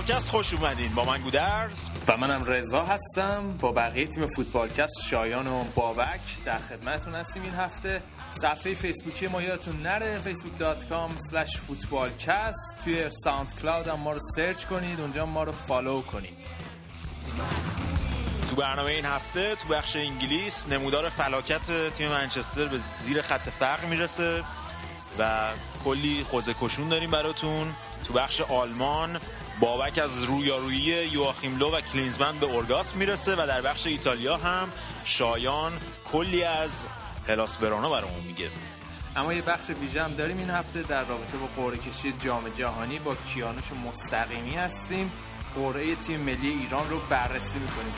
فوتبالکست 0.00 0.30
خوش 0.30 0.54
اومدین. 0.54 0.94
با 0.94 1.04
من 1.04 1.20
گودرز. 1.20 1.88
و 2.08 2.16
منم 2.16 2.44
رضا 2.44 2.84
هستم. 2.84 3.56
با 3.60 3.72
بقیه 3.72 4.06
تیم 4.06 4.26
فوتبالکست 4.26 5.08
شایان 5.08 5.46
و 5.46 5.64
بابک 5.74 6.20
در 6.44 6.58
خدمتتون 6.58 7.14
هستیم 7.14 7.42
این 7.42 7.54
هفته. 7.54 8.02
صفحه 8.40 8.74
فیسبوکی 8.74 9.26
ما 9.26 9.42
یادتون 9.42 9.82
نره. 9.82 10.20
facebook.com 10.24 11.10
slash 11.32 11.50
footballcast. 11.50 12.84
توی 12.84 13.08
SoundCloud 13.24 13.88
هم 13.88 14.00
ما 14.00 14.12
رو 14.12 14.18
سرچ 14.36 14.64
کنید. 14.64 15.00
اونجا 15.00 15.26
ما 15.26 15.44
رو 15.44 15.52
follow 15.52 16.02
کنید. 16.02 16.46
تو 18.50 18.56
برنامه 18.56 18.90
این 18.90 19.04
هفته 19.04 19.54
تو 19.54 19.68
بخش 19.68 19.96
انگلیس 19.96 20.66
نمودار 20.68 21.08
فلاکت 21.08 21.92
تیم 21.94 22.08
منچستر 22.08 22.68
به 22.68 22.78
زیر 23.00 23.22
خط 23.22 23.48
فقر 23.48 23.84
می‌رسه 23.84 24.44
و 25.18 25.50
کلی 25.84 26.24
خوزه 26.30 26.54
کشون 26.60 26.88
داریم 26.88 27.10
براتون. 27.10 27.74
تو 28.06 28.12
بخش 28.12 28.40
آلمان 28.40 29.20
بابک 29.60 29.98
از 29.98 30.24
رویارویی 30.24 31.08
یواخیم 31.08 31.58
لو 31.58 31.70
و 31.70 31.80
کلینزمن 31.80 32.38
به 32.38 32.46
اورگاس 32.46 32.94
می‌رسه 32.94 33.32
و 33.34 33.46
در 33.46 33.60
بخش 33.60 33.86
ایتالیا 33.86 34.36
هم 34.36 34.68
شایان 35.04 35.72
کلی 36.12 36.44
از 36.44 36.86
هلاس 37.28 37.56
برانا 37.56 37.90
برامون 37.90 38.20
میگه. 38.20 38.50
اما 39.16 39.34
یه 39.34 39.42
بخش 39.42 39.70
ویژه 39.70 40.02
هم 40.02 40.14
داریم 40.14 40.38
این 40.38 40.50
هفته 40.50 40.82
در 40.82 41.04
رابطه 41.04 41.38
با 41.38 41.62
قرعه 41.62 41.78
کشی 41.78 42.12
جام 42.12 42.48
جهانی 42.48 42.98
با 42.98 43.14
کیانوش 43.14 43.72
مستقیمی 43.86 44.54
هستیم. 44.54 45.12
قرعه 45.54 45.94
تیم 45.94 46.20
ملی 46.20 46.48
ایران 46.48 46.90
رو 46.90 47.00
بررسی 47.10 47.58
می‌کنیم. 47.58 47.94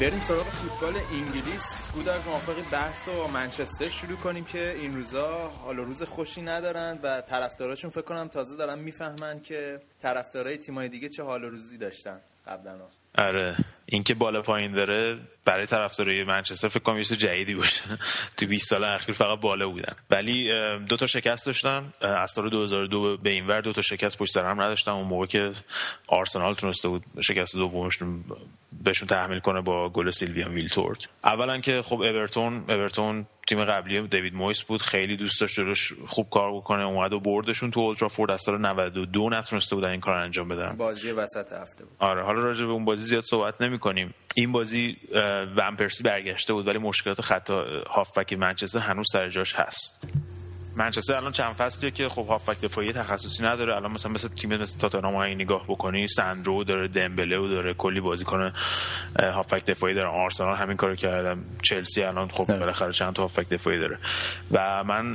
بریم 0.00 0.20
سراغ 0.20 0.46
فوتبال 0.46 0.94
انگلیس. 1.12 1.90
از 2.08 2.26
موافق 2.26 2.70
بحث 2.72 3.08
و 3.08 3.28
منچستر 3.28 3.88
شروع 3.88 4.16
کنیم 4.16 4.44
که 4.44 4.74
این 4.78 4.96
روزا 4.96 5.48
حال 5.48 5.78
و 5.78 5.84
روز 5.84 6.02
خوشی 6.02 6.42
ندارن 6.42 6.98
و 7.02 7.20
طرفداراشون 7.20 7.90
فکر 7.90 8.02
کنم 8.02 8.28
تازه 8.28 8.56
دارن 8.56 8.78
می‌فهمن 8.78 9.40
که 9.42 9.80
طرفدارای 10.02 10.58
تیمای 10.58 10.88
دیگه 10.88 11.08
چه 11.08 11.22
حال 11.22 11.42
روزی 11.42 11.78
داشتن 11.78 12.20
قبلا. 12.46 12.72
آره 13.18 13.56
اینکه 13.86 14.14
بالا 14.14 14.42
پایین 14.42 14.72
داره 14.72 15.18
برای 15.44 15.66
طرفدارای 15.66 16.24
منچستر 16.24 16.68
فکر 16.68 16.80
کنم 16.80 16.98
یه 16.98 17.04
جدیدی 17.04 17.54
باشه 17.54 17.82
تو 18.36 18.46
20 18.46 18.68
سال 18.68 18.84
اخیر 18.84 19.14
فقط 19.14 19.40
بالا 19.40 19.68
بودن. 19.68 19.94
ولی 20.10 20.50
دو 20.88 20.96
تا 20.96 21.06
شکست 21.06 21.46
داشتن. 21.46 21.92
از 22.00 22.30
سال 22.30 22.48
2002 22.48 23.16
به 23.16 23.30
این 23.30 23.46
ور 23.46 23.60
دو 23.60 23.72
تا 23.72 23.82
شکست 23.82 24.18
پشت 24.18 24.32
سر 24.32 24.50
هم 24.50 24.60
نداشتن. 24.60 24.90
اون 24.90 25.06
موقع 25.06 25.26
که 25.26 25.52
آرسنال 26.06 26.54
تونسته 26.54 26.88
بود 26.88 27.04
شکست 27.20 27.56
دومشون 27.56 28.24
بهشون 28.84 29.08
تحمیل 29.08 29.38
کنه 29.38 29.60
با 29.60 29.88
گل 29.88 30.10
سیلویان 30.10 30.54
ویلتورت 30.54 31.08
اولا 31.24 31.60
که 31.60 31.82
خب 31.82 32.00
اورتون 32.00 32.64
اورتون 32.68 33.26
تیم 33.48 33.64
قبلی 33.64 34.08
دیوید 34.08 34.34
مویس 34.34 34.62
بود 34.62 34.82
خیلی 34.82 35.16
دوست 35.16 35.40
داشت 35.40 35.54
جلوش 35.54 35.92
خوب 36.06 36.30
کار 36.30 36.56
بکنه 36.56 36.84
اومد 36.84 37.12
و 37.12 37.20
بردشون 37.20 37.70
تو 37.70 37.80
اولترافورد 37.80 38.30
از 38.30 38.42
سال 38.42 38.60
92 38.60 39.30
نتونسته 39.30 39.74
بودن 39.76 39.90
این 39.90 40.00
کار 40.00 40.14
انجام 40.14 40.48
بدن. 40.48 40.76
بازی 40.76 41.10
وسط 41.10 41.52
هفته 41.52 41.84
بود. 41.84 41.96
آره 41.98 42.22
حالا 42.22 42.40
راجع 42.42 42.64
به 42.64 42.72
اون 42.72 42.84
بازی 42.84 43.02
زیاد 43.02 43.24
صحبت 43.24 43.62
نمی 43.62 43.78
کنیم 43.78 44.14
این 44.34 44.52
بازی 44.52 44.96
ون 45.56 45.76
پرسی 45.76 46.02
برگشته 46.02 46.52
بود 46.52 46.66
ولی 46.66 46.78
مشکلات 46.78 47.20
خط 47.20 47.50
هافبک 47.90 48.32
منچستر 48.32 48.78
هنوز 48.78 49.06
سر 49.12 49.28
جاش 49.28 49.54
هست. 49.54 50.04
منچستر 50.80 51.14
الان 51.14 51.32
چند 51.32 51.54
فصلیه 51.54 51.90
که 51.90 52.08
خب 52.08 52.26
هافبک 52.26 52.60
دفاعی 52.60 52.92
تخصصی 52.92 53.42
نداره. 53.42 53.76
الان 53.76 53.92
مثلا 53.92 54.12
مثل 54.12 54.28
تیم 54.28 54.56
مثل 54.56 54.78
تاتنهام 54.78 55.14
های 55.14 55.34
نگاه 55.34 55.64
بکنی 55.68 56.08
سندرو 56.08 56.64
داره 56.64 56.88
دمبله 56.88 57.38
و 57.38 57.48
داره 57.48 57.74
کلی 57.74 58.00
بازیکن 58.00 58.52
هافبک 59.20 59.64
دفاعی 59.64 59.94
داره. 59.94 60.08
آرسنال 60.08 60.56
همین 60.56 60.76
کارو 60.76 60.96
کردم 60.96 61.44
چلسی 61.62 62.02
الان 62.02 62.28
خب. 62.28 62.58
بالاخره 62.58 62.92
چند 62.92 63.12
تا 63.12 63.22
هافبک 63.22 63.48
دفاعی 63.48 63.78
داره. 63.78 63.98
و 64.50 64.84
من 64.84 65.14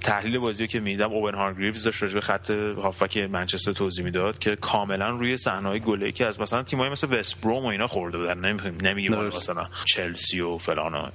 تحلیل 0.00 0.38
بازی 0.38 0.66
که 0.66 0.80
میدم 0.80 1.12
اوبن 1.12 1.34
هارگریوز 1.34 1.84
داشت 1.84 2.02
راجع 2.02 2.14
به 2.14 2.20
خط 2.20 2.50
هافبک 2.50 3.16
منچستر 3.16 3.72
توضیح 3.72 4.04
می‌داد 4.04 4.38
که 4.38 4.56
کاملا 4.56 5.10
روی 5.10 5.38
صحنه‌های 5.38 5.80
گله 5.80 6.12
که 6.12 6.26
از 6.26 6.40
مثلا 6.40 6.62
تیم‌های 6.62 6.90
مثل 6.90 7.18
وست 7.18 7.40
بروم 7.40 7.64
و 7.64 7.68
اینا 7.68 7.86
خورده 7.86 8.18
بودن. 8.18 8.38
نمیگیم 8.82 9.14
مثلا 9.14 9.66
چلسی 9.84 10.40
و 10.40 10.58
فلان 10.58 11.12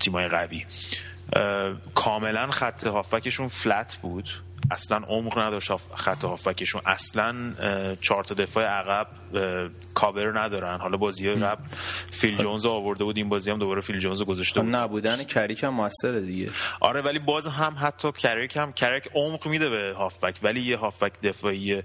تیم‌های 0.00 0.28
قوی. 0.28 0.64
کاملا 1.94 2.50
خط 2.50 2.86
هافبکشون 2.86 3.48
فلت 3.48 3.98
بود. 4.02 4.28
اصلا 4.70 4.96
عمق 4.96 5.38
نداشت 5.38 5.70
خط 5.94 6.24
هافبکشون. 6.24 6.82
اصلا 6.86 7.54
چهار 8.00 8.24
تا 8.24 8.34
دفاع 8.34 8.64
عقب 8.64 9.06
کاور 9.94 10.40
ندارن. 10.40 10.80
حالا 10.80 10.96
بازی 10.96 11.30
قبل 11.30 11.62
فیل 12.10 12.36
جونز 12.36 12.66
آورده 12.66 13.04
بود. 13.04 13.16
این 13.16 13.28
بازی 13.28 13.50
هم 13.50 13.58
دوباره 13.58 13.80
فیل 13.80 13.98
جونز 13.98 14.22
گذاشته 14.22 14.60
بود. 14.60 14.76
نبودن 14.76 15.24
کریک 15.24 15.64
هم 15.64 15.74
موثره 15.74 16.20
دیگه. 16.20 16.50
آره 16.80 17.02
ولی 17.02 17.18
باز 17.18 17.46
هم 17.46 17.76
حتی 17.82 18.12
کریک 18.12 18.56
هم 18.56 18.72
کریک 18.72 19.08
عمق 19.14 19.48
میده 19.48 19.70
به 19.70 19.94
هافبک. 19.96 20.38
ولی 20.42 20.60
یه 20.60 20.76
هافبک 20.76 21.20
دفاعی 21.20 21.82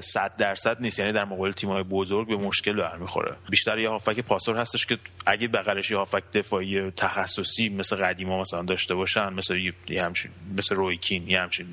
100 0.00 0.36
درصد 0.38 0.76
نیست. 0.80 0.98
یعنی 0.98 1.12
در 1.12 1.24
مقابل 1.24 1.52
تیم‌های 1.52 1.82
بزرگ 1.82 2.28
به 2.28 2.36
مشکل 2.36 2.72
برمیخوره 2.72 3.36
بیشتر 3.50 3.78
یه 3.78 3.88
هافبک 3.88 4.20
پاسور 4.20 4.56
هستش 4.56 4.86
که 4.86 4.98
اگه 5.26 5.48
بغلش 5.48 5.90
یه 5.90 5.96
هافبک 5.96 6.22
دفاعی 6.32 6.90
تخصصی 6.90 7.68
مثل 7.68 7.96
قدیما 7.96 8.40
مثلا 8.40 8.62
داشته 8.62 8.94
باشن 8.94 9.32
مثل 9.32 9.72
یه 9.88 10.04
همچین 10.04 10.30
مثل 10.58 10.74
رویکین 10.74 11.28
یه 11.28 11.40
همچین 11.40 11.66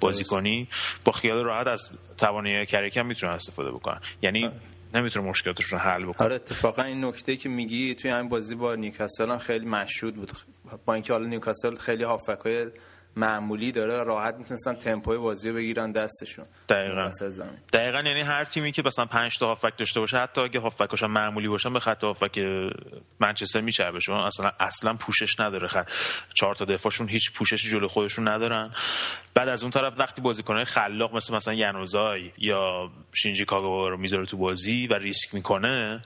بازیکنی 0.00 0.68
با 1.04 1.12
خیال 1.12 1.44
راحت 1.44 1.66
از 1.66 1.98
توانایی 2.18 2.66
کریک 2.66 2.96
هم 2.96 3.06
می‌تونن 3.06 3.32
استفاده 3.32 3.70
بکنن. 3.70 4.00
یعنی 4.22 4.50
نمی‌تونه 4.94 5.28
مشکلاتشون 5.28 5.78
رو 5.78 5.84
حل 5.84 6.04
بکنه. 6.04 6.24
آره 6.26 6.34
اتفاقا 6.34 6.82
این 6.82 7.04
نکته 7.04 7.36
که 7.36 7.48
میگی 7.48 7.94
توی 7.94 8.10
همین 8.10 8.28
بازی 8.28 8.54
با 8.54 8.74
نیوکاسل 8.74 9.30
هم 9.30 9.38
خیلی 9.38 9.66
مشهود 9.66 10.16
بود. 10.16 10.32
با 10.84 10.94
اینکه 10.94 11.12
حالا 11.12 11.26
نیوکاسل 11.26 11.74
خیلی 11.74 12.04
هافکای 12.04 12.66
معمولی 13.16 13.72
داره 13.72 14.04
راحت 14.04 14.34
می‌تونستن 14.34 14.74
تمپوی 14.74 15.18
بازی 15.18 15.48
رو 15.48 15.54
بگیرن 15.54 15.92
دستشون. 15.92 16.44
دقیقا. 16.68 17.10
دقیقا 17.72 18.00
یعنی 18.00 18.20
هر 18.20 18.44
تیمی 18.44 18.72
که 18.72 18.82
مثلا 18.86 19.06
5 19.06 19.38
تا 19.38 19.46
هافک 19.46 19.76
داشته 19.76 20.00
باشه 20.00 20.18
حتی 20.18 20.40
اگه 20.40 20.60
هافکاش 20.60 21.02
معمولی 21.02 21.48
باشن 21.48 21.72
به 21.72 21.80
خط 21.80 22.04
هافک 22.04 22.38
منچستر 23.20 23.60
میچربه. 23.60 23.98
چون 23.98 24.16
اصلا 24.16 24.50
اصلا 24.60 24.94
پوشش 24.94 25.40
نداره 25.40 25.68
خط. 25.68 25.88
چهار 26.34 26.54
تا 26.54 26.64
دفاعشون 26.64 27.08
هیچ 27.08 27.32
پوششی 27.32 27.68
جلو 27.68 27.88
خودشون 27.88 28.28
ندارن. 28.28 28.74
بعد 29.34 29.48
از 29.48 29.62
اون 29.62 29.72
طرف 29.72 29.92
وقتی 29.98 30.22
بازیکنای 30.22 30.64
خلاق 30.64 31.16
مثل 31.16 31.34
مثلا 31.34 31.54
ینوزای 31.54 32.30
یا 32.38 32.90
شینجی 33.12 33.44
کاگاوا 33.44 33.88
رو 33.88 33.96
می‌ذاره 33.96 34.26
تو 34.26 34.36
بازی 34.36 34.86
و 34.86 34.94
ریسک 34.94 35.34
می‌کنه 35.34 36.02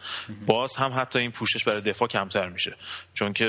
باز 0.47 0.77
هم 0.77 0.93
حتی 0.97 1.19
این 1.19 1.31
پوشش 1.31 1.65
برای 1.65 1.81
دفاع 1.81 2.09
کمتر 2.09 2.49
میشه. 2.49 2.77
چون 3.15 3.33
که 3.33 3.45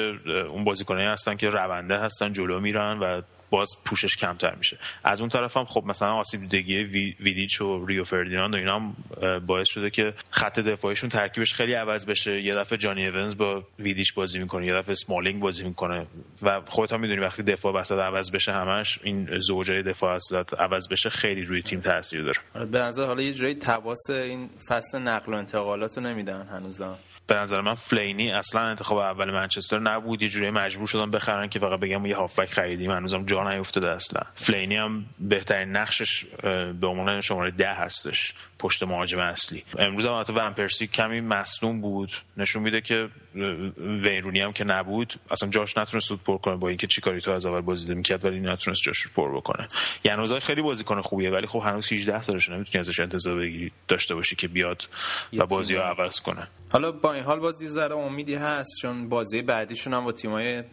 اون 0.50 0.64
بازیکنایی 0.64 1.08
هستن 1.08 1.36
که 1.36 1.48
رونده 1.48 2.00
هستن 2.00 2.34
جلو 2.34 2.59
میرن 2.59 3.00
و 3.00 3.22
باز 3.50 3.70
پوشش 3.86 4.18
کمتر 4.18 4.56
میشه. 4.56 4.78
از 5.04 5.20
اون 5.20 5.30
طرف 5.30 5.58
هم 5.58 5.66
خب 5.66 5.84
مثلا 5.86 6.14
آسیب 6.14 6.42
دیدگی 6.42 6.84
ویدیچ 7.20 7.62
و 7.62 7.86
ریو 7.86 8.04
فردیناند 8.04 8.54
و 8.54 8.58
اینا 8.58 8.76
هم 8.76 8.96
باعث 9.40 9.68
شده 9.68 9.90
که 9.90 10.14
خط 10.32 10.60
دفاعیشون 10.60 11.10
ترکیبش 11.10 11.54
خیلی 11.54 11.74
عوض 11.74 12.06
بشه. 12.06 12.42
یه 12.42 12.56
دفعه 12.56 12.78
جانی 12.78 13.02
ایونز 13.06 13.38
با 13.38 13.64
ویدیچ 13.80 14.14
بازی 14.14 14.40
می‌کنه 14.40 14.66
یه 14.66 14.74
دفعه 14.74 14.96
سمالینگ 14.96 15.42
بازی 15.42 15.64
می‌کنه 15.64 16.08
و 16.44 16.62
خودت 16.68 16.94
هم 16.94 17.00
می‌دونی 17.00 17.20
وقتی 17.20 17.44
دفاع 17.44 17.74
وسط 17.74 17.98
عوض 17.98 18.32
بشه 18.32 18.52
همش 18.52 19.00
این 19.04 19.40
زوجای 19.40 19.84
دفاع 19.84 20.16
وسط 20.16 20.54
عوض 20.54 20.88
بشه 20.92 21.10
خیلی 21.10 21.42
روی 21.46 21.62
تیم 21.62 21.80
تاثیر 21.80 22.24
داره. 22.24 22.66
به 22.66 22.80
نظر 22.80 23.06
حالا 23.06 23.22
یه 23.22 23.34
جوری 23.34 23.56
تواس 23.56 24.10
این 24.10 24.50
فصل 24.68 25.00
نقل 25.00 25.34
و 25.34 25.38
انتقالات 25.38 25.98
رو 25.98 26.04
نمیدن 26.04 26.48
هنوزم. 26.48 26.98
به 27.29 27.35
نظر 27.35 27.62
من 27.62 27.75
فلینی 27.75 28.31
اصلا 28.31 28.62
انتخاب 28.62 28.97
اول 28.97 29.31
منچستر 29.31 29.79
نبود. 29.79 30.21
یه 30.21 30.30
جوری 30.30 30.51
مجبور 30.51 30.88
شدن 30.88 31.12
بخرن 31.12 31.50
که 31.50 31.59
فقط 31.59 31.80
بگم 31.80 32.06
یه 32.06 32.15
هافبک 32.15 32.50
خریدیم 32.50 32.92
هنوزم 32.92 33.25
جا 33.25 33.50
نیفتاده 33.50 33.89
اصلا. 33.89 34.21
فلینی 34.36 34.75
هم 34.75 35.06
بهترین 35.19 35.69
نقشش 35.69 36.25
به 36.81 36.88
عنوان 36.88 37.21
شماره 37.21 37.51
ده 37.51 37.74
هستش 37.74 38.33
پشت 38.59 38.83
مهاجم 38.83 39.19
اصلی. 39.19 39.63
امروز 39.77 40.06
هم 40.06 40.19
حتی 40.19 40.33
ون 40.33 40.54
پرسی 40.54 40.88
کمی 40.88 41.21
مصدوم 41.21 41.81
بود. 41.81 42.12
نشون 42.38 42.63
میده 42.63 42.81
که 42.81 43.09
ویرونی 43.77 44.42
هم 44.42 44.54
که 44.54 44.63
نبود 44.63 45.13
اصلا 45.31 45.50
جاش 45.50 45.77
نتونست 45.77 46.13
پر 46.13 46.38
کنه 46.38 46.56
با 46.56 46.68
اینکه 46.68 46.88
چیکاری 46.88 47.21
تو 47.21 47.31
از 47.31 47.45
اول 47.45 47.62
بازی 47.62 47.95
می‌کرد 47.95 48.25
ولی 48.25 48.39
نتونست 48.39 48.81
جاش 48.83 49.00
رو 49.00 49.12
پر 49.15 49.36
بکنه. 49.36 49.68
یعنی 50.04 50.39
خیلی 50.39 50.62
بازیکن 50.62 51.01
خوبیه 51.01 51.31
ولی 51.31 51.48
خب 51.48 51.59
هنوز 51.59 51.94
18 51.94 52.21
سالشه. 52.21 52.54
نمی‌تونی 52.54 52.80
ازش 52.80 53.00
انتظار 53.00 53.39
بگیری 53.39 53.71
داشته 53.88 54.15
باشی 54.15 54.36
که 54.36 54.48
بیاد 54.48 54.89
و 55.33 55.45
بازی 55.45 55.75
رو 55.75 55.81
عوض 55.81 56.19
کنه. 56.19 56.48
حالا 56.71 56.92
با 56.92 57.13
این 57.19 57.27
حال 57.27 57.39
بازی 57.39 57.69
ذره 57.69 57.95
امیدی 57.95 58.36
هست 58.36 58.69
چون 58.81 59.10
بازی 59.10 59.42
بعدیشون 59.42 59.94
هم 59.94 60.06
با 60.06 60.12
تیمای 60.12 60.63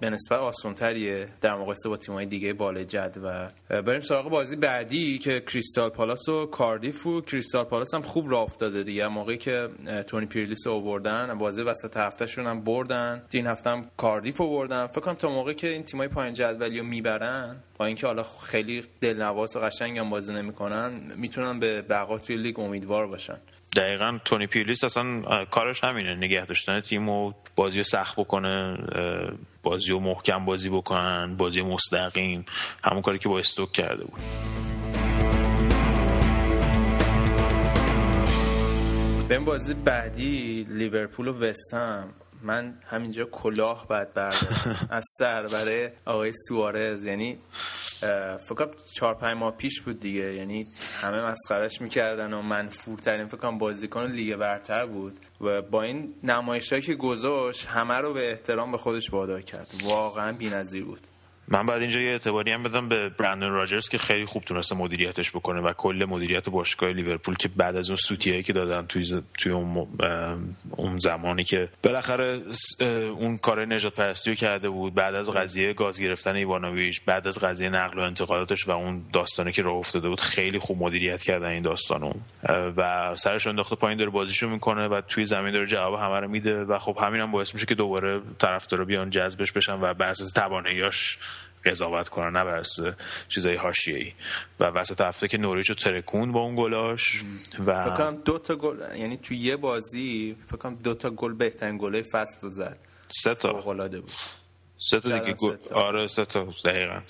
به 0.00 0.10
نسبت 0.10 0.38
آسانتریه 0.38 1.28
در 1.40 1.54
مقایسه 1.54 1.88
با 1.88 1.96
تیم‌های 1.96 2.26
دیگه 2.26 2.54
جد 2.84 3.16
و 3.24 3.50
بریم 3.82 4.00
سراغ 4.00 4.30
بازی 4.30 4.56
بعدی 4.56 5.18
که 5.18 5.40
کریستال 5.40 5.90
پالاس 5.90 6.28
و 6.28 6.46
کاردیف 6.46 7.06
و 7.06 7.20
کریستال 7.20 7.64
پالاس 7.64 7.94
هم 7.94 8.02
خوب 8.02 8.30
راه 8.30 8.42
افتاده 8.42 8.82
دیگه. 8.82 9.08
موقعی 9.08 9.38
که 9.38 9.68
تونی 10.06 10.26
پیرلیس 10.26 10.66
آوردن 10.66 11.38
بازی 11.38 11.62
وسط 11.62 11.96
هفتهشون 11.96 12.46
هم 12.46 12.60
بردن. 12.60 13.22
این 13.30 13.46
هفته 13.46 13.70
هم 13.70 13.90
کاردیف 13.96 14.40
آوردن. 14.40 14.86
فکر 14.86 15.00
کنم 15.00 15.14
تا 15.14 15.28
موقعی 15.28 15.54
که 15.54 15.68
این 15.68 15.82
تیمای 15.82 16.08
پایین 16.08 16.34
جدولی 16.34 16.80
می‌برن 16.80 17.56
با 17.78 17.86
اینکه 17.86 18.06
حالا 18.06 18.22
خیلی 18.22 18.84
دلنواس 19.00 19.56
و 19.56 19.60
قشنگ 19.60 20.10
بازی 20.10 20.34
نمی‌کنن 20.34 20.90
می‌تونن 21.18 21.60
به 21.60 21.82
بقا 21.82 22.18
توی 22.18 22.36
لیگ 22.36 22.60
امیدوار 22.60 23.06
باشن. 23.06 23.38
دقیقا 23.76 24.18
تونی 24.24 24.46
پیرلیس 24.46 24.84
اصلا 24.84 25.44
کارش 25.44 25.84
همینه. 25.84 26.14
نگه 26.14 26.46
داشتن 26.46 26.80
تیم 26.80 27.08
و 27.08 27.32
بازی 27.56 27.82
سخت 27.82 28.20
بکنه 28.20 28.76
بازی 29.62 29.90
رو 29.90 30.00
محکم 30.00 30.44
بازی 30.44 30.70
بکنن 30.70 31.36
بازی 31.36 31.62
مستقیم. 31.62 32.44
همون 32.84 33.02
کاری 33.02 33.18
که 33.18 33.28
با 33.28 33.38
استوک 33.38 33.72
کرده 33.72 34.04
بود. 34.04 34.20
به 39.28 39.38
بازی 39.38 39.74
بعدی 39.74 40.66
لیورپول 40.68 41.28
و 41.28 41.32
وستهم. 41.32 42.08
من 42.42 42.78
همینجا 42.86 43.24
کلاه 43.24 43.86
بعد 43.88 44.14
بردارم. 44.14 44.88
از 44.90 45.04
سر 45.18 45.46
برای 45.46 45.90
آقای 46.04 46.32
سوارز. 46.48 47.04
یعنی 47.04 47.38
فکر 48.48 48.68
چهار 48.94 49.14
پنج 49.14 49.36
ماه 49.36 49.56
پیش 49.56 49.80
بود 49.80 50.00
دیگه. 50.00 50.34
یعنی 50.34 50.64
همه 51.02 51.20
مسخرش 51.20 51.80
می‌کردن 51.80 52.32
و 52.32 52.42
منفورترین 52.42 53.26
فکر 53.26 53.36
کنم 53.36 53.58
بازیکن 53.58 54.10
لیگ 54.10 54.36
برتر 54.36 54.86
بود. 54.86 55.20
و 55.40 55.62
با 55.62 55.82
این 55.82 56.14
نمایش 56.22 56.72
که 56.72 56.94
گذاشت 56.94 57.66
همه 57.66 57.94
رو 57.94 58.14
به 58.14 58.30
احترام 58.30 58.72
به 58.72 58.78
خودش 58.78 59.12
وادار 59.12 59.40
کرد. 59.40 59.66
واقعا 59.84 60.32
بی‌نظیر 60.32 60.84
بود. 60.84 61.00
من 61.48 61.66
بعد 61.66 61.80
اینجا 61.80 62.00
یه 62.00 62.10
اعتباری 62.10 62.52
هم 62.52 62.62
بدم 62.62 62.88
به 62.88 63.08
برندن 63.08 63.50
راجرز 63.50 63.88
که 63.88 63.98
خیلی 63.98 64.26
خوب 64.26 64.42
تونسته 64.42 64.74
مدیریتش 64.74 65.30
بکنه 65.30 65.60
و 65.60 65.72
کل 65.72 66.06
مدیریت 66.08 66.48
باشگاه 66.48 66.92
لیورپول 66.92 67.34
که 67.34 67.48
بعد 67.48 67.76
از 67.76 67.90
اون 67.90 67.96
سوتیایی 67.96 68.42
که 68.42 68.52
دادن 68.52 68.86
توی 68.86 69.22
توی 69.38 69.52
اون, 69.52 69.88
اون 70.70 70.98
زمانی 70.98 71.44
که 71.44 71.68
بالاخره 71.82 72.42
اون 73.18 73.38
کار 73.38 73.66
نجات 73.66 73.94
پرستی 73.94 74.36
کرده 74.36 74.68
بود 74.68 74.94
بعد 74.94 75.14
از 75.14 75.30
قضیه 75.30 75.72
گاز 75.72 76.00
گرفتن 76.00 76.36
ایوانوویچ 76.36 77.00
بعد 77.06 77.26
از 77.26 77.38
قضیه 77.38 77.68
نقل 77.68 77.98
و 77.98 78.02
انتقالاتش 78.02 78.68
و 78.68 78.70
اون 78.70 79.02
داستانی 79.12 79.52
که 79.52 79.62
راه 79.62 79.76
افتاده 79.76 80.08
بود 80.08 80.20
خیلی 80.20 80.58
خوب 80.58 80.82
مدیریت 80.82 81.22
کردن 81.22 81.48
این 81.48 81.62
داستانو 81.62 82.12
و 82.76 83.12
سرش 83.16 83.46
انداخته 83.46 83.76
پایین 83.76 83.98
داره 83.98 84.10
بازیشو 84.10 84.48
می‌کنه 84.48 84.88
و 84.88 85.00
توی 85.00 85.24
زمین 85.24 85.52
داره 85.52 85.66
جواب 85.66 85.94
همه 85.94 86.20
رو 86.20 86.28
میده 86.28 86.64
و 86.64 86.78
خب 86.78 86.98
همین 87.00 87.20
هم 87.20 87.32
باعث 87.32 87.54
میشه 87.54 87.66
که 87.66 87.74
دوباره 87.74 88.20
طرفدارا 88.38 88.84
بیان 88.84 89.10
جذبش 89.10 89.52
بشن 89.52 89.80
و 89.80 89.94
بر 89.94 90.08
اساس 90.08 90.32
تواناییاش 90.32 91.18
قضاوت 91.66 92.08
کنن 92.08 92.36
نه 92.36 92.44
بر 92.44 92.62
چیزای 93.28 93.56
حاشیه‌ای. 93.56 94.12
و 94.60 94.64
وسط 94.64 95.00
هفته 95.00 95.28
که 95.28 95.38
نوریچو 95.38 95.74
ترکون 95.74 96.32
با 96.32 96.40
اون 96.40 96.56
گلاش 96.56 97.22
و 97.66 97.84
فکر 97.84 97.96
کنم 97.96 98.16
دو 98.24 98.38
تا 98.38 98.56
گل 98.56 98.76
یعنی 98.96 99.16
تو 99.16 99.34
یه 99.34 99.56
بازی 99.56 100.36
فکر 100.46 100.56
کنم 100.56 100.74
دو 100.74 100.94
تا 100.94 101.10
گل 101.10 101.32
بهترین 101.32 101.78
گلای 101.78 102.02
فصل 102.02 102.36
رو 102.40 102.48
زد. 102.48 102.78
سه 103.08 103.34
تا. 103.34 103.52
بود. 104.00 104.10
سه 104.78 105.00
تا 105.00 105.18
دیگه 105.18 105.32
گل. 105.32 105.56
آره 105.72 106.08
سه 106.08 106.24
تا. 106.24 106.46
دقیقاً. 106.64 107.00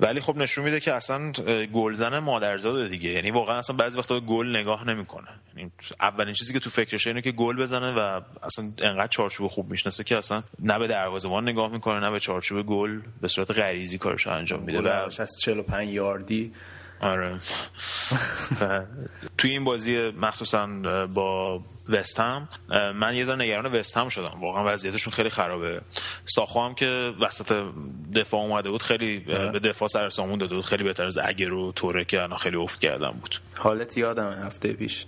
ولی 0.00 0.20
خب 0.20 0.36
نشون 0.36 0.64
میده 0.64 0.80
که 0.80 0.94
اصلا 0.94 1.32
گلزن 1.72 2.18
مادرزاده 2.18 2.88
دیگه. 2.88 3.10
یعنی 3.10 3.30
واقعا 3.30 3.58
اصلا 3.58 3.76
بعضی 3.76 3.98
وقتا 3.98 4.20
گل 4.20 4.56
نگاه 4.56 4.88
نمی‌کنه. 4.88 5.28
یعنی 5.56 5.70
اولین 6.00 6.34
چیزی 6.34 6.52
که 6.52 6.58
تو 6.58 6.70
فکرشه 6.70 7.10
اینه 7.10 7.22
که 7.22 7.32
گل 7.32 7.56
بزنه 7.56 7.92
و 7.92 8.20
اصلا 8.42 8.64
انقدر 8.78 9.06
چارچوب 9.06 9.48
خوب 9.48 9.70
می‌شناسه 9.70 10.04
که 10.04 10.18
اصلا 10.18 10.42
نه 10.58 10.78
به 10.78 10.88
دروازه‌بان 10.88 11.48
نگاه 11.48 11.72
می‌کنه 11.72 12.00
نه 12.00 12.10
به 12.10 12.20
چارچوب 12.20 12.66
گل 12.66 13.00
به 13.20 13.28
صورت 13.28 13.50
غریزی 13.50 13.98
کارش 13.98 14.26
انجام 14.26 14.62
میده. 14.62 14.80
و 14.80 14.88
از 14.88 15.38
45 15.40 15.92
یاردی. 15.92 16.52
آره. 17.00 17.32
توی 19.38 19.50
این 19.50 19.64
بازی 19.64 20.10
مخصوصا 20.10 20.66
با 21.14 21.60
وستهم 21.88 22.48
من 22.94 23.16
یه 23.16 23.24
ذره 23.24 23.36
نگران 23.36 23.66
وستهم 23.66 24.08
شدم. 24.08 24.40
واقعا 24.40 24.74
وضعیتشون 24.74 25.12
خیلی 25.12 25.30
خرابه. 25.30 25.80
ساخو 26.24 26.60
هم 26.60 26.74
که 26.74 27.12
وسط 27.20 27.64
دفاع 28.14 28.40
اومده 28.40 28.70
بود 28.70 28.82
خیلی 28.82 29.18
به 29.52 29.58
دفاع 29.58 29.88
سر 29.88 30.10
سامون 30.10 30.38
داده 30.38 30.54
بود. 30.54 30.64
خیلی 30.64 30.84
بهتر 30.84 31.06
از 31.06 31.18
اگر 31.18 31.52
و 31.52 31.72
توره 31.72 32.04
که 32.04 32.22
الان 32.22 32.38
خیلی 32.38 32.56
افت 32.56 32.80
کردن 32.80 33.10
بود. 33.10 33.40
حالت 33.56 33.98
یادم 33.98 34.32
هفته 34.32 34.72
پیش. 34.72 35.06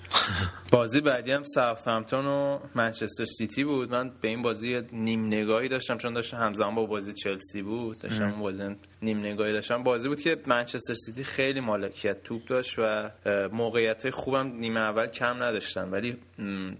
بازی 0.70 1.00
بعدی 1.00 1.32
هم 1.32 1.44
ساوثهمپتون 1.44 2.26
و 2.26 2.58
منچستر 2.74 3.24
سیتی 3.24 3.64
بود. 3.64 3.94
من 3.94 4.10
به 4.20 4.28
این 4.28 4.42
بازی 4.42 4.80
نیم 4.92 5.26
نگاهی 5.26 5.68
داشتم 5.68 5.98
چون 5.98 6.12
داشتم 6.12 6.36
همزمان 6.36 6.74
با 6.74 6.86
بازی 6.86 7.12
چلسی 7.12 7.62
بود. 7.62 7.98
داشتم 8.02 8.40
بازی 8.40 8.62
نیم 9.02 9.18
نگاهی 9.18 9.52
داشتم. 9.52 9.82
بازی 9.82 10.08
بود 10.08 10.20
که 10.20 10.36
منچستر 10.46 10.94
سیتی 10.94 11.24
خیلی 11.24 11.60
مالکیت 11.60 12.22
توپ 12.22 12.44
داشت 12.44 12.74
و 12.78 13.10
موقعیت 13.52 14.10
خوبم 14.10 14.46
نیمه 14.46 14.80
اول 14.80 15.06
کم 15.06 15.42
نداشتن. 15.42 15.90
ولی 15.90 16.16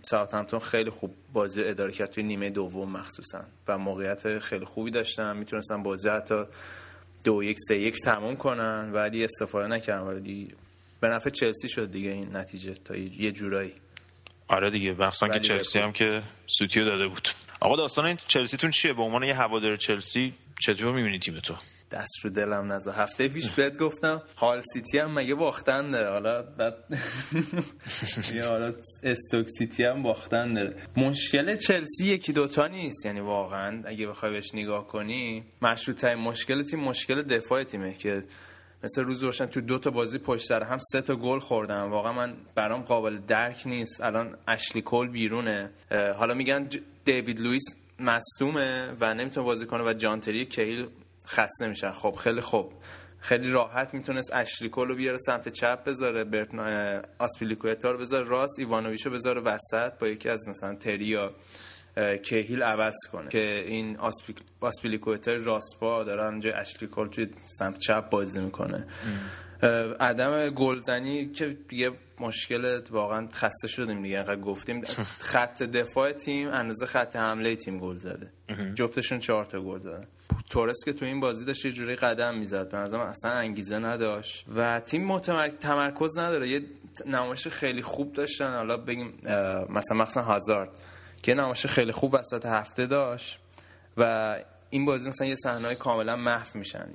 ساوثهمپتون 0.03 0.61
خیلی 0.61 0.91
خوب 0.91 1.15
بازی 1.33 1.65
اداره 1.65 1.93
کرد 1.93 2.11
توی 2.11 2.23
نیمه 2.23 2.51
دوم 2.51 2.91
مخصوصا 2.91 3.45
و 3.69 3.79
موقعیت 3.79 4.39
خیلی 4.39 4.65
خوبی 4.65 4.91
داشتن. 4.91 5.37
می‌تونستن 5.37 5.83
بازی 5.83 6.09
حتی 6.09 6.45
دو 7.25 7.43
یک 7.43 7.57
سه 7.69 7.79
یک 7.79 7.95
تموم 8.05 8.37
کنن 8.37 8.91
ولی 8.93 9.25
استفاده 9.25 9.69
نکردن. 9.69 10.03
ولی 10.03 10.55
به 11.01 11.09
نفع 11.09 11.31
چلسی 11.31 11.69
شد 11.69 11.91
دیگه 11.91 12.11
این 12.11 12.37
نتیجه 12.37 12.75
تا 12.75 12.97
یه 12.97 13.33
جورایی. 13.33 13.73
آره 14.49 14.71
دیگه. 14.71 14.93
مخصوصا 14.93 15.29
که 15.29 15.41
چلسی 15.41 15.79
هم 15.79 15.93
که 15.93 16.23
سوتیو 16.47 16.85
داده 16.85 17.09
بود. 17.09 17.29
آقا 17.61 17.77
داستان 17.77 18.07
این 18.07 18.17
چلسیتون 18.29 18.71
چیه؟ 18.71 18.93
به 18.93 19.03
عنوان 19.03 19.23
یه 19.23 19.35
هوادار 19.35 19.77
چلسی 19.77 20.35
چطور 20.63 20.95
می‌بینی 20.95 21.19
تیم 21.19 21.41
تو؟ 21.41 21.55
دست 21.91 22.25
رو 22.25 22.31
دلم 22.31 22.73
نذار 22.73 22.95
هفته 22.95 23.29
پیش 23.29 23.51
بهت 23.51 23.79
گفتم 23.79 24.23
هال 24.37 24.63
سیتی 24.73 24.99
هم 24.99 25.15
مگه 25.15 25.35
باختن 25.35 25.91
داره 25.91 26.11
حالا 26.11 26.43
بعد 26.43 26.75
حالا 28.51 28.75
استوک 29.03 29.47
سیتی 29.59 29.85
هم 29.85 30.03
باختن 30.03 30.55
داره 30.55 30.77
مشکل 30.97 31.57
چلسی 31.57 32.05
یکی 32.07 32.33
دوتا 32.33 32.67
نیست. 32.67 33.07
یعنی 33.07 33.21
واقعا 33.21 33.83
اگه 33.85 34.07
بخوای 34.07 34.33
بهش 34.33 34.55
نگاه 34.55 34.87
کنی 34.87 35.45
مشروط 35.63 35.97
ترین 35.97 36.19
مشکل 36.19 36.63
تیم 36.63 36.81
مشکل 36.81 37.23
دفاع 37.23 37.65
تیمه 37.65 37.95
که 37.95 38.23
مثل 38.85 39.03
روز 39.05 39.23
روشن 39.23 39.47
تو 39.47 39.61
دو 39.61 39.79
تا 39.79 39.91
بازی 39.91 40.19
پشت 40.19 40.47
سر 40.47 40.63
هم 40.63 40.79
سه 40.93 41.01
تا 41.01 41.17
گل 41.17 41.39
خوردن. 41.39 41.83
واقعا 41.83 42.13
من 42.13 42.35
برام 42.55 42.83
قابل 42.83 43.19
درک 43.19 43.63
نیست. 43.67 44.01
الان 44.01 44.37
اشلی 44.49 44.83
کول 44.83 45.09
بیرونه. 45.09 45.71
حالا 46.17 46.35
میگن 46.35 46.69
دیوید 47.05 47.41
لوئیس 47.41 47.65
مصدومه 48.03 48.93
و 49.01 49.15
نمی‌تونه 49.15 49.47
بازی 49.47 49.67
کنه 49.67 49.85
و 49.85 49.93
جان 49.93 50.14
تری 50.14 50.47
کهیل 50.47 50.87
خسته 51.27 51.69
میشن 51.69 51.93
خب 51.93 52.17
خیلی 52.17 52.41
خوب. 52.41 52.73
خیلی 53.19 53.51
راحت 53.51 53.95
می‌تونست 53.95 54.33
اشلی 54.35 54.62
کول 54.62 54.89
رو 54.89 54.95
بیاره 54.95 55.19
سمت 55.19 55.49
چپ 55.49 55.85
بذاره 55.85 56.25
برتنا 56.25 57.03
آسپیلیکویتا 57.19 57.91
رو 57.91 57.99
بذاره 57.99 58.29
راست 58.29 58.59
ایوانوویچ 58.59 59.07
رو 59.07 59.13
بذاره 59.13 59.41
وسط 59.41 59.99
با 59.99 60.09
یکی 60.09 60.29
از 60.29 60.49
مثلا 60.49 60.75
تری 60.75 61.05
یا 61.05 61.33
کهیل 62.25 62.63
عوض 62.63 62.95
کنه. 63.13 63.29
که 63.29 63.65
این 63.67 63.99
آسپیلیکویتا 64.61 65.33
راست 65.33 65.77
با 65.81 66.05
داره 66.05 66.25
اونجا 66.25 66.55
اشلی 66.55 66.82
کول 66.82 67.09
توی 67.09 67.29
سمت 67.59 67.79
چپ 67.79 68.11
بازی 68.11 68.41
می‌کنه. 68.41 68.87
عدم 70.01 70.51
گلزنی 70.51 71.27
که 71.27 71.57
یه 71.71 71.91
مشکل 72.21 72.83
واقعا 72.91 73.29
خسته 73.33 73.69
شدیم 73.69 74.03
دیگه 74.03 74.19
انقدر 74.19 74.41
گفتیم. 74.41 74.83
خط 75.21 75.63
دفاع 75.63 76.13
تیم 76.13 76.49
اندازه 76.49 76.87
خط 76.87 77.17
حمله 77.17 77.57
تیم 77.57 77.79
گل 77.79 77.97
زده. 77.97 78.31
جفتشون 78.75 79.19
چهار 79.19 79.45
تا 79.45 79.61
گل 79.61 79.79
زدن. 79.79 80.07
تورس 80.51 80.77
که 80.85 80.93
تو 80.93 81.05
این 81.05 81.21
بازی 81.21 81.45
داشت 81.45 81.65
یه 81.65 81.73
جوری 81.73 81.95
قدم 81.95 82.39
می‌زد. 82.39 82.71
به 82.71 82.77
نظرم 82.77 83.01
اصلا 83.01 83.31
انگیزه 83.31 83.79
نداشت. 83.79 84.45
و 84.57 84.81
تیم 84.81 85.05
متمرک 85.05 85.53
تمرکز 85.53 86.19
نداره. 86.19 86.49
یه 86.49 86.63
نمایش 87.07 87.49
خیلی 87.49 87.83
خوب 87.83 88.13
داشتن. 88.13 88.55
حالا 88.55 88.77
بگیم 88.77 89.19
مثلا 89.69 89.99
مثلا 89.99 90.23
هازارد. 90.23 90.71
که 91.23 91.35
نمایش 91.35 91.67
خیلی 91.67 91.93
خوب 91.93 92.15
وسط 92.15 92.47
هفته 92.47 92.87
داشت. 92.87 93.39
و 93.97 94.37
این 94.71 94.85
بازی 94.85 95.09
مثلا 95.09 95.27
یه 95.27 95.37
صحنه 95.45 95.75
کاملا 95.75 96.17
محو 96.17 96.59
میشن. 96.59 96.89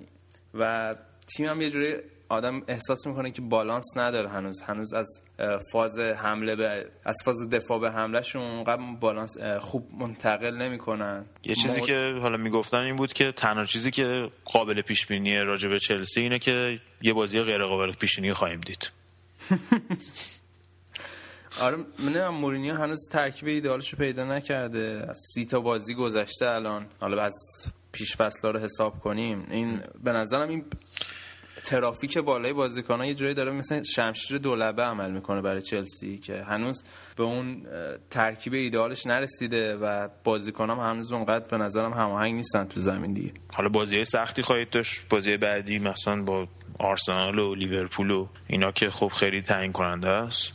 و 0.53 0.95
تیم 1.27 1.45
هم 1.45 1.61
یه 1.61 1.69
جوری 1.69 1.95
آدم 2.29 2.61
احساس 2.67 3.07
می‌کنه 3.07 3.31
که 3.31 3.41
بالانس 3.41 3.85
نداره 3.95 4.29
هنوز. 4.29 4.61
هنوز 4.61 4.93
از 4.93 5.21
فاز 5.71 5.99
حمله 5.99 6.55
به 6.55 6.91
از 7.05 7.15
فاز 7.25 7.49
دفاع 7.51 7.79
به 7.79 7.91
حملهشون 7.91 8.41
اونقدر 8.41 8.81
بالانس 8.99 9.37
خوب 9.59 9.89
منتقل 9.99 10.55
نمی‌کنن. 10.55 11.25
یه 11.43 11.55
چیزی 11.55 11.81
که 11.81 12.17
حالا 12.21 12.37
می‌گفتن 12.37 12.77
این 12.77 12.95
بود 12.95 13.13
که 13.13 13.31
تنها 13.31 13.65
چیزی 13.65 13.91
که 13.91 14.31
قابل 14.45 14.81
پیش 14.81 15.05
بینی 15.05 15.39
راجع 15.39 15.69
به 15.69 15.79
چلسی 15.79 16.21
اینه 16.21 16.39
که 16.39 16.79
یه 17.01 17.13
بازی 17.13 17.41
غیر 17.41 17.65
قابل 17.65 17.91
پیش 17.91 18.15
بینی 18.15 18.33
خواهیم 18.33 18.61
دید. 18.61 18.91
آره 21.61 21.77
من 21.99 22.27
مورینیو 22.27 22.75
هنوز 22.75 23.09
ترکیب 23.11 23.47
ایدالشو 23.47 23.97
پیدا 23.97 24.23
نکرده. 24.23 25.05
از 25.09 25.19
سی 25.33 25.45
تا 25.45 25.59
بازی 25.59 25.93
گذشته 25.93 26.49
الان. 26.49 26.87
حالا 26.99 27.23
از 27.23 27.33
پیش 27.91 28.15
فصل 28.15 28.47
رو 28.47 28.59
حساب 28.59 28.99
کنیم. 28.99 29.47
این 29.51 29.81
به 30.03 30.11
نظرم 30.11 30.49
این 30.49 30.65
ترافیک 31.67 32.17
بالای 32.17 32.53
بازیکن‌ها 32.53 33.05
یه 33.05 33.13
جوری 33.13 33.33
داره 33.33 33.51
مثل 33.51 33.83
شمشیر 33.83 34.37
دولبه 34.37 34.83
عمل 34.83 35.11
می‌کنه 35.11 35.41
برای 35.41 35.61
چلسی 35.61 36.17
که 36.17 36.43
هنوز 36.43 36.83
به 37.17 37.23
اون 37.23 37.65
ترکیب 38.09 38.53
ایدئالش 38.53 39.07
نرسیده 39.07 39.75
و 39.75 40.07
بازیکنام 40.23 40.79
هنوز 40.79 41.13
اونقدر 41.13 41.45
به 41.47 41.57
نظرم 41.57 41.93
هماهنگ 41.93 42.35
نیستن 42.35 42.65
تو 42.65 42.79
زمین 42.79 43.13
دیگه. 43.13 43.31
حالا 43.53 43.69
بازی 43.69 44.05
سختی 44.05 44.41
خواهید 44.41 44.69
داشت. 44.69 45.01
بازی 45.09 45.37
بعدی 45.37 45.79
مثلا 45.79 46.23
با 46.23 46.47
آرسنال 46.79 47.39
و 47.39 47.55
لیورپول 47.55 48.11
و 48.11 48.27
اینا 48.47 48.71
که 48.71 48.89
خب 48.89 49.07
خیلی 49.07 49.41
تعیین 49.41 49.71
کننده 49.71 50.09
است. 50.09 50.53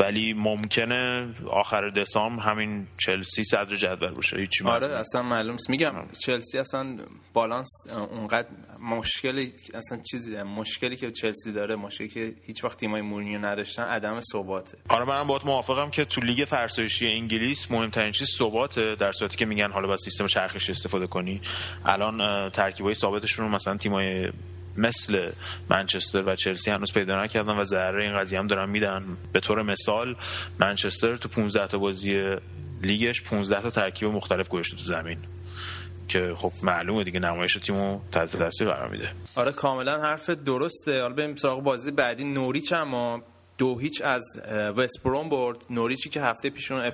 ولی 0.00 0.32
ممکنه 0.32 1.28
آخر 1.50 1.90
دسامبر 1.90 2.42
همین 2.42 2.86
چلسی 2.98 3.44
صدر 3.44 3.76
جدول 3.76 4.10
باشه 4.10 4.36
هیچ 4.36 4.62
آره 4.62 4.98
اصلا 4.98 5.22
معلوم 5.22 5.56
میگم 5.68 5.94
چلسی 6.18 6.58
اصلا 6.58 6.96
بالانس 7.32 7.68
اونقدر 8.10 8.48
مشکلی 8.80 9.52
اصلا 9.74 9.98
چیزی 10.10 10.42
مشکلی 10.42 10.96
که 10.96 11.10
چلسی 11.10 11.52
داره 11.52 11.76
مشکلی 11.76 12.08
که 12.08 12.34
هیچ 12.46 12.64
وقت 12.64 12.78
تیمای 12.78 13.00
مورینیو 13.00 13.38
نداشتن 13.38 13.82
عدم 13.82 14.20
ثباته. 14.32 14.78
آره 14.88 15.04
منم 15.04 15.26
باهات 15.26 15.46
موافقم 15.46 15.90
که 15.90 16.04
تو 16.04 16.20
لیگ 16.20 16.44
فرسایشی 16.44 17.06
انگلیس 17.06 17.70
مهمترین 17.70 18.12
چیز 18.12 18.28
ثباته 18.38 18.94
در 18.94 19.12
صورتی 19.12 19.36
که 19.36 19.46
میگن 19.46 19.70
حالا 19.70 19.86
با 19.86 19.96
سیستم 19.96 20.26
چرخش 20.26 20.70
استفاده 20.70 21.06
کنی. 21.06 21.40
الان 21.84 22.50
ترکیبای 22.50 22.94
ثابتشون 22.94 23.50
مثلا 23.50 23.76
تیمای 23.76 24.32
مثل 24.80 25.30
منچستر 25.70 26.22
و 26.22 26.36
چلسی 26.36 26.70
هنوز 26.70 26.92
پیدا 26.92 27.24
نکردن 27.24 27.56
و 27.56 27.64
ذره 27.64 28.02
این 28.02 28.18
قضیه 28.18 28.38
هم 28.38 28.46
دارن 28.46 28.70
میدن. 28.70 29.16
به 29.32 29.40
طور 29.40 29.62
مثال 29.62 30.16
منچستر 30.58 31.16
تو 31.16 31.28
15 31.28 31.66
تا 31.66 31.78
بازی 31.78 32.36
لیگش 32.82 33.22
15 33.22 33.62
تا 33.62 33.70
ترکیب 33.70 34.08
مختلف 34.08 34.48
گذاشته 34.48 34.76
تو 34.76 34.82
زمین. 34.82 35.18
که 36.08 36.32
خب 36.36 36.52
معلومه 36.62 37.04
دیگه 37.04 37.20
نمایش 37.20 37.54
تیمو 37.54 38.00
تحت 38.12 38.36
تاثیر 38.36 38.70
قرار 38.70 38.90
میده. 38.90 39.08
آره 39.36 39.52
کاملا 39.52 40.00
حرف 40.02 40.30
درسته. 40.30 41.02
حالا 41.02 41.14
بریم 41.14 41.36
سراغ 41.36 41.62
بازی 41.62 41.90
بعدی. 41.90 42.24
نوریچ 42.24 42.72
اما 42.72 43.22
دو 43.60 43.78
هیچ 43.78 44.02
از 44.04 44.24
وست 44.76 45.02
بروم 45.04 45.28
برد. 45.28 45.56
نوریچی 45.70 46.10
که 46.10 46.20
هفته 46.20 46.50
پیش 46.50 46.72
اون 46.72 46.90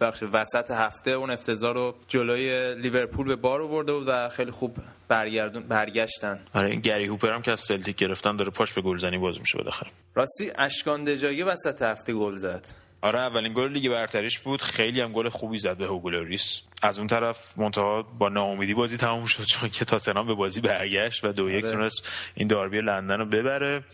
بخش 0.00 0.22
وسط 0.32 0.70
هفته 0.70 1.10
اون 1.10 1.30
افتضاح 1.30 1.74
رو 1.74 1.94
جلوی 2.08 2.74
لیورپول 2.74 3.26
به 3.26 3.36
بار 3.36 3.62
آورده 3.62 3.92
بود 3.92 4.04
و 4.08 4.28
خیلی 4.28 4.50
خوب 4.50 4.76
برگردون 5.08 5.62
برگشتن. 5.62 6.40
آره 6.54 6.70
این 6.70 6.80
گری 6.80 7.06
هوپر 7.06 7.32
هم 7.32 7.42
که 7.42 7.52
از 7.52 7.60
سلتیک 7.60 7.96
گرفتن 7.96 8.36
داره 8.36 8.50
پاش 8.50 8.72
به 8.72 8.80
گلزنی 8.80 9.18
باز 9.18 9.40
میشه 9.40 9.58
بالاخره. 9.58 9.90
راستی 10.14 10.52
اشکان 10.58 11.04
دژاگه 11.04 11.44
وسط 11.44 11.82
هفته 11.82 12.12
گل 12.12 12.36
زد. 12.36 12.66
آره 13.06 13.18
اولین 13.18 13.52
گل 13.52 13.72
لیگ 13.72 13.88
برتریش 13.88 14.38
بود. 14.38 14.62
خیلی 14.62 15.00
هم 15.00 15.12
گل 15.12 15.28
خوبی 15.28 15.58
زد 15.58 15.76
به 15.76 15.86
هوگو 15.86 16.20
لوریس 16.20 16.62
از 16.82 16.98
اون 16.98 17.06
طرف 17.06 17.58
منتها 17.58 18.02
با 18.02 18.28
ناامیدی 18.28 18.74
بازی 18.74 18.96
تموم 18.96 19.26
شد 19.26 19.44
چون 19.44 19.68
که 19.68 19.84
تاتنهام 19.84 20.26
به 20.26 20.34
بازی 20.34 20.60
برگشت 20.60 21.24
و 21.24 21.32
دو 21.32 21.50
یک 21.50 21.64
آره. 21.64 21.76
تونست 21.76 22.08
این 22.34 22.48
داربی 22.48 22.80
لندن 22.80 23.18
رو 23.18 23.24
ببره. 23.26 23.84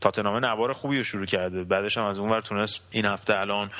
تاتنهام 0.00 0.44
نوار 0.44 0.72
خوبی 0.72 0.98
رو 0.98 1.04
شروع 1.04 1.26
کرده. 1.26 1.64
بعدش 1.64 1.98
هم 1.98 2.04
از 2.04 2.18
اون 2.18 2.30
ور 2.30 2.40
تونست 2.40 2.80
این 2.90 3.04
هفته 3.04 3.40
الان 3.40 3.70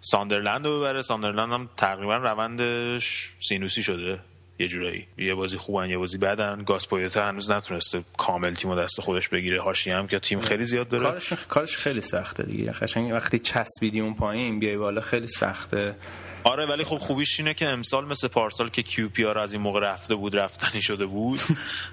ساندرلند 0.00 0.66
رو 0.66 0.78
ببره. 0.78 1.02
ساندرلند 1.02 1.52
هم 1.52 1.70
تقریبا 1.76 2.16
روندش 2.16 3.32
سینوسی 3.48 3.82
شده. 3.82 4.20
یه 4.58 4.68
جورایی. 4.68 5.06
یه 5.18 5.34
بازی 5.34 5.58
خوبن 5.58 5.90
یه 5.90 5.98
بازی 5.98 6.18
بدن. 6.18 6.62
گاس 6.62 6.83
پویت 6.83 7.26
هنوز 7.26 7.50
نتونسته 7.50 8.04
کامل 8.16 8.54
تیم 8.54 8.82
دست 8.82 9.00
خودش 9.00 9.28
بگیره. 9.28 9.62
حاشیه 9.62 9.90
هم 9.90 10.06
که 10.06 10.18
تیم 10.18 10.40
خیلی 10.40 10.64
زیاد 10.64 10.88
داره. 10.88 11.04
کارش 11.04 11.32
کارش 11.32 11.76
خیلی 11.76 12.00
سخته 12.00 12.42
دیگه. 12.42 12.70
قشنگ 12.70 13.12
وقتی 13.12 13.38
چسبیدی 13.38 14.00
اون 14.00 14.14
پایین 14.14 14.58
بیای 14.58 14.76
بالا 14.76 15.00
خیلی 15.00 15.26
سخته. 15.26 15.96
آره 16.44 16.66
ولی 16.66 16.84
خب 16.84 16.96
خوبیش 16.96 17.40
اینه 17.40 17.54
که 17.54 17.68
امسال 17.68 18.04
مثل 18.04 18.28
پارسال 18.28 18.68
که 18.68 18.82
QPR 18.82 19.38
از 19.38 19.52
این 19.52 19.62
موقع 19.62 19.80
رفته 19.80 20.14
بود 20.14 20.36
رفتنی 20.36 20.82
شده 20.82 21.06
بود 21.06 21.40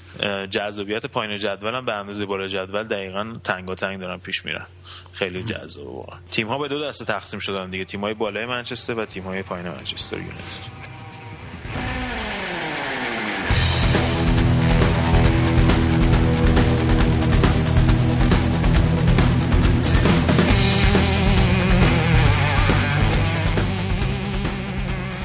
جذابیت 0.55 1.05
پایین 1.05 1.37
جدول 1.37 1.73
هم 1.73 1.85
به 1.85 1.93
اندازه 1.93 2.25
بالا 2.25 2.47
جدول 2.47 2.83
دقیقا 2.83 3.35
تنگاتنگ 3.43 3.99
دارن 3.99 4.17
پیش 4.17 4.45
میرن. 4.45 4.65
خیلی 5.13 5.43
جذاب 5.43 6.13
تیم 6.31 6.47
ها 6.47 6.57
به 6.57 6.67
دو 6.67 6.81
دسته 6.81 7.05
تقسیم 7.05 7.39
شدن 7.39 7.69
دیگه. 7.69 7.85
تیم 7.85 8.01
های 8.01 8.13
بالای 8.13 8.45
منچستر 8.45 8.93
و 8.93 9.05
تیم 9.05 9.23
های 9.23 9.43
پایین 9.43 9.67
منچستر 9.69 10.17
یونایتد. 10.17 10.92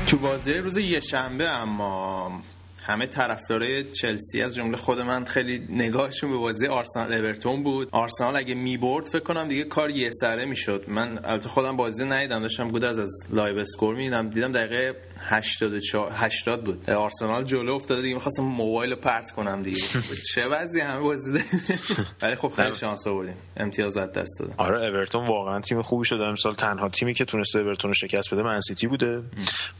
تو 0.08 0.18
بازی 0.18 0.54
روز 0.54 0.78
یه 0.78 1.00
شنبه 1.00 1.48
اما 1.48 2.42
همه 2.88 3.06
طرفدارای 3.06 3.84
چلسی 3.92 4.42
از 4.42 4.54
جمله 4.54 4.76
خود 4.76 5.00
من 5.00 5.24
خیلی 5.24 5.66
نگاهشون 5.70 6.30
به 6.30 6.36
بازی 6.36 6.66
آرسنال 6.66 7.12
اورتون 7.12 7.62
بود. 7.62 7.88
آرسنال 7.92 8.36
اگه 8.36 8.54
می‌برد 8.54 9.04
فکر 9.04 9.22
کنم 9.22 9.48
دیگه 9.48 9.64
کار 9.64 9.90
یه 9.90 10.10
سره 10.10 10.44
می‌شد. 10.44 10.84
من 10.88 11.20
البته 11.24 11.48
خودم 11.48 11.76
بازی 11.76 12.04
ندیدم 12.04 12.42
داشتم 12.42 12.68
بود 12.68 12.84
از 12.84 12.98
از 12.98 13.10
LiveScore 13.30 13.94
می‌دیدم. 13.94 14.30
دیدم 14.30 14.52
دقیقه 14.52 14.96
84 15.28 16.12
80 16.14 16.64
بود. 16.64 16.90
آرسنال 16.90 17.44
جلو 17.44 17.74
افتاده 17.74 18.02
دیگه 18.02 18.14
می‌خواستم 18.14 18.42
موبایل 18.42 18.94
پرت 18.94 19.30
کنم 19.30 19.62
دیگه. 19.62 19.78
چه 20.34 20.46
وضعی 20.46 20.80
همه 20.80 21.00
بازی 21.00 21.32
ولی 22.22 22.34
خب 22.34 22.52
خیلی 22.56 22.74
شانس 22.74 23.06
آوردیم. 23.06 23.34
امتیازات 23.56 24.12
دست 24.12 24.40
دادن 24.40 24.54
آره 24.56 24.86
اورتون 24.86 25.26
واقعا 25.26 25.60
تیم 25.60 25.82
خوبی 25.82 26.04
شده. 26.04 26.24
امسال 26.24 26.54
تنها 26.54 26.88
تیمی 26.88 27.14
که 27.14 27.24
تونسته 27.24 27.58
اورتون 27.58 27.88
رو 27.88 27.94
شکست 27.94 28.34
بده 28.34 28.42
من 28.42 28.60
سیتی 28.60 28.86
بوده. 28.86 29.22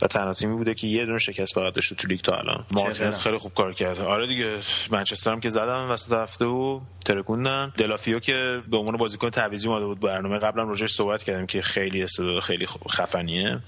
و 0.02 0.06
تنها 0.06 0.34
تیمی 0.34 0.56
بوده 0.56 0.74
که 0.74 0.86
یه 0.86 1.06
دونه 1.06 1.18
شکست 1.18 1.54
فقط 1.54 1.74
داشته 1.74 1.94
تو 1.94 2.08
لیگ 2.08 2.20
تا 2.20 2.36
الان. 2.36 2.64
مارتینز 3.00 3.22
خیلی 3.22 3.38
خوب 3.38 3.54
کار 3.54 3.72
کرده. 3.72 4.02
آره 4.02 4.26
دیگه 4.26 4.58
منچستر 4.90 5.32
هم 5.32 5.40
که 5.40 5.48
زدن 5.48 5.78
وسط 5.78 6.12
هفته 6.12 6.44
و 6.44 6.80
ترکوندن. 7.04 7.72
دلافیو 7.76 8.18
که 8.18 8.62
به 8.70 8.76
عنوان 8.76 8.96
بازیکن 8.96 9.30
تعویضی 9.30 9.68
اومده 9.68 9.86
بود 9.86 10.00
برنامه. 10.00 10.38
قبلا 10.38 10.62
روزش 10.62 10.92
صحبت 10.92 11.22
کردیم 11.22 11.46
که 11.46 11.62
خیلی 11.62 12.02
استعداد 12.02 12.42
خیلی 12.42 12.66
خفنیه. 12.90 13.58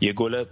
یه 0.00 0.12
گل 0.12 0.44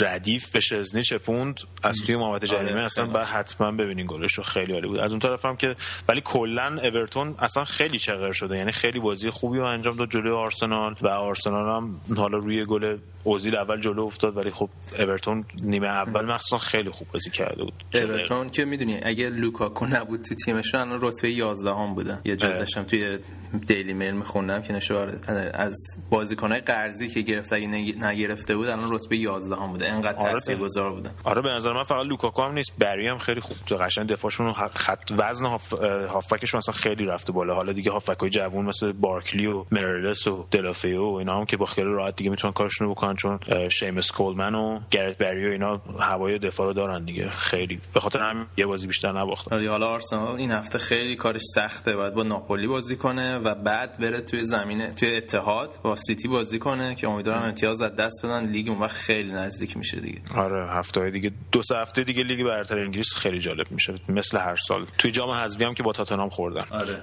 ردیف 0.00 0.50
به 0.50 0.60
شزنی 0.60 1.02
چپوند 1.02 1.60
از 1.82 2.02
توی 2.06 2.16
محوطه 2.16 2.56
آره، 2.56 2.66
جریمه. 2.66 2.80
اصلا 2.80 3.06
بعد 3.06 3.26
حتما 3.26 3.72
ببینین 3.72 4.06
گلش 4.06 4.32
رو 4.32 4.44
خیلی 4.44 4.72
عالی 4.72 4.88
بود. 4.88 4.98
از 4.98 5.10
اون 5.10 5.20
طرف 5.20 5.44
هم 5.44 5.56
که 5.56 5.76
ولی 6.08 6.20
کلا 6.24 6.78
اورتون 6.82 7.34
اصلا 7.38 7.64
خیلی 7.64 7.98
چغر 7.98 8.32
شده. 8.32 8.56
یعنی 8.56 8.72
خیلی 8.72 9.00
بازی 9.00 9.30
خوبی 9.30 9.58
رو 9.58 9.64
انجام 9.64 9.96
داد 9.96 10.10
جلوی 10.10 10.32
آرسنال 10.32 10.94
و 11.02 11.08
آرسنال 11.08 11.76
هم 11.76 12.00
حالا 12.16 12.38
روی 12.38 12.64
گل 12.64 12.98
اوزیل 13.24 13.56
اول 13.56 13.80
جلو 13.80 14.02
افتاد. 14.02 14.36
ولی 14.36 14.50
خب 14.50 14.68
اورتون 14.98 15.44
نیمه 15.62 15.86
اول 15.86 16.24
مخصوصا 16.24 16.58
خیلی 16.58 16.90
خوب 16.90 17.08
بازی 17.12 17.30
کرده 17.30 17.69
بود. 17.72 18.02
اورتون 18.02 18.48
که 18.48 18.64
می‌دونی 18.64 19.00
اگه 19.02 19.30
لوکاکو 19.30 19.86
نبود 19.86 20.22
تو 20.22 20.34
تیمش 20.34 20.74
الان 20.74 20.98
رتبه 21.02 21.30
11 21.30 21.70
هم 21.70 21.94
بودن 21.94 22.20
یه 22.24 22.36
جا 22.36 22.48
داشتم 22.48 22.82
توی 22.82 23.18
Daily 23.66 23.94
Mail 23.94 24.14
میخوندم 24.14 24.62
که 24.62 24.72
نشوار 24.72 25.18
از 25.54 25.76
بازیکنای 26.10 26.60
قرضی 26.60 27.08
که 27.08 27.20
گرفته 27.20 27.56
اگه 27.56 27.66
نگرفته 28.00 28.56
بود 28.56 28.68
الان 28.68 28.92
رتبه 28.92 29.16
11 29.16 29.56
هم 29.56 29.66
بوده. 29.66 29.92
انقدر 29.92 30.18
آره 30.18 30.32
تاثیرگذار 30.32 30.92
بودن 30.92 31.10
آره 31.24 31.42
به 31.42 31.48
نظر 31.48 31.72
من 31.72 31.84
فقط 31.84 32.06
لوکاکو 32.06 32.42
هم 32.42 32.52
نیست. 32.52 32.72
بری 32.78 33.08
هم 33.08 33.18
خیلی 33.18 33.40
خوب 33.40 33.56
تو 33.66 33.76
قشنگ 33.76 34.06
دفاعشون 34.06 34.52
خط 34.52 35.12
وزن 35.16 35.46
هاف... 35.46 35.72
هافبکش 35.82 36.54
مثلا 36.54 36.74
خیلی 36.74 37.04
رفته 37.04 37.32
بالا. 37.32 37.54
حالا 37.54 37.72
دیگه 37.72 37.90
هافبکای 37.90 38.30
جوون 38.30 38.64
مثل 38.64 38.92
بارکلی 38.92 39.46
و 39.46 39.64
میرالاس 39.70 40.26
و 40.26 40.46
دلوفئو 40.50 41.04
و 41.04 41.14
اینا 41.14 41.38
هم 41.38 41.44
که 41.44 41.56
با 41.56 41.66
خیلی 41.66 41.90
راحت 41.90 42.16
دیگه 42.16 42.30
می‌تونن 42.30 42.52
کارشون 42.52 42.86
رو 42.86 42.94
بکنن 42.94 43.16
چون 43.16 43.38
شیمس 43.68 44.10
کولمن 44.10 44.54
و 44.54 44.80
گرت 44.90 45.18
بری 45.18 45.48
و 45.48 45.50
اینا 45.50 45.80
هوای 46.00 46.38
دفاع 46.38 46.66
رو 46.66 46.72
دارن 46.72 47.04
دیگه. 47.04 47.30
خیلی 47.30 47.59
به 47.94 48.00
خاطر 48.00 48.18
هم 48.18 48.46
یه 48.56 48.66
بازی 48.66 48.86
بیشتر 48.86 49.12
نباختن 49.12 49.66
حالا 49.66 49.86
آرسنال 49.86 50.36
این 50.36 50.50
هفته 50.50 50.78
خیلی 50.78 51.16
کارش 51.16 51.42
سخته. 51.54 51.96
باید 51.96 52.14
با 52.14 52.22
ناپولی 52.22 52.66
بازی 52.66 52.96
کنه 52.96 53.38
و 53.38 53.54
بعد 53.54 53.98
بره 53.98 54.20
توی 54.20 54.44
زمینه 54.44 54.94
توی 54.94 55.16
اتحاد 55.16 55.78
با 55.82 55.96
سیتی 55.96 56.28
بازی 56.28 56.58
کنه 56.58 56.94
که 56.94 57.08
امیدوارم 57.08 57.42
امتیاز 57.42 57.80
از 57.80 57.96
دست 57.96 58.26
بدن. 58.26 58.46
لیگ 58.46 58.68
اون 58.68 58.78
وقت 58.78 58.96
خیلی 58.96 59.32
نزدیک 59.32 59.76
میشه 59.76 60.00
دیگه. 60.00 60.20
آره 60.34 60.70
هفته 60.70 61.10
دیگه 61.10 61.32
دو 61.52 61.62
سه 61.62 61.76
هفته 61.76 62.04
دیگه 62.04 62.22
لیگ 62.22 62.46
برتر 62.46 62.78
انگلیس 62.78 63.14
خیلی 63.14 63.38
جالب 63.38 63.66
میشه. 63.70 63.94
مثل 64.08 64.38
هر 64.38 64.56
سال. 64.56 64.86
توی 64.98 65.10
جام 65.10 65.30
حذفی 65.30 65.64
هم 65.64 65.74
که 65.74 65.82
با 65.82 65.92
تاتنهام 65.92 66.28
خوردن. 66.28 66.64
آره. 66.70 67.02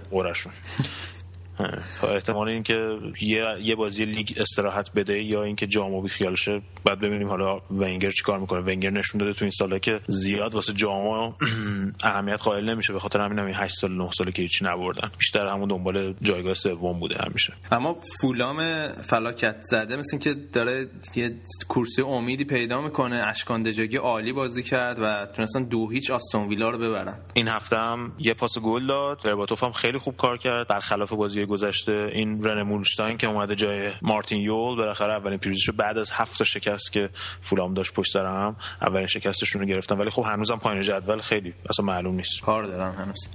قرشون 1.57 2.09
احتمال 2.09 2.49
اینکه 2.49 2.97
یه 3.21 3.45
یه 3.61 3.75
بازی 3.75 4.05
لیگ 4.05 4.29
استراحت 4.37 4.91
بده 4.93 5.23
یا 5.23 5.43
اینکه 5.43 5.67
جامو 5.67 6.01
بی 6.01 6.09
خیال 6.09 6.35
شه 6.35 6.61
بعد 6.85 6.99
ببینیم 6.99 7.27
حالا 7.27 7.59
ونگر 7.71 8.09
چیکار 8.09 8.39
می‌کنه. 8.39 8.61
ونگر 8.61 8.89
نشون 8.89 9.19
داده 9.19 9.33
تو 9.33 9.45
این 9.45 9.51
سالا 9.51 9.79
که 9.79 9.99
زیاد 10.07 10.55
واسه 10.55 10.73
جامو 10.73 11.33
اهمیت 12.03 12.41
قائل 12.41 12.69
نمیشه. 12.69 12.93
به 12.93 12.99
خاطر 12.99 13.21
همین 13.21 13.39
همین 13.39 13.55
8 13.55 13.75
سال 13.75 13.91
9 13.91 14.09
ساله 14.17 14.31
که 14.31 14.41
هیچی 14.41 14.65
نبردن. 14.65 15.11
بیشتر 15.17 15.47
همون 15.47 15.67
دنبال 15.67 16.13
جایگاه 16.21 16.53
سوم 16.53 16.99
بوده 16.99 17.15
همیشه. 17.25 17.53
اما 17.71 17.97
فولام 18.21 18.87
فلاکت 18.87 19.57
زده 19.63 19.95
مثل 19.95 20.17
که 20.17 20.33
داره 20.33 20.87
یه 21.15 21.35
کورسی 21.67 22.01
امیدی 22.01 22.43
پیدا 22.43 22.81
می‌کنه. 22.81 23.15
اشکان 23.15 23.63
دژاگی 23.63 23.97
عالی 23.97 24.33
بازی 24.33 24.63
کرد 24.63 24.99
و 24.99 25.25
تونستن 25.25 25.63
دو 25.63 25.89
هیچ 25.89 26.11
آستون 26.11 26.47
ویلا 26.47 26.69
رو 26.69 26.77
ببرن. 26.77 27.19
این 27.33 27.47
هفته 27.47 27.77
هم 27.77 28.11
یه 28.19 28.33
پاس 28.33 28.57
گل 28.59 28.87
داد. 28.87 29.21
برباتوف 29.23 29.63
هم 29.63 29.71
خیلی 29.71 29.97
خوب 29.97 30.17
کار 30.17 30.37
کرد. 30.37 30.67
برخلاف 30.67 31.13
بازی 31.13 31.46
گذشته 31.47 32.09
این 32.11 32.43
رن 32.43 32.61
مولشتاین 32.61 33.17
که 33.17 33.27
اومده 33.27 33.55
جای 33.55 33.91
مارتین 34.01 34.41
یول 34.41 34.75
بالاخره 34.75 35.13
اولین 35.13 35.37
پیروزیشو 35.37 35.71
بعد 35.71 35.97
از 35.97 36.11
هفت 36.11 36.37
تا 36.37 36.43
شکست 36.43 36.91
که 36.91 37.09
فولام 37.41 37.73
داشت 37.73 37.93
پشت 37.93 38.11
سر 38.11 38.25
هم 38.25 38.55
اولین 38.81 39.07
شکستشون 39.07 39.61
رو 39.61 39.67
گرفتن. 39.67 39.97
ولی 39.97 40.09
خب 40.09 40.23
هنوزم 40.23 40.57
پایین 40.57 40.81
جدول 40.81 41.21
خیلی 41.21 41.53
اصلا 41.69 41.85
معلوم 41.85 42.15
نیست. 42.15 42.41
کار 42.41 42.63
دارن 42.63 42.91
هنوز. 42.95 43.29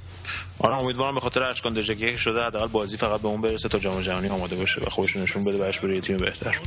آره 0.59 0.75
امیدوارم 0.75 1.15
به 1.15 1.21
خاطر 1.21 1.43
اشکان 1.43 1.75
دژگی 1.75 2.19
شده 2.19 2.45
حداقل 2.45 2.67
بازی 2.67 2.97
فقط 2.97 3.21
به 3.21 3.29
اون 3.29 3.41
برسه 3.41 3.69
تا 3.69 3.79
جام 3.79 4.01
جهانی 4.01 4.29
آماده 4.29 4.57
باشه 4.57 4.81
و 4.81 4.91
خودش 4.91 5.17
نشون 5.17 5.45
بده 5.45 5.59
برش 5.59 5.79
بره 5.79 6.01
تیم 6.01 6.17
بهتر. 6.17 6.59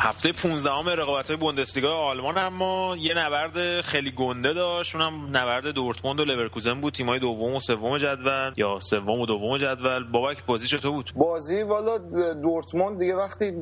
هفته 0.00 0.32
15 0.32 0.70
همه 0.70 0.94
رقابت 0.94 1.28
های 1.28 1.36
بوندسلیگا 1.36 1.96
آلمان 1.96 2.38
اما 2.38 2.96
یه 2.98 3.14
نبرد 3.14 3.80
خیلی 3.80 4.10
گنده 4.10 4.52
داشت. 4.52 4.94
اونم 4.94 5.36
نبرد 5.36 5.68
دورتموند 5.68 6.20
و 6.20 6.24
لورکوزن 6.24 6.80
بود. 6.80 6.94
تیمای 6.94 7.18
دوم 7.18 7.54
و 7.54 7.60
سوم 7.60 7.98
جدول 7.98 8.52
یا 8.56 8.80
سوم 8.80 9.20
و 9.20 9.26
دوم 9.26 9.56
جدول. 9.56 10.04
بابک 10.04 10.46
بازی 10.46 10.66
چطور 10.66 10.90
بود؟ 10.90 11.12
بازی 11.16 11.62
والا 11.62 11.98
دورتموند 12.34 12.98
دیگه 12.98 13.14
وقتی 13.14 13.52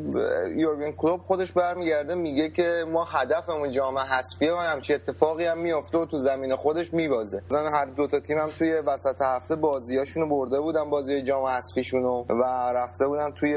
یورگن 0.57 0.93
کلوب 0.93 1.21
خودش 1.21 1.52
برمیگرده 1.52 2.14
میگه 2.14 2.50
که 2.50 2.85
ما 2.93 3.05
هدفمون 3.05 3.71
جام 3.71 3.99
حذفیه 3.99 4.52
و 4.52 4.57
همچی 4.57 4.95
اتفاقی 4.95 5.45
هم 5.45 5.59
میافته 5.59 5.99
و 5.99 6.07
تو 6.07 6.16
زمین 6.16 6.57
خودش 6.57 6.95
میبازه. 6.95 7.43
مثلا 7.50 7.71
هر 7.71 7.87
دو 7.87 8.07
تا 8.07 8.21
تیم 8.21 8.38
هم 8.38 8.50
توی 8.59 8.73
وسط 8.73 9.23
هفته 9.23 9.57
بازیاشونو 9.57 10.28
برده 10.28 10.61
بودن 10.61 10.90
بازی 10.90 11.23
جام 11.23 11.45
حذفیشونو 11.45 12.25
و 12.28 12.43
رفته 12.75 13.07
بودن 13.07 13.31
توی 13.31 13.57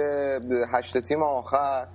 هشت 0.73 0.97
تیم 0.97 1.23
آخر. 1.23 1.87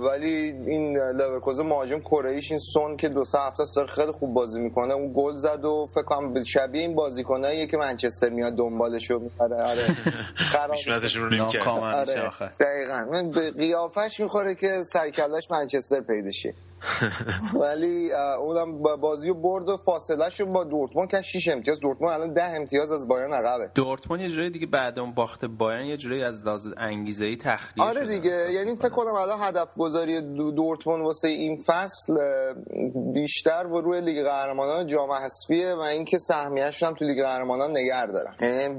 ولی 0.00 0.34
این 0.66 0.98
لورکوزن 0.98 1.62
مهاجم 1.62 1.98
کره 2.00 2.30
این 2.30 2.58
سون 2.58 2.96
که 2.96 3.08
دو 3.08 3.24
سه 3.24 3.38
هفته 3.38 3.64
داره 3.76 3.88
خیلی 3.88 4.12
خوب 4.12 4.34
بازی 4.34 4.60
می‌کنه. 4.60 4.94
اون 4.94 5.12
گل 5.16 5.36
زد 5.36 5.64
و 5.64 5.88
فکر 5.94 6.02
کنم 6.02 6.44
شبیه 6.44 6.82
این 6.82 6.94
بازیکنایی 6.94 7.66
که 7.66 7.76
منچستر 7.76 8.28
میاد 8.28 8.52
دنبالش 8.52 9.10
رو 9.10 9.18
می‌خره 9.18 9.62
آره. 9.62 9.82
آره. 11.94 12.06
دقیقاً. 12.60 13.06
من 13.12 13.30
به 13.30 13.50
قیافش 13.50 14.20
می‌خوره 14.20 14.54
که 14.54 14.82
سرکلاش 14.92 15.50
منچستر 15.50 16.00
پیدا 16.00 16.30
شه 16.30 16.54
ولی 17.62 18.12
اونم 18.40 18.82
بازی 18.82 19.30
و 19.30 19.34
برد 19.34 19.68
و 19.68 19.76
فاصله 19.76 20.30
شد 20.30 20.44
با 20.44 20.64
دورتموند 20.64 21.10
که 21.10 21.22
6 21.22 21.48
امتیاز. 21.48 21.80
دورتموند 21.80 22.20
الان 22.20 22.32
10 22.32 22.42
امتیاز 22.42 22.92
از 22.92 23.08
بایرن 23.08 23.32
عقبه. 23.32 23.70
دورتموند 23.74 24.22
یه 24.22 24.28
جوری 24.28 24.50
دیگه 24.50 24.66
بعد 24.66 24.98
اون 24.98 25.14
باخت 25.14 25.44
بایرن 25.44 25.84
یه 25.84 25.96
جوری 25.96 26.24
از 26.24 26.46
لحاظ 26.46 26.66
انگیزه 26.76 27.24
ای 27.24 27.36
تخلیه 27.36 27.86
آره 27.86 28.06
دیگه. 28.06 28.52
یعنی 28.52 28.76
فکر 28.76 28.88
کنم 28.88 29.14
الان 29.14 29.38
هدف 29.42 29.68
گذاری 29.78 30.20
دورتموند 30.52 31.02
واسه 31.02 31.28
این 31.28 31.62
فصل 31.66 32.14
بیشتر 33.14 33.66
و 33.66 33.80
روی 33.80 34.00
لیگ 34.00 34.24
قهرمانان 34.24 34.86
جام 34.86 35.10
حذفیه 35.12 35.74
و 35.74 35.80
اینکه 35.80 36.18
سهمیه‌اش 36.18 36.82
هم 36.82 36.94
تو 36.94 37.04
لیگ 37.04 37.22
قهرمانان 37.22 37.70
نگه 37.70 38.06
دارن. 38.06 38.34
یعنی 38.40 38.74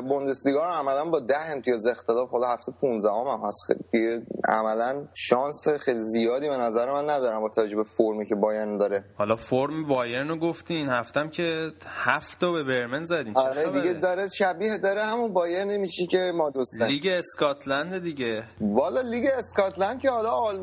بوندسلیگا 0.00 0.66
رو 0.66 0.72
عملا 0.72 1.04
با 1.04 1.20
10 1.20 1.52
امتیاز 1.52 1.86
اختلاف 1.86 2.30
حالا 2.30 2.48
هفته 2.48 2.72
15 2.80 3.10
هم, 3.10 3.26
هم 3.26 3.48
هست. 3.48 3.60
خیلی 3.90 4.22
عملا 4.48 5.04
شانس 5.14 5.68
خیلی 5.68 5.98
زیادی 5.98 6.48
به 6.48 6.56
نظر 6.56 6.92
من 6.92 7.10
ندارم 7.10 7.42
توجه 7.54 7.76
به 7.76 7.84
فرمی 7.84 8.26
که 8.26 8.34
بایرن 8.34 8.78
داره. 8.78 9.04
حالا 9.18 9.36
فرم 9.36 9.86
بایرن 9.86 10.28
رو 10.28 10.36
گفتین 10.36 10.88
هفتم 10.88 11.28
که 11.28 11.70
هفت 11.86 12.44
به 12.44 12.62
برمن 12.62 13.04
زدین. 13.04 13.36
آره 13.36 13.70
دیگه 13.70 13.92
داره 13.92 14.28
شبیه 14.28 14.78
داره 14.78 15.02
همون 15.02 15.32
بایرن 15.32 15.76
میشی 15.76 16.06
که 16.06 16.32
ما 16.34 16.50
دوستن 16.50 16.86
لیگ 16.86 17.06
اسکاتلند 17.06 17.98
دیگه. 17.98 18.42
والا 18.60 19.00
لیگ 19.00 19.26
اسکاتلند 19.38 20.00
که 20.00 20.10
حالا 20.10 20.58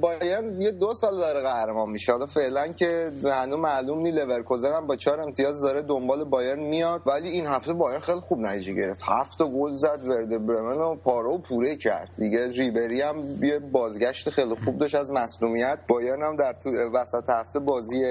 بایرن 0.00 0.60
یه 0.60 0.70
دو 0.70 0.94
سال 0.94 1.16
داره 1.16 1.40
قهرمان 1.40 1.90
میشه. 1.90 2.12
حالا 2.12 2.26
فعلا 2.26 2.68
که 2.68 3.12
هنوز 3.24 3.58
معلوم 3.58 3.98
نی 3.98 4.10
لورکوزن 4.10 4.72
هم 4.72 4.86
با 4.86 4.96
چهار 4.96 5.20
امتیاز 5.20 5.60
داره 5.60 5.82
دنبال 5.82 6.24
بایرن 6.24 6.60
میاد. 6.60 7.02
ولی 7.06 7.28
این 7.28 7.46
هفته 7.46 7.72
بایرن 7.72 8.00
خیلی 8.00 8.20
خوب 8.20 8.38
نتیجه 8.38 8.72
گرفت. 8.72 9.00
هفت 9.08 9.42
گل 9.42 9.72
زد 9.72 10.04
ورده 10.06 10.38
برمن 10.38 10.78
و 10.78 10.94
پاره 10.94 11.38
پوره 11.38 11.76
کرد. 11.76 12.08
دیگه 12.18 12.48
ریبری 12.48 13.00
هم 13.00 13.44
یه 13.44 13.58
بازگشت 13.58 14.30
خیلی 14.30 14.54
خوب 14.64 14.78
داشت 14.78 14.94
از 14.94 15.10
مصدومیت 15.10 15.78
بایرن 15.90 16.22
هم 16.22 16.36
در 16.36 16.54
وسط 16.94 17.30
هفته 17.30 17.58
بازی 17.58 18.02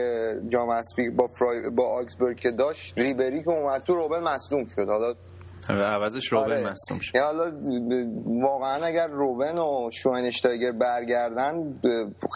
جام 0.50 0.82
با 1.16 1.28
فرای 1.28 1.70
با 1.70 1.88
آکسبورگ 1.88 2.38
که 2.38 2.52
داشت 2.52 2.98
ریبری 2.98 3.44
که 3.44 3.50
اومد 3.50 3.82
تو 3.82 3.96
روبن 3.96 4.24
مصدوم 4.24 4.66
شد. 4.76 4.88
حالا 4.88 5.14
عوضش 5.70 6.28
روبن 6.28 6.52
آره. 6.52 6.72
مصدوم 6.72 7.00
شد. 7.00 7.18
حالا 7.18 7.52
واقعا 8.42 8.86
اگر 8.86 9.08
روبن 9.08 9.58
و 9.58 9.90
شوینشتایگر 9.94 10.72
برگردن 10.72 11.80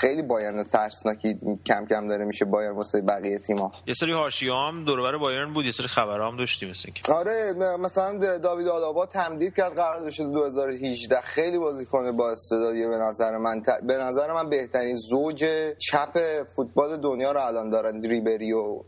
خیلی 0.02 0.22
بایرن 0.22 0.64
ترسناکی 0.64 1.40
کم 1.66 1.86
کم 1.86 2.08
داره 2.08 2.26
میشه 2.26 2.46
بایرن 2.46 2.76
واسه 2.76 3.02
بقیه 3.02 3.38
تیم‌ها. 3.38 3.72
یه 3.88 3.94
سری 3.94 4.12
حاشیه 4.12 4.54
هم 4.54 4.86
دور 4.86 5.18
بایرن 5.18 5.54
بود 5.54 5.66
یه 5.66 5.72
سری 5.72 5.88
خبرها 5.88 6.28
هم 6.28 6.38
داشتیم 6.38 6.70
مثل 6.70 6.90
آره 7.14 7.54
مثلا 7.80 8.38
داوید 8.38 8.68
آلابا 8.68 9.06
تمدید 9.06 9.56
کرد 9.56 9.74
قرار 9.74 10.00
داشته 10.00 10.24
2018 10.24 11.22
خیلی 11.22 11.60
بازیکن 11.60 12.18
با 12.18 12.32
استعدادیه 12.32 12.88
به 12.88 12.98
نظر 12.98 13.38
من. 13.38 13.62
به 13.88 13.94
نظر 13.94 14.34
من 14.34 14.50
بهترین 14.50 14.96
زوج 14.96 15.46
چپ 15.78 16.44
فوتبال 16.56 17.02
دنیا 17.02 17.32
رو 17.32 17.40
الان 17.40 17.70
دارن 17.70 18.02
ریبری 18.02 18.54
و 18.54 18.84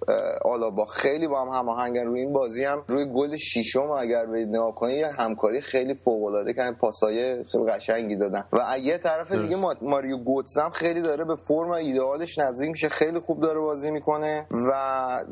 آلابا. 0.45 0.85
خیلی 0.85 1.27
با 1.27 1.41
هم 1.41 1.47
هماهنگن 1.47 2.05
روی 2.05 2.19
این 2.19 2.33
بازی 2.33 2.63
هم. 2.63 2.83
روی 2.87 3.05
گل 3.05 3.35
ششم 3.35 3.91
اگر 3.91 4.25
برید 4.35 4.49
نگاه 4.49 4.75
کنید 4.75 4.97
یه 4.97 5.07
همکاری 5.07 5.61
خیلی 5.61 5.95
فوق 5.95 6.23
العاده 6.23 6.53
که 6.53 6.61
پاسای 6.81 7.43
خیلی 7.43 7.65
قشنگی 7.65 8.15
دادن. 8.15 8.43
و 8.53 8.79
یه 8.79 8.97
طرف 8.97 9.31
دیگه 9.31 9.57
ماریو 9.81 10.17
گوتس 10.17 10.57
هم 10.57 10.69
خیلی 10.69 11.01
داره 11.01 11.25
به 11.25 11.35
فرم 11.35 11.71
ایدئالش 11.71 12.37
نزدیک 12.37 12.69
میشه 12.69 12.89
خیلی 12.89 13.19
خوب 13.19 13.41
داره 13.41 13.59
بازی 13.59 13.91
می‌کنه 13.91 14.47
و 14.51 15.23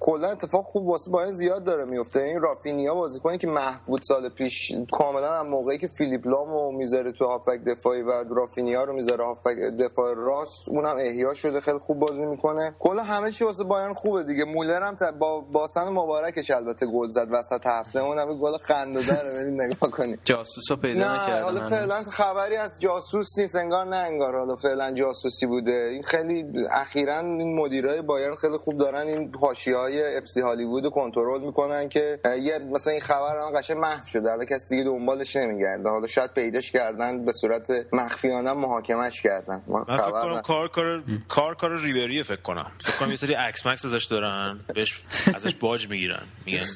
کلا 0.00 0.30
اتفاق 0.30 0.64
خوب 0.64 0.86
واسه 0.86 1.10
باید 1.10 1.34
زیاد 1.34 1.64
داره 1.64 1.84
میفته 1.84 2.20
این 2.20 2.40
رافینیا 2.40 2.94
بازیکنی 2.94 3.38
که 3.38 3.46
محبوب 3.46 3.98
سال 4.02 4.28
پیش 4.28 4.72
کاملا 4.92 5.32
هم 5.32 5.46
موقعی 5.46 5.78
که 5.78 5.88
فیلیپ 5.98 6.26
لامو 6.26 6.72
می‌ذاره 6.72 7.12
تو 7.12 7.24
هافک 7.24 7.64
دفاعی 7.66 8.02
و 8.02 8.24
رافینیا 8.34 8.84
رو 8.84 8.92
می‌ذاره 8.92 9.24
هافک 9.24 9.56
دفاع 9.80 10.14
راست 10.14 10.68
اونم 10.68 10.96
احیا 10.98 11.34
شده 11.34 11.60
خیلی 11.60 11.78
خوب 11.78 11.98
بازی 11.98 12.26
می‌کنه. 12.26 12.74
کلا 12.78 13.02
همه 13.02 13.30
چی 13.30 13.44
واسه 13.44 13.64
بایرن 13.64 13.92
خوبه 13.92 14.22
دیگه. 14.22 14.44
مولر 14.44 14.82
هم 14.82 14.96
با 15.18 15.40
باسن 15.40 15.88
مبارکش 15.88 16.50
البته 16.50 16.86
گل 16.86 17.10
زد 17.10 17.28
وسط 17.30 17.66
هفته. 17.66 18.04
اونم 18.04 18.33
گل 18.38 18.58
خنده 18.68 19.06
داره 19.06 19.32
برید 19.32 19.60
نگاه 19.60 19.90
کنید 19.90 20.20
جاسوس 20.24 20.70
رو 20.70 20.76
پیدا 20.76 21.00
نه 21.00 21.42
حالا 21.42 21.68
فعلا 21.68 22.04
خبری 22.04 22.56
از 22.56 22.70
جاسوس 22.80 23.38
نیست 23.38 23.56
انگار 23.56 23.86
نه 23.86 23.96
انگار 23.96 24.38
حالا 24.38 24.56
فعلا 24.56 24.92
جاسوسی 24.92 25.46
بوده. 25.46 25.88
این 25.92 26.02
خیلی 26.02 26.44
اخیرا 26.70 27.18
این 27.18 27.58
مدیرای 27.58 28.02
بایرن 28.02 28.34
خیلی 28.34 28.56
خوب 28.56 28.78
دارن 28.78 29.06
این 29.06 29.32
های 29.66 30.16
اف 30.16 30.24
سی 30.34 30.40
هالیوود 30.40 30.84
رو 30.84 30.90
کنترل 30.90 31.40
می‌کنن 31.40 31.88
که 31.88 32.20
یه 32.42 32.58
مثلا 32.58 32.92
این 32.92 33.02
خبر 33.02 33.36
الان 33.36 33.60
قشنگ 33.60 33.78
محو 33.78 34.06
شده. 34.06 34.30
حالا 34.30 34.44
کسی 34.44 34.76
دیگه 34.76 34.84
دنبالش 34.84 35.36
نمیگرده. 35.36 35.88
حالا 35.88 36.06
شاید 36.06 36.34
پیداش 36.34 36.70
کردن 36.70 37.24
به 37.24 37.32
صورت 37.32 37.66
مخفیانه 37.92 38.52
محاکمش 38.52 39.22
کردن. 39.22 39.62
من 39.66 39.84
فکر 39.84 40.10
کنم 40.10 40.40
کار 40.40 40.68
کار 40.68 41.02
کار 41.28 41.54
کار 41.54 41.80
ریبری 41.80 42.22
فکر 42.22 42.42
کنم. 42.42 42.72
فکر 42.78 42.96
کنم 42.96 43.10
یه 43.10 43.16
سری 43.16 43.34
عکس 43.34 43.66
مکس 43.66 43.84
ازش 43.84 44.04
دارن 44.04 44.60
بهش 44.74 45.02
ازش 45.34 45.54
باج 45.54 45.88
می‌گیرن. 45.88 46.22
میگن 46.46 46.66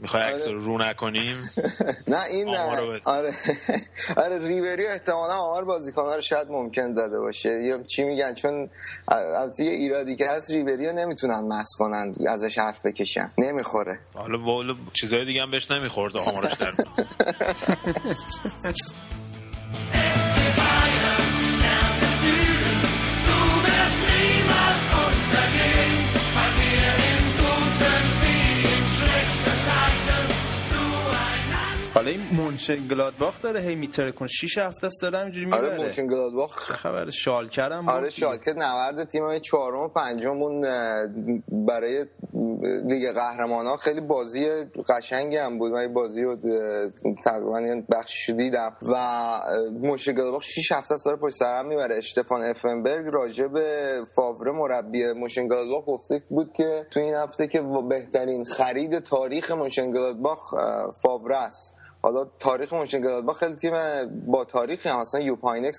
می‌خوای 0.00 0.22
عکس 0.22 0.42
آره. 0.42 0.52
رو 0.52 0.64
رو 0.64 0.78
نکنیم؟ 0.78 1.50
نه 2.08 2.24
این 2.24 2.48
نه. 2.48 2.58
آره. 3.04 3.34
آره 4.24 4.38
ریبری 4.38 4.86
احتمالا 4.86 5.32
آمار 5.34 5.64
بازیکن‌ها 5.64 6.14
رو 6.14 6.20
شاید 6.20 6.48
ممکن 6.50 6.94
داده 6.94 7.20
باشه. 7.20 7.48
یا 7.50 7.82
چی 7.82 8.04
میگن؟ 8.04 8.34
چون 8.34 8.70
البته 9.08 9.64
یه 9.64 9.70
ایرادی 9.70 10.16
که 10.16 10.28
هست 10.30 10.50
ریبری 10.50 10.86
رو 10.86 10.92
نمی‌تونن 10.92 11.40
مس 11.48 11.68
کنن 11.78 12.14
ازش 12.28 12.58
حرف 12.58 12.86
بکشن. 12.86 13.32
نمی‌خوره. 13.38 13.98
حالا 14.14 14.74
چیزای 14.92 15.24
دیگه 15.24 15.42
هم 15.42 15.50
بهش 15.50 15.70
نمی‌خورد 15.70 16.16
آمارش 16.16 16.52
در 16.52 16.72
حالا 32.06 32.18
این 32.18 32.36
مونشن 32.36 32.88
گلادباخ 32.88 33.42
داره 33.42 33.60
هی 33.60 33.74
می‌ترکونه. 33.74 34.26
6 34.26 34.58
هفته 34.58 34.86
است 34.86 35.02
داره 35.02 35.18
همینجوری 35.18 35.46
می‌بره. 35.46 35.66
آره 35.66 35.76
مونشن 35.76 36.06
گلادباخ 36.06 36.58
خبر 36.58 37.10
شالکه 37.10 37.62
هم 37.62 37.88
آره 37.88 38.10
شالکه 38.10 38.52
نورد 38.52 39.04
تیم 39.04 39.38
چهارم 39.38 39.78
و 39.78 39.88
پنجم 39.88 40.60
برای 41.66 42.06
لیگ 42.84 43.12
قهرمانان 43.12 43.76
خیلی 43.76 44.00
بازی 44.00 44.48
قشنگی 44.88 45.36
هم 45.36 45.58
بود. 45.58 45.72
من 45.72 45.92
بازی 45.92 46.22
رو 46.22 46.36
تقریبا 47.24 47.82
بخش 47.92 48.30
دیدم. 48.30 48.76
و 48.82 48.96
مونشن 49.80 50.12
گلادباخ 50.12 50.42
6 50.42 50.72
هفته 50.72 50.94
است 50.94 51.04
داره 51.04 51.16
پشت 51.16 51.36
سر 51.36 51.58
هم 51.58 51.66
می‌بره. 51.66 51.96
اشتفان 51.96 52.42
افنبرگ 52.42 53.06
راجع 53.12 53.46
به 53.46 54.00
فاوره 54.16 54.52
مربی 54.52 55.12
مونشن 55.12 55.48
گلادباخ 55.48 55.84
گفته 55.86 56.22
بود 56.28 56.52
که 56.56 56.86
تو 56.90 57.00
این 57.00 57.14
هفته 57.14 57.48
که 57.48 57.60
بهترین 57.88 58.44
خرید 58.44 58.98
تاریخ 58.98 59.50
مونشن 59.50 59.90
گلادباخ 59.90 60.40
فاوره 61.02 61.36
است. 61.36 61.76
حالا 62.02 62.26
تاریخ 62.40 62.72
مونشن‌گلادباخ 62.72 63.38
خیلی 63.38 63.56
تیم 63.56 63.72
با 64.26 64.44
تاریخی 64.44 64.88
هم. 64.88 65.00
مثلا 65.00 65.20
یوپ 65.20 65.39
هاینکس 65.39 65.78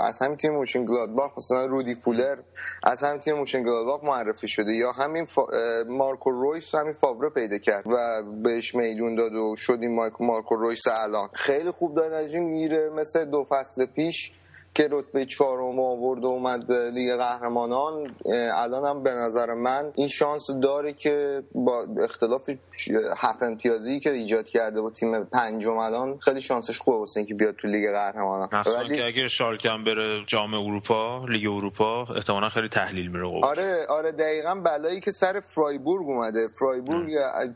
از 0.00 0.22
همین 0.22 0.36
تیم 0.36 0.52
مونشن‌گلادباخ 0.52 1.38
مثلا 1.38 1.64
رودی 1.64 1.94
فولر 1.94 2.36
از 2.84 3.02
همین 3.02 3.20
تیم 3.20 3.36
مونشن‌گلادباخ 3.36 4.04
معرفی 4.04 4.48
شده. 4.48 4.72
یا 4.72 4.92
همین 4.92 5.24
فا... 5.24 5.42
مارکو 5.88 6.30
رویس 6.30 6.74
همین 6.74 6.92
فاوره 6.92 7.30
پیدا 7.30 7.58
کرد 7.58 7.84
و 7.86 8.22
بهش 8.42 8.74
میدون 8.74 9.14
داد 9.14 9.32
و 9.32 9.54
شد 9.58 9.78
این 9.80 10.10
مارکو 10.20 10.56
رویس 10.56 10.82
الان. 11.02 11.28
خیلی 11.34 11.70
خوب 11.70 11.96
داره 11.96 12.12
نتیجه 12.12 12.40
می‌گیره 12.40 12.90
مثل 12.90 13.24
دو 13.24 13.44
فصل 13.48 13.86
پیش. 13.86 14.32
که 14.74 14.88
رتبه 14.90 15.26
چهارم 15.26 15.80
آورد 15.80 16.24
و 16.24 16.26
اومد 16.26 16.72
لیگ 16.72 17.16
قهرمانان 17.16 18.14
الان 18.54 18.84
هم 18.84 19.02
به 19.02 19.10
نظر 19.10 19.54
من 19.54 19.92
این 19.94 20.08
شانس 20.08 20.42
داره 20.62 20.92
که 20.92 21.42
با 21.54 21.86
اختلاف 22.02 22.50
هفت 23.16 23.42
امتیازی 23.42 24.00
که 24.00 24.12
ایجاد 24.12 24.48
کرده 24.48 24.80
با 24.80 24.90
تیم 24.90 25.24
پنجم 25.24 25.76
الان 25.76 26.18
خیلی 26.18 26.40
شانسش 26.40 26.78
خوبه 26.78 26.98
واسه 26.98 27.20
اینکه 27.20 27.34
بیاد 27.34 27.54
تو 27.54 27.68
لیگ 27.68 27.90
قهرمانان. 27.90 28.48
ولی 28.78 28.96
که 28.96 29.04
اگه 29.04 29.28
شالکه‌م 29.28 29.84
بره 29.84 30.24
جام 30.26 30.54
اروپا 30.54 31.24
لیگ 31.28 31.50
اروپا 31.50 32.06
احتمالاً 32.16 32.48
خیلی 32.48 32.68
تحلیل 32.68 33.10
میره 33.10 33.26
آره 33.42 33.86
آره 33.88 34.12
دقیقا 34.12 34.54
بلایی 34.54 35.00
که 35.00 35.10
سر 35.10 35.40
فرایبورگ 35.54 36.06
اومده. 36.06 36.48
فرایبورگ 36.58 37.10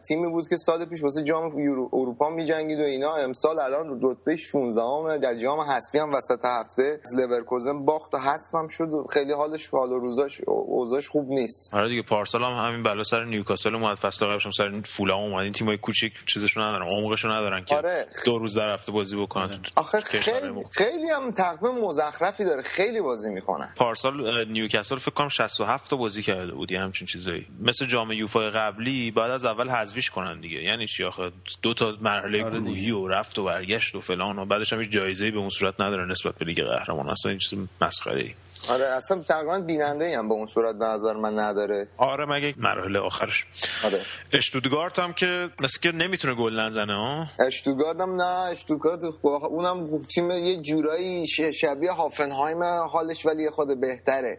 تیمی 0.09 0.29
بود 0.29 0.49
که 0.49 0.57
سال 0.57 0.85
پیش 0.85 1.03
واسه 1.03 1.23
جام 1.23 1.45
اروپا 1.93 2.31
میجنگید 2.31 2.81
و 2.81 2.83
اینا. 2.83 3.15
امسال 3.15 3.59
الان 3.59 4.01
رتبه 4.03 4.37
16 4.37 5.19
در 5.19 5.35
جام 5.35 5.61
حذفی 5.61 5.99
هم 5.99 6.13
وسط 6.15 6.45
هفته. 6.45 7.01
به 7.15 7.29
لورکوزن 7.29 7.85
باخت 7.85 8.15
و 8.15 8.19
حذف 8.19 8.55
هم 8.55 8.69
شد 8.69 8.89
خیلی 9.13 9.33
حالش 9.33 9.69
حال 9.69 9.93
و 9.93 9.99
روزاش 9.99 10.41
اوضاعش 10.47 11.09
خوب 11.09 11.29
نیست. 11.29 11.75
آره 11.75 11.89
دیگه 11.89 12.03
پارسال 12.03 12.43
هم 12.43 12.67
همین 12.67 12.83
بلا 12.83 13.05
سر 13.05 13.25
نیوکاسل 13.25 13.75
اومد 13.75 13.97
فصل 13.97 14.27
قبلش 14.27 14.47
هم 14.47 14.53
سر 14.53 14.81
فولام 14.85 15.21
اومد. 15.23 15.43
این 15.43 15.53
تیمای 15.53 15.77
کوچیک 15.77 16.13
چیزشون 16.27 16.63
ندارن 16.63 16.87
عمقشون 16.87 17.31
ندارن 17.31 17.65
که 17.65 17.75
آره. 17.77 18.07
دو 18.25 18.39
روز 18.39 18.57
در 18.57 18.75
هفته 18.75 18.93
بازی 18.93 19.17
بکنن. 19.17 19.45
آره. 19.45 19.61
آخه 19.77 20.01
خیلی 20.01 20.65
خیلی 20.71 21.11
هم 21.11 21.31
تقویم 21.31 21.75
مزخرفی 21.75 22.45
داره 22.45 22.63
خیلی 22.63 23.01
بازی 23.01 23.31
می‌کنن. 23.31 23.73
پارسال 23.77 24.45
نیوکاسل 24.49 24.99
فکر 24.99 25.11
کنم 25.11 25.29
67 25.29 25.91
تا 25.91 25.97
بازی 25.97 26.23
کرده 26.23 26.53
بود 26.53 26.73
همچین 26.73 27.07
چیزایی. 27.07 27.47
مثل 27.61 27.87
جام 27.87 28.13
یوفا 28.13 28.41
قبلی 28.41 29.11
بعد 29.11 29.31
از 29.31 29.45
اول 29.45 29.69
حذفیش 29.69 30.11
کنن 30.11 30.41
دیگه. 30.41 30.63
یعنی 30.63 30.87
چی 30.87 31.05
آخه؟ 31.05 31.31
دو 31.63 31.75
تا 31.75 31.93
مرحله 32.01 32.45
آره 32.45 32.61
گروهی 32.61 32.91
و 32.91 33.09
رفت 33.09 33.39
و 33.39 33.45
برگشت 33.45 33.95
و 33.95 34.01
فلان 34.01 34.39
و 34.39 34.47
بعدش 34.47 34.73
هم 34.73 34.85
جایزه 34.85 35.31
به 35.31 35.39
اون 35.39 35.49
صورت 35.49 35.81
نداره 35.81 36.07
نسبت 36.07 36.35
به 36.35 36.45
لیگ 36.45 36.63
قهرمان. 36.63 36.96
قهرمان 36.97 37.13
اصلا 37.13 37.31
این 37.31 37.39
چیز 37.39 37.59
مسخره 37.81 38.23
ای 38.23 38.35
آره 38.71 38.87
اصلا 38.87 39.23
تقریبا 39.23 39.61
بیننده 39.61 40.19
هم 40.19 40.29
به 40.29 40.35
اون 40.35 40.47
صورت 40.47 40.75
به 40.77 40.85
نظر 40.85 41.13
من 41.13 41.39
نداره. 41.39 41.89
آره 41.99 42.27
مگه 42.27 42.55
مراحل 42.57 42.97
آخرش. 42.97 43.47
آره. 43.85 44.01
اشتوتگارت 44.33 44.99
هم 44.99 45.13
که 45.13 45.49
مثل 45.63 45.81
که 45.81 45.93
نمی‌تونه 45.93 46.35
گل 46.35 46.61
نزنه 46.61 46.95
ها؟ 46.95 47.27
اشتوتگارت 47.47 48.01
هم 48.01 48.23
نه 48.23 48.25
اشتوتگارت 48.25 49.01
اونم 49.25 50.03
تیم 50.03 50.31
یه 50.31 50.57
جورایی 50.57 51.27
شبیه 51.27 51.93
هافنهایم 51.93 52.63
حالش 52.63 53.27
ولی 53.27 53.51
خود 53.51 53.81
بهتره. 53.81 54.39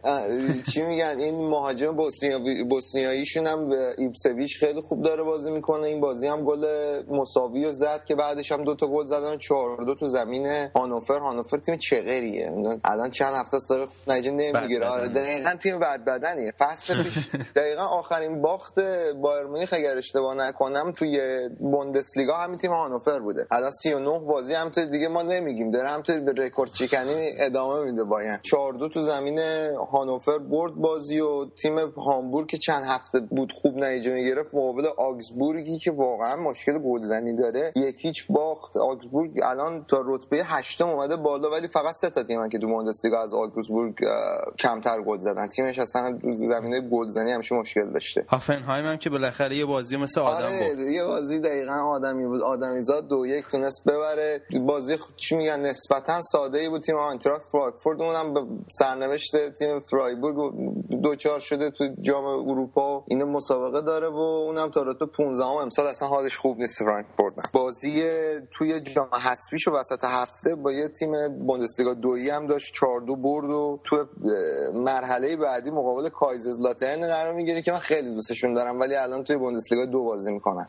چی 0.74 0.82
میگن؟ 0.82 1.16
این 1.20 1.50
مهاجم 1.50 1.96
بوسنیایی 1.96 2.64
بوسنیاییشون 2.64 3.48
هم 3.48 3.70
ایپسویچ 3.98 4.60
خیلی 4.60 4.82
خوب 4.82 5.04
داره 5.04 5.24
بازی 5.24 5.52
می‌کنه. 5.52 5.88
این 5.88 6.02
بازی 6.02 6.28
هم 6.28 6.46
گل 6.46 6.66
مساوی 7.10 7.66
و 7.66 7.74
زد 7.74 8.06
که 8.06 8.16
بعدش 8.16 8.52
هم 8.52 8.64
دو 8.64 8.76
تا 8.76 8.88
گل 8.88 9.06
زدن 9.06 9.38
4 9.38 9.84
دو 9.86 9.96
تو 9.96 10.08
زمین 10.08 10.70
هانوفر. 10.76 11.20
هانوفر 11.20 11.58
تیم 11.58 11.78
چغریه. 11.78 12.52
الان 12.84 13.10
چند 13.10 13.36
هفته 13.36 13.60
سر 13.60 13.88
نتیجه 14.18 14.32
نمی‌گیره. 14.32 14.86
آره 14.86 15.08
دقیقا 15.08 15.56
تیم 15.64 15.80
بد 15.80 16.06
بدنیه. 16.06 16.52
فصل 16.60 16.94
پیش 17.04 17.30
دقیقا 17.56 17.84
آخرین 17.84 18.42
باخت 18.42 18.80
بایر 19.22 19.46
مونیخ 19.46 19.74
اگر 19.74 19.98
اشتباه 19.98 20.36
نکنم 20.36 20.92
توی 20.92 21.20
بوندسلیگا 21.60 22.38
همین 22.38 22.58
تیم 22.58 22.72
هانوفر 22.74 23.20
بوده. 23.20 23.48
الان 23.52 23.72
39 23.72 24.20
بازی 24.20 24.54
هم 24.54 24.70
تو 24.70 24.86
دیگه 24.86 25.08
ما 25.08 25.22
نمیگیم. 25.22 25.72
داره 25.72 25.90
هم 25.90 26.02
تو 26.02 26.20
به 26.20 26.32
رکورد 26.32 26.72
چیکنی 26.72 27.32
ادامه 27.38 27.86
میده 27.86 28.04
باید 28.04 28.42
4 28.42 28.74
دو 28.74 28.90
تو 28.90 29.02
زمین 29.02 29.40
هانوفر 29.92 30.38
برد 30.38 30.74
بازی 30.76 31.20
و 31.20 31.46
تیم 31.62 31.80
هامبورگ 31.80 32.48
که 32.48 32.58
چند 32.58 32.84
هفته 32.84 33.20
بود 33.20 33.52
خوب 33.62 33.78
نتیجه 33.78 34.14
می‌گرفت 34.14 34.56
مقابل 34.56 34.86
آگزبورگی 34.98 35.78
که 35.78 35.92
واقعا 35.92 36.36
مشکل 36.36 36.80
گلزنی 36.80 37.36
داره. 37.36 37.72
یک 37.76 37.96
هیچ 38.00 38.26
باخت. 38.30 38.78
آگزبورگ 38.78 39.32
الان 39.44 39.86
تا 39.90 40.04
رتبه 40.06 40.38
هشتم 40.46 40.90
اومده 40.90 41.16
بالا 41.16 41.50
ولی 41.50 41.68
فقط 41.68 41.96
سه 41.96 42.10
تا 42.10 42.24
تیم 42.24 42.50
که 42.50 42.60
تو 42.60 42.68
بوندسلیگا 42.68 43.24
از 43.24 43.34
آگزبورگ 43.34 43.94
کمتر 44.60 45.02
گل 45.02 45.18
زدن. 45.18 45.48
تیمش 45.48 45.80
اصلا 45.80 46.20
زمینه 46.24 46.82
گلزنی 46.82 47.32
همیشه 47.32 47.56
مشکل 47.56 47.94
داشته. 47.94 48.26
هوفنهایم 48.28 48.86
هم 48.86 48.98
که 48.98 49.10
بالاخره 49.10 49.56
یه 49.56 49.66
بازی 49.66 49.98
مثل 49.98 50.22
آدم 50.22 50.46
آره 50.46 50.76
بود. 50.76 50.88
یه 50.88 51.04
بازی 51.04 51.40
دقیقا 51.40 51.74
آدمی 51.74 52.26
بود. 52.26 52.42
آدمی 52.42 52.82
زاد 52.82 53.08
دو 53.08 53.26
یک 53.26 53.48
تونست 53.48 53.84
ببره. 53.88 54.42
بازی 54.68 54.98
چی 55.18 55.36
میگن؟ 55.36 55.60
نسبتا 55.60 56.22
ساده 56.22 56.60
ای 56.60 56.70
بود 56.70 56.82
تیم 56.82 56.96
آینتراخت 56.96 57.42
فرانکفورت. 57.52 58.00
اونم 58.00 58.34
به 58.34 58.42
سرنوشت 58.80 59.50
تیم 59.60 59.80
فرایبورگ 59.80 60.36
دچار 61.04 61.40
شده 61.40 61.70
تو 61.70 61.88
جام 62.02 62.26
اروپا. 62.26 63.04
این 63.08 63.24
مسابقه 63.24 63.82
داره 63.82 64.08
و 64.08 64.18
اونم 64.18 64.70
تا 64.70 64.84
رتبه 64.84 65.06
15 65.06 65.46
امسال 65.46 65.88
اصلا 65.88 66.08
حالش 66.08 66.38
خوب 66.38 66.58
نیست 66.58 66.78
فرانکفورت 66.78 67.34
بازی 67.54 68.04
توی 68.58 68.80
جام 68.80 69.10
حذفیشو 69.16 69.72
وسط 69.72 70.04
هفته 70.04 70.56
با 70.56 70.72
یه 70.72 70.88
تیم 70.88 71.12
بوندسلیگا 71.48 71.94
دویی 71.94 72.30
هم 72.30 72.48
داشت. 72.48 72.74
4 72.74 73.02
دو 73.02 73.16
برد 73.16 73.50
و 73.50 73.80
تو 73.88 74.06
مرحله 74.74 75.36
بعدی 75.36 75.70
مقابل 75.70 76.10
کایزرسلاترن 76.10 77.08
قرار 77.08 77.34
می‌گیره 77.34 77.62
که 77.62 77.72
من 77.72 77.80
خیلی 77.80 78.14
دوستشون 78.14 78.54
دارم 78.54 78.80
ولی 78.80 78.96
الان 78.96 79.24
توی 79.24 79.38
بوندسلیگا 79.38 79.86
دو 79.86 80.04
بازی 80.04 80.34
می‌کنن. 80.34 80.66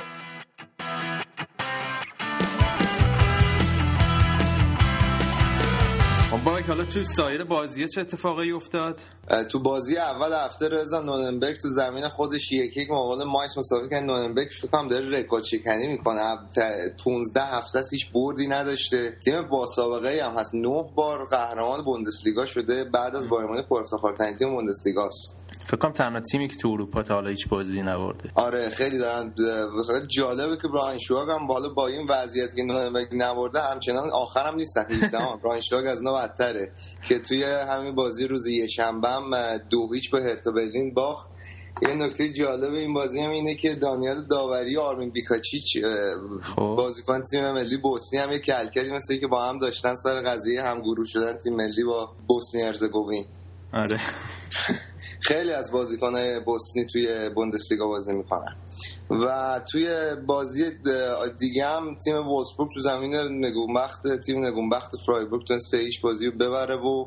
باریک 6.48 6.66
حالا 6.66 6.84
تو 6.84 7.04
سایر 7.04 7.44
بازی 7.44 7.88
چه 7.88 8.00
اتفاقی 8.00 8.52
افتاد؟ 8.52 9.00
تو 9.48 9.58
بازی 9.58 9.96
اول 9.96 10.32
هفته 10.32 10.68
رضا 10.68 11.00
نورنبرگ 11.00 11.56
تو 11.56 11.68
زمین 11.68 12.08
خودش 12.08 12.52
یک 12.52 12.76
یک 12.76 12.90
مقابل 12.90 13.24
ماینتس 13.24 13.58
مساوی 13.58 13.88
کرد. 13.88 14.04
نورنبرگ 14.04 14.48
فکر 14.60 14.68
کنم 14.68 14.88
داره 14.88 15.18
رکورد 15.18 15.44
شکنی 15.44 15.86
می‌کنه. 15.88 16.36
15 17.04 17.42
هفته 17.42 17.84
هیچ 17.92 18.12
بردی 18.12 18.46
نداشته. 18.46 19.16
تیم 19.24 19.42
با 19.42 19.66
سابقه 19.76 20.24
هم 20.24 20.36
هست. 20.36 20.54
9 20.54 20.84
بار 20.94 21.26
قهرمان 21.26 21.84
بوندسلیگا 21.84 22.46
شده. 22.46 22.84
بعد 22.84 23.16
از 23.16 23.28
بایر 23.28 23.62
پر 23.62 23.80
افتخارترین 23.80 24.36
تیم 24.36 24.50
بوندسلیگاست. 24.50 25.36
فکر 25.68 25.76
کنم 25.76 25.92
تنها 25.92 26.20
تیمی 26.20 26.48
که 26.48 26.56
تو 26.56 26.68
اروپا 26.68 27.02
تا 27.02 27.14
حالا 27.14 27.28
هیچ 27.30 27.48
بازی 27.48 27.82
نبرده. 27.82 28.30
آره 28.34 28.70
خیلی 28.70 28.98
دارن 28.98 29.34
خیلی 29.86 30.06
جالبه 30.06 30.56
که 30.56 30.68
براین 30.68 30.98
شواگ 30.98 31.30
هم 31.30 31.46
بالا 31.46 31.68
با 31.68 31.86
این 31.86 32.06
وضعیت 32.10 32.56
که 32.56 32.62
نبرده 33.12 33.62
همچنان 33.62 34.10
آخرم 34.10 34.54
نیستن. 34.54 34.86
براین 35.44 35.62
شواگ 35.70 35.86
از 35.86 36.02
نو 36.02 36.14
بدتره. 36.14 36.72
که 37.08 37.18
توی 37.18 37.44
همین 37.44 37.94
بازی 37.94 38.26
روز 38.26 38.46
یه 38.46 38.66
شنبه 38.66 39.08
هم 39.08 39.56
دو 39.70 39.92
هیچ 39.92 40.10
به 40.10 40.22
هرتا 40.22 40.50
برلین 40.50 40.94
باخت. 40.94 41.28
یه 41.82 41.94
نکته 41.94 42.32
جالب 42.32 42.74
این 42.74 42.94
بازی 42.94 43.20
هم 43.20 43.30
اینه 43.30 43.54
که 43.54 43.74
دانیال 43.74 44.24
داوری 44.24 44.76
و 44.76 44.80
آرمین 44.80 45.10
بیکاچیچ 45.10 45.78
خب. 46.42 46.74
بازیکن 46.78 47.22
تیم 47.30 47.50
ملی 47.50 47.76
بوسنی 47.76 48.20
هم 48.20 48.32
یه 48.32 48.38
کلکلی 48.38 48.92
مثل 48.92 49.16
که 49.16 49.26
با 49.26 49.48
هم 49.48 49.58
داشتن 49.58 49.94
سر 49.94 50.20
قضیه 50.20 50.62
هم 50.62 50.80
گروه 50.80 51.06
شدن 51.06 51.32
تیم 51.32 51.56
ملی 51.56 51.84
با 51.84 52.10
بوسنی 52.28 52.62
ارزگوین. 52.62 53.24
آره. 53.72 54.00
خیلی 55.20 55.52
از 55.52 55.72
بازیکنهای 55.72 56.40
بوسنی 56.40 56.84
توی 56.84 57.28
بوندسلیگا 57.28 57.86
بازی 57.86 58.12
می‌کنن. 58.12 58.56
و 59.10 59.60
توی 59.70 59.88
بازی 60.26 60.64
دیگه 61.38 61.66
هم 61.66 61.98
تیم 62.04 62.16
وولسبورگ 62.16 62.70
تو 62.74 62.80
زمین 62.80 63.14
نگونبخت 63.44 64.20
تیم 64.26 64.44
نگونبخت 64.46 64.90
فرایبورگ 65.06 65.46
تو 65.46 65.58
سه 65.58 65.76
ایش 65.76 66.00
بازی 66.00 66.26
رو 66.26 66.32
ببره 66.32 66.76
و 66.76 67.06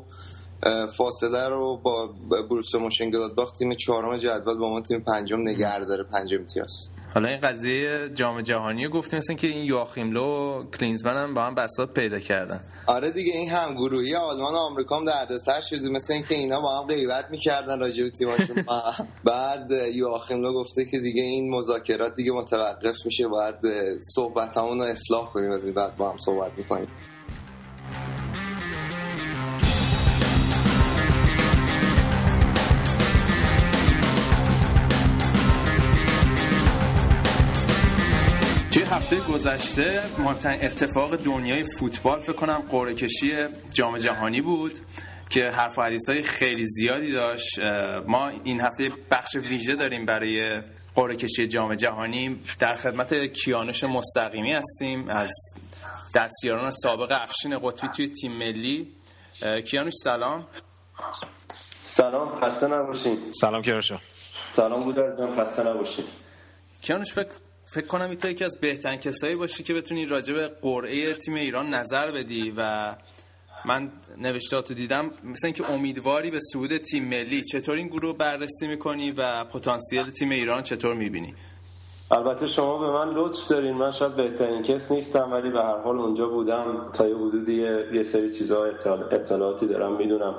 فاصله 0.96 1.48
رو 1.48 1.76
با 1.76 2.06
بروسیا 2.50 2.80
موشنگلادباخ 2.80 3.52
تیم 3.52 3.74
چهارم 3.74 4.16
جدول 4.16 4.58
با 4.58 4.70
ما 4.70 4.80
تیم 4.80 5.00
پنجم 5.00 5.40
نگه 5.40 5.84
داره 5.84 6.04
پنجم 6.04 6.36
امتیاز. 6.36 6.91
حالا 7.14 7.28
این 7.28 7.40
قضیه 7.40 8.08
جام 8.14 8.40
جهانی 8.40 8.88
گفتیم 8.88 9.18
مثل 9.18 9.34
که 9.34 9.46
این 9.46 9.64
یواخیملو 9.64 10.22
و 10.22 10.62
کلینزمن 10.70 11.16
هم 11.16 11.34
با 11.34 11.42
هم 11.42 11.54
بساط 11.54 11.90
پیدا 11.90 12.18
کردن. 12.18 12.60
آره 12.86 13.10
دیگه 13.10 13.32
این 13.32 13.50
هم 13.50 13.74
گروهی 13.74 14.14
آلمان 14.14 14.54
و 14.54 14.56
آمریکا 14.56 14.96
هم 14.96 15.04
دردسر 15.04 15.60
شده 15.60 15.88
مثل 15.88 16.12
اینکه 16.12 16.34
اینا 16.34 16.60
با 16.60 16.80
هم 16.80 16.86
غیبت 16.86 17.30
می‌کردن 17.30 17.80
راجع 17.80 18.04
به 18.04 18.10
تیمشون 18.10 18.56
بعد 19.24 19.72
یواخیملو 19.94 20.52
گفته 20.52 20.84
که 20.84 20.98
دیگه 20.98 21.22
این 21.22 21.50
مذاکرات 21.50 22.16
دیگه 22.16 22.32
متوقف 22.32 22.96
میشه 23.04 23.28
باید 23.28 23.54
صحبتامون 24.00 24.78
رو 24.78 24.84
اصلاح 24.84 25.32
کنیم 25.32 25.50
از 25.50 25.64
این 25.64 25.74
بعد 25.74 25.96
با 25.96 26.10
هم 26.10 26.18
صحبت 26.18 26.52
می‌کنیم. 26.56 26.88
هفته 39.12 39.32
گذشته 39.32 40.02
مهمترین 40.18 40.64
اتفاق 40.64 41.16
دنیای 41.16 41.64
فوتبال 41.64 42.20
فکر 42.20 42.32
کنم 42.32 42.62
قرعه 42.70 42.94
کشی 42.94 43.32
جام 43.72 43.98
جهانی 43.98 44.40
بود 44.40 44.78
که 45.30 45.50
حرف 45.50 45.78
و 45.78 45.82
حدیث 45.82 46.08
های 46.08 46.22
خیلی 46.22 46.66
زیادی 46.66 47.12
داشت. 47.12 47.58
ما 48.06 48.28
این 48.44 48.60
هفته 48.60 48.92
بخش 49.10 49.36
ویژه 49.36 49.76
داریم 49.76 50.06
برای 50.06 50.62
قرعه 50.94 51.16
کشی 51.16 51.46
جام 51.46 51.74
جهانی. 51.74 52.40
در 52.58 52.74
خدمت 52.74 53.14
کیانوش 53.32 53.84
مستقیمی 53.84 54.52
هستیم 54.52 55.08
از 55.08 55.30
دستیاران 56.14 56.70
سابق 56.70 57.18
افشین 57.22 57.58
قطبی 57.58 57.88
توی 57.88 58.08
تیم 58.08 58.32
ملی. 58.32 58.92
کیانوش 59.64 59.94
سلام. 60.04 60.46
سلام 61.86 62.40
خسته 62.40 62.66
نباشین. 62.66 63.18
سلام 63.40 63.62
کیانوش 63.62 63.92
سلام 64.50 64.84
بودر 64.84 65.16
جان 65.18 65.36
خسته 65.36 65.62
نباشین. 65.62 66.04
کیانوش 66.82 67.12
فکر 67.12 67.28
فکر 67.72 67.86
کنم 67.86 68.14
تو 68.14 68.30
یکی 68.30 68.44
از 68.44 68.58
بهترین 68.60 69.00
کسایی 69.00 69.34
باشی 69.34 69.62
که 69.62 69.74
بتونی 69.74 70.06
راجع 70.06 70.34
به 70.34 70.48
قرعه 70.48 71.14
تیم 71.14 71.34
ایران 71.34 71.74
نظر 71.74 72.10
بدی 72.10 72.52
و 72.56 72.94
من 73.64 73.92
نوشتاتو 74.18 74.74
دیدم 74.74 75.10
مثل 75.24 75.46
اینکه 75.46 75.70
امیدواری 75.70 76.30
به 76.30 76.40
صعود 76.52 76.76
تیم 76.76 77.04
ملی 77.04 77.42
چطور 77.42 77.76
این 77.76 77.86
گروه 77.88 78.16
بررسی 78.16 78.66
می‌کنی 78.66 79.10
و 79.10 79.44
پتانسیل 79.44 80.10
تیم 80.10 80.30
ایران 80.30 80.62
چطور 80.62 80.94
می‌بینی؟ 80.94 81.34
البته 82.12 82.46
شما 82.46 82.78
به 82.78 82.90
من 82.90 83.14
لطف 83.14 83.48
دارین. 83.48 83.74
من 83.74 83.90
شاید 83.90 84.16
بهترین 84.16 84.62
کس 84.62 84.92
نیستم 84.92 85.32
ولی 85.32 85.50
به 85.50 85.62
هر 85.62 85.78
حال 85.78 85.98
اونجا 85.98 86.28
بودم 86.28 86.64
تا 86.92 87.08
یه 87.08 87.16
حدودی 87.16 87.54
یه 87.92 88.02
سری 88.02 88.34
چیزها 88.34 88.64
اطلاعاتی 89.10 89.66
دارم 89.66 89.92
می‌دونم 89.96 90.34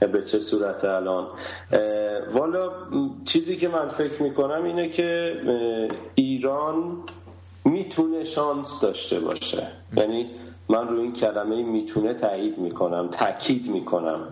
به 0.00 0.22
چه 0.22 0.38
صورت 0.38 0.84
الان. 0.84 1.26
والا 2.32 2.70
چیزی 3.24 3.56
که 3.56 3.68
من 3.68 3.88
فکر 3.88 4.22
می‌کنم 4.22 4.64
اینه 4.64 4.88
که 4.88 5.36
ایران 6.14 6.98
می‌تونه 7.64 8.24
شانس 8.24 8.80
داشته 8.80 9.20
باشه. 9.20 9.66
یعنی 9.96 10.30
من 10.68 10.88
روی 10.88 11.00
این 11.00 11.12
کلمه 11.12 11.62
می‌تونه 11.62 12.14
تایید 12.14 12.58
می‌کنم 12.58 13.08
تاکید 13.08 13.70
می‌کنم. 13.70 14.28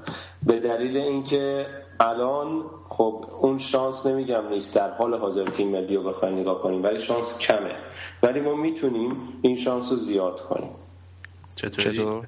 به 0.47 0.61
دلیل 0.61 0.97
اینکه 0.97 1.67
الان 2.03 2.65
خب 2.89 3.25
اون 3.41 3.59
شانس 3.59 4.07
نمیگم 4.07 4.49
نیست. 4.49 4.77
در 4.77 4.91
حال 4.91 5.15
حاضر 5.15 5.45
تیم 5.45 5.69
ملی 5.69 5.97
رو 5.97 6.03
بخوایم 6.03 6.39
نگاه 6.39 6.63
کنیم 6.63 6.83
ولی 6.83 7.01
شانس 7.01 7.39
کمه. 7.39 7.75
ولی 8.23 8.41
ما 8.41 8.55
می‌تونیم 8.55 9.17
این 9.43 9.57
شانس 9.57 9.93
رو 9.93 9.97
زیاد 9.99 10.41
کنیم. 10.41 10.71
چطور؟ 11.55 12.27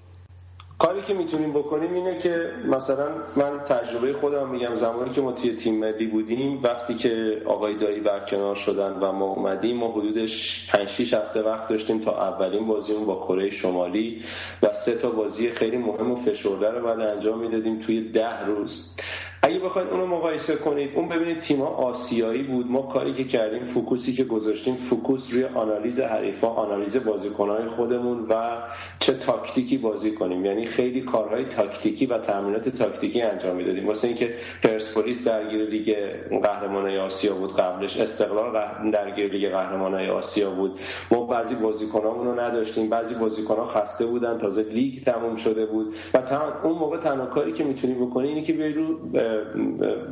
کاری 0.78 1.02
که 1.02 1.14
می‌تونیم 1.14 1.52
بکنیم 1.52 1.94
اینه 1.94 2.18
که 2.18 2.50
مثلا 2.64 3.08
من 3.36 3.58
تجربه 3.58 4.12
خودم 4.12 4.48
میگم. 4.48 4.74
زمانی 4.74 5.10
که 5.10 5.20
ما 5.20 5.32
توی 5.32 5.56
تیم 5.56 5.78
ملی 5.80 6.06
بودیم 6.06 6.60
وقتی 6.62 6.94
که 6.94 7.42
آقای 7.46 7.78
دایی 7.78 8.00
برکنار 8.00 8.54
شدن 8.54 8.92
و 8.92 9.12
ما 9.12 9.24
اومدیم 9.24 9.76
ما 9.76 9.92
حدودش 9.92 10.66
5 10.70 10.88
6 10.88 11.14
هفته 11.14 11.42
وقت 11.42 11.68
داشتیم 11.68 12.00
تا 12.00 12.28
اولین 12.28 12.66
بازیمون 12.66 13.06
با 13.06 13.26
کره 13.26 13.50
شمالی 13.50 14.24
و 14.62 14.72
سه 14.72 14.94
تا 14.94 15.10
بازی 15.10 15.50
خیلی 15.50 15.76
مهم 15.76 16.12
و 16.12 16.16
فشرده 16.16 16.70
رو 16.70 16.86
بعد 16.86 17.00
انجام 17.00 17.38
می‌دادیم 17.38 17.78
توی 17.78 18.00
ده 18.12 18.46
روز. 18.46 18.94
اگه 19.44 19.58
بخواید 19.58 19.88
اونو 19.88 20.06
مقایسه 20.06 20.56
کنید 20.56 20.90
اون 20.94 21.08
ببینید 21.08 21.40
تیما 21.40 21.66
آسیایی 21.66 22.42
بود. 22.42 22.70
ما 22.70 22.82
کاری 22.82 23.14
که 23.14 23.24
کردیم 23.24 23.64
focusی 23.64 24.14
که 24.14 24.24
گذاشتیم 24.24 24.74
focus 24.74 25.32
روی 25.32 25.44
آنالیز 25.44 26.00
حریفا 26.00 26.48
آنالیز 26.48 27.04
بازیکنهای 27.04 27.66
خودمون 27.66 28.26
و 28.28 28.62
چه 29.00 29.14
تاکتیکی 29.14 29.78
بازی 29.78 30.12
کنیم. 30.12 30.44
یعنی 30.44 30.66
خیلی 30.66 31.00
کارهای 31.00 31.44
تاکتیکی 31.44 32.06
و 32.06 32.18
تمرینات 32.18 32.68
تاکتیکی 32.68 33.22
انجام 33.22 33.56
می‌دادیم. 33.56 33.86
واسه 33.86 34.08
اینکه 34.08 34.34
پرسپولیس 34.62 35.28
درگیر 35.28 35.64
لیگ 35.68 35.96
قهرمانای 36.42 36.98
آسیا 36.98 37.34
بود 37.34 37.56
قبلش 37.56 38.00
استقلال 38.00 38.66
درگیر 38.92 39.32
لیگ 39.32 39.50
قهرمانای 39.50 40.10
آسیا 40.10 40.50
بود. 40.50 40.78
ما 41.10 41.26
بعضی 41.26 41.54
بازیکنامون 41.54 42.38
نداشتیم. 42.38 42.88
بعضی 42.88 43.14
بازیکنها 43.14 43.66
خسته 43.66 44.06
بودن. 44.06 44.38
تازه 44.38 44.62
لیگ 44.62 45.04
تموم 45.04 45.36
شده 45.36 45.66
بود. 45.66 45.94
و 46.14 46.18
اون 46.64 46.78
موقع 46.78 46.98
تنها 46.98 47.26
کاری 47.26 47.52
که 47.52 47.64
می‌تونی 47.64 47.94
بکنی 47.94 48.28
اینه 48.28 48.42
که 48.42 48.52
بیای 48.52 48.72
رو 48.72 48.98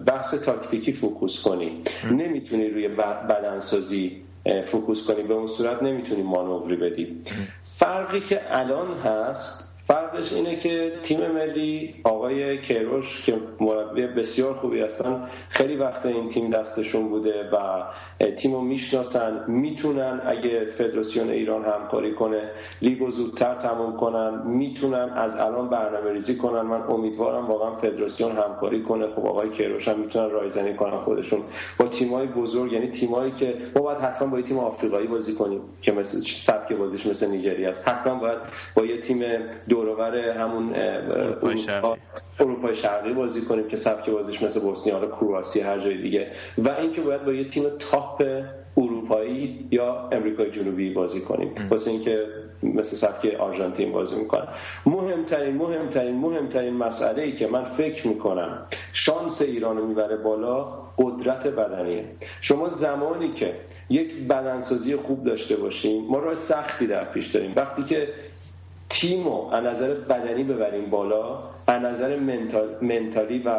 بحث 0.06 0.35
تاکتیکی 0.35 0.92
focus 0.92 1.42
کنی. 1.42 1.82
نمی‌تونی 2.11 2.70
روی 2.70 2.88
بدنسازی 2.88 4.22
focus 4.64 5.06
کنی. 5.06 5.22
به 5.22 5.35
اون 5.35 5.46
صورت 5.46 5.82
نمی‌تونی 5.82 6.22
مانوری 6.22 6.76
بدی. 6.76 7.18
فرقی 7.62 8.20
که 8.20 8.40
الان 8.61 8.98
هست 8.98 9.71
فرقش 9.84 10.32
اینه 10.32 10.56
که 10.56 10.92
تیم 11.02 11.26
ملی 11.26 11.94
آقای 12.04 12.60
کیروش 12.62 13.24
که 13.26 13.34
مربی 13.60 14.06
بسیار 14.06 14.54
خوبی 14.54 14.80
هستن 14.80 15.28
خیلی 15.48 15.76
وقت 15.76 16.06
این 16.06 16.28
تیم 16.28 16.50
دستشون 16.50 17.08
بوده 17.08 17.50
و 17.52 17.82
تیم 18.36 18.52
رو 18.52 18.60
می‌شناسن 18.60 19.44
می‌تونن 19.48 20.20
اگه 20.26 20.64
فدراسیون 20.64 21.30
ایران 21.30 21.64
همکاری 21.64 22.14
کنه 22.14 22.50
لیگو 22.82 23.10
زودتر 23.10 23.54
تموم 23.54 23.96
کنن 23.96 24.42
می‌تونن 24.46 25.10
از 25.16 25.40
الان 25.40 25.68
برنامه 25.68 26.12
ریزی 26.12 26.36
کنن. 26.36 26.60
من 26.60 26.82
امیدوارم 26.82 27.46
واقعا 27.46 27.76
فدراسیون 27.76 28.32
همکاری 28.32 28.82
کنه. 28.82 29.06
خب 29.06 29.26
آقای 29.26 29.50
کیروش 29.50 29.88
هم 29.88 29.98
می‌تونن 29.98 30.30
رایزنی 30.30 30.74
کنن 30.74 30.96
خودشون. 30.96 31.40
تیمای 31.92 32.26
بزرگ 32.26 32.72
یعنی 32.72 32.88
تیمایی 32.88 33.33
که 33.33 33.55
ما 33.76 33.83
باید 33.83 33.98
حتما 33.98 34.28
با 34.28 34.38
یه 34.38 34.44
تیم 34.44 34.59
آفریقایی 34.59 35.07
بازی 35.07 35.35
کنیم 35.35 35.61
که 35.83 35.92
مثل 35.92 36.20
سبک 36.20 36.72
بازیش 36.72 37.07
مثل 37.07 37.31
نیجریه 37.31 37.68
است. 37.68 37.88
حتما 37.88 38.14
باید 38.14 38.38
با 38.76 38.85
یه 38.85 39.00
تیم 39.00 39.22
دورور 39.68 40.16
همون 40.16 40.74
اروپای 42.38 42.74
شرقی. 42.74 43.12
بازی 43.12 43.40
کنیم 43.40 43.68
که 43.68 43.76
سبک 43.76 44.11
بازیش 44.11 44.42
مثل 44.42 44.61
بوسنی 44.61 44.92
حالا 44.92 45.07
کرواسی 45.07 45.61
هر 45.61 45.78
جای 45.78 46.02
دیگه. 46.02 46.31
و 46.59 46.70
اینکه 46.70 47.00
باید 47.00 47.24
با 47.24 47.33
یه 47.33 47.50
تیم 47.50 47.64
تاپ 47.78 48.22
اروپایی 49.02 49.68
یا 49.70 50.08
امریکای 50.12 50.50
جنوبی 50.50 50.92
بازی 50.92 51.20
کنیم. 51.20 51.54
واسه 51.70 51.90
اینکه 51.90 52.26
مثل 52.62 52.96
سبک 52.96 53.34
آرژانتین 53.40 53.92
بازی 53.92 54.20
می‌کنن. 54.20 54.48
مهمترین 54.86 55.56
مهمترین 55.56 56.14
مهمترین 56.14 56.74
مسئله 56.74 57.22
ای 57.22 57.32
که 57.32 57.46
من 57.46 57.64
فکر 57.64 58.08
می‌کنم 58.08 58.66
شانس 58.92 59.42
ایران 59.42 59.76
رو 59.76 59.86
می‌بره 59.86 60.16
بالا 60.16 60.64
قدرت 60.98 61.46
بدنیه. 61.46 62.04
شما 62.40 62.68
زمانی 62.68 63.32
که 63.32 63.54
یک 63.90 64.14
بدنسازی 64.14 64.96
خوب 64.96 65.24
داشته 65.24 65.56
باشیم 65.56 66.04
ما 66.04 66.18
راه 66.18 66.34
سختی 66.34 66.86
در 66.86 67.04
پیش 67.04 67.26
داریم. 67.26 67.52
وقتی 67.56 67.82
که 67.82 68.08
تیم 68.88 69.24
رو 69.24 69.50
از 69.52 69.64
نظر 69.64 69.94
بدنی 69.94 70.44
ببریم 70.44 70.90
بالا 70.90 71.38
از 71.66 71.83
نظر 71.83 72.18
منتال، 72.18 72.68
منتالی 72.83 73.38
و 73.38 73.59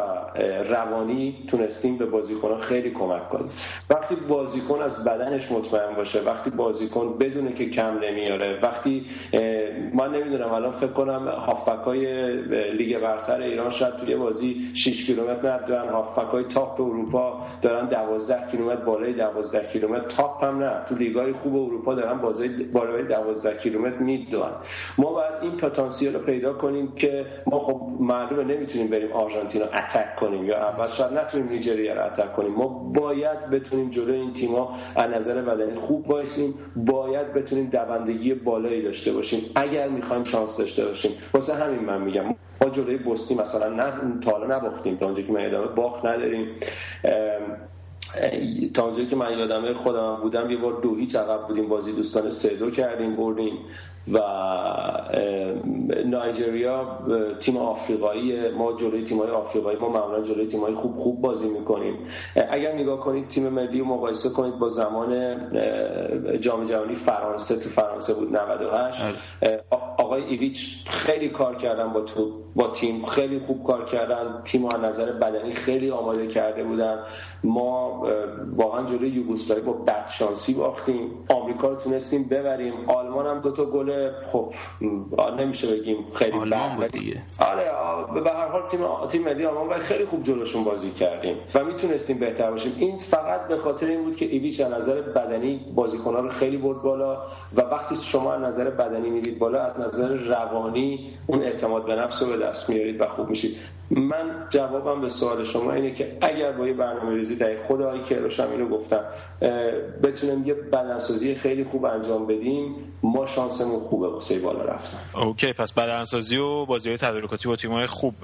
روانی 0.68 1.44
تونستیم 1.48 1.96
به 1.96 2.06
بازیکن 2.06 2.58
خیلی 2.58 2.90
کمک 2.90 3.28
کنیم. 3.28 3.46
وقتی 3.90 4.14
بازیکن 4.14 4.82
از 4.82 5.04
بدنش 5.04 5.52
مطمئن 5.52 5.94
باشه 5.94 6.20
وقتی 6.22 6.50
بازیکن 6.50 7.18
بدونه 7.18 7.52
که 7.52 7.70
کم 7.70 7.98
نمیاره 7.98 8.60
وقتی 8.62 9.06
من 9.94 10.12
نمی‌دونم 10.12 10.52
الان 10.52 10.70
فکر 10.70 10.92
کنم 10.92 11.28
هافبک 11.28 11.84
های 11.84 12.32
لیگ 12.72 12.98
برتر 12.98 13.40
ایران 13.40 13.70
شاید 13.70 13.96
توی 13.96 14.16
بازی 14.16 14.70
6 14.74 15.06
کیلومتر 15.06 15.52
ندارن 15.52 15.88
هافبک 15.88 16.30
های 16.32 16.44
top 16.44 16.80
اروپا 16.80 17.46
دارن 17.62 17.86
12 17.86 18.50
کیلومتر 18.50 18.84
بالای 18.84 19.12
12 19.12 19.72
کیلومتر 19.72 20.08
top 20.08 20.44
هم 20.44 20.58
نه. 20.58 20.72
تو 20.88 20.94
لیگ 20.94 21.16
های 21.16 21.32
خوب 21.32 21.56
اروپا 21.56 21.94
دارن 21.94 22.18
بازی 22.18 22.48
بالای 22.48 23.02
12 23.02 23.58
کیلومتر 23.58 23.98
می‌دونن 23.98 24.52
ما 24.98 25.12
باید 25.12 25.32
این 25.42 25.52
پتانسیل 25.52 26.14
رو 26.14 26.20
پیدا 26.20 26.52
کنیم 26.52 26.92
که 26.92 27.26
ما 27.46 27.58
خب 27.58 27.93
معلومه 28.00 28.54
نمی‌تونیم 28.54 28.88
بریم 28.88 29.12
آرژانتین 29.12 29.60
رو 29.62 29.66
attack 29.66 30.16
کنیم 30.16 30.44
یا 30.44 30.58
اول 30.58 30.88
شاید 30.88 31.12
نتونیم 31.12 31.48
نیجریه 31.48 31.94
رو 31.94 32.06
attack 32.06 32.32
کنیم. 32.32 32.52
ما 32.52 32.68
باید 32.68 33.50
بتونیم 33.50 33.90
جلوی 33.90 34.16
این 34.16 34.34
تیما 34.34 34.74
از 34.96 35.10
نظر 35.10 35.42
بدنی 35.42 35.74
خوب 35.74 36.06
وایسیم 36.06 36.54
باید 36.76 37.34
بتونیم 37.34 37.66
دوندگی 37.66 38.34
بالایی 38.34 38.82
داشته 38.82 39.12
باشیم. 39.12 39.50
اگر 39.54 39.88
می‌خوایم 39.88 40.24
شانس 40.24 40.56
داشته 40.56 40.86
باشیم. 40.86 41.12
واسه 41.34 41.54
همین 41.54 41.80
من 41.80 42.00
میگم 42.00 42.24
ما 42.62 42.70
جلوی 42.72 42.96
بوسنی 42.96 43.36
مثلا 43.38 43.68
نه 43.68 43.92
تا 44.20 44.30
حالا 44.30 44.56
نباختیم. 44.56 44.96
تا 44.96 45.06
اونجا 45.06 45.22
که 45.22 45.32
من 45.32 45.46
ادامه 45.46 45.66
باخت 45.66 46.04
نداریم. 46.04 46.48
تا 48.74 48.84
اونجایی 48.84 49.06
که 49.06 49.16
من 49.16 49.38
یادمه 49.38 49.74
خودم 49.74 50.16
بودم 50.22 50.50
یه 50.50 50.56
بار 50.56 50.80
دو 50.82 50.94
هیچ 50.96 51.16
عقب 51.16 51.46
بودیم. 51.46 51.68
بازی 51.68 51.92
دوستان 51.92 52.30
سه 52.30 52.56
دو 52.56 52.70
کردیم 52.70 53.16
بردیم. 53.16 53.58
و 54.12 54.18
نایجریا 56.06 56.98
تیم 57.40 57.56
آفریقایی 57.56 58.48
ما 58.48 58.72
جلوی 58.72 59.04
تیم‌های 59.04 59.30
آفریقایی 59.30 59.78
ما 59.78 59.88
معمولا 59.88 60.22
جلوی 60.22 60.46
تیم‌های 60.46 60.74
خوب 60.74 60.96
خوب 60.96 61.20
بازی 61.20 61.48
می‌کنیم. 61.48 61.98
اگر 62.50 62.72
نگاه 62.72 63.00
کنید 63.00 63.28
تیم 63.28 63.48
ملی 63.48 63.78
رو 63.78 63.84
مقایسه 63.84 64.28
کنید 64.28 64.58
با 64.58 64.68
زمان 64.68 65.36
جام 66.40 66.64
جهانی 66.64 66.94
فرانسه 66.94 67.56
تو 67.56 67.68
فرانسه 67.68 68.14
بود 68.14 68.36
98 68.36 69.02
آقای 69.98 70.22
ایویچ 70.22 70.88
خیلی 70.88 71.28
کار 71.28 71.56
کردن 71.56 71.92
با 71.92 72.00
تو 72.00 72.44
با 72.56 72.68
تیم 72.68 73.06
خیلی 73.06 73.38
خوب 73.38 73.64
کار 73.64 73.84
کردن. 73.84 74.42
تیم 74.44 74.66
از 74.66 74.80
نظر 74.80 75.12
بدنی 75.12 75.52
خیلی 75.52 75.90
آماده 75.90 76.26
کرده 76.26 76.64
بودن. 76.64 76.98
ما 77.44 78.02
واقعا 78.56 78.86
جلوی 78.86 79.08
یوگسلاوی 79.08 79.62
با 79.62 79.72
بد 79.72 80.08
شانسی 80.08 80.54
باختیم. 80.54 81.10
آمریکا 81.28 81.68
رو 81.68 81.74
تونستیم 81.74 82.28
ببریم. 82.28 82.74
آلمان 82.86 83.26
هم 83.26 83.40
دو 83.40 83.50
تا 83.50 83.64
گل 83.64 83.93
خب 84.32 84.52
نمیشه 85.38 85.76
بگیم 85.76 85.96
خیلی 86.14 86.38
آلمان 86.38 86.76
بود 86.76 86.86
دیگه. 86.86 87.22
آره 87.38 87.70
به 88.24 88.30
هر 88.30 88.48
حال 88.48 88.62
تیم 88.68 88.80
تیم 89.08 89.22
ملی 89.22 89.46
آلمان 89.46 89.78
خیلی 89.78 90.04
خوب 90.04 90.22
جلوشون 90.22 90.64
بازی 90.64 90.90
کردیم 90.90 91.36
و 91.54 91.64
می‌تونستیم 91.64 92.18
بهتر 92.18 92.50
باشیم. 92.50 92.76
این 92.78 92.98
فقط 92.98 93.48
به 93.48 93.56
خاطر 93.56 93.86
این 93.86 94.04
بود 94.04 94.16
که 94.16 94.24
ایویچ 94.24 94.60
از 94.60 94.72
نظر 94.72 95.00
بدنی 95.00 95.60
بازیکن‌ها 95.74 96.20
رو 96.20 96.28
خیلی 96.28 96.56
برد 96.56 96.82
بالا 96.82 97.22
و 97.56 97.60
وقتی 97.60 97.96
شما 98.00 98.32
از 98.32 98.42
نظر 98.42 98.70
بدنی 98.70 99.10
میرید 99.10 99.38
بالا 99.38 99.62
از 99.62 99.80
نظر 99.80 99.94
نظر 99.94 100.08
روانی 100.08 101.10
اون 101.26 101.42
اعتماد 101.42 101.86
به 101.86 101.94
نفس 101.94 102.22
رو 102.22 102.28
به 102.28 102.36
دست 102.36 102.70
میارید 102.70 103.00
و 103.00 103.06
خوب 103.06 103.30
میشید. 103.30 103.56
من 103.96 104.46
جوابم 104.50 105.00
به 105.00 105.08
سوال 105.08 105.44
شما 105.44 105.72
اینه 105.72 105.94
که 105.94 106.18
اگر 106.20 106.52
با 106.52 106.66
یه 106.66 106.72
برنامه 106.72 107.14
ریزی 107.14 107.36
در 107.36 107.66
خود 107.66 107.82
آقای 107.82 108.00
هم 108.38 108.50
اینو 108.50 108.68
گفتم 108.68 109.04
بتونیم 110.02 110.46
یه 110.46 110.54
بدنسازی 110.54 111.34
خیلی 111.34 111.64
خوب 111.64 111.84
انجام 111.84 112.26
بدیم 112.26 112.74
ما 113.02 113.26
شانسمون 113.26 113.80
خوبه 113.80 114.08
واسه 114.08 114.40
بالا 114.40 114.64
رفتن. 114.64 115.20
اوکی 115.20 115.52
پس 115.52 115.72
بدنسازی 115.72 116.36
و 116.36 116.64
بازی 116.66 116.88
های 116.88 116.98
تدارکاتی 116.98 117.48
با 117.48 117.56
تیم‌های 117.56 117.86
خوب. 117.86 118.14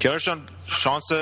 کروش 0.00 0.28
شانس 0.66 1.12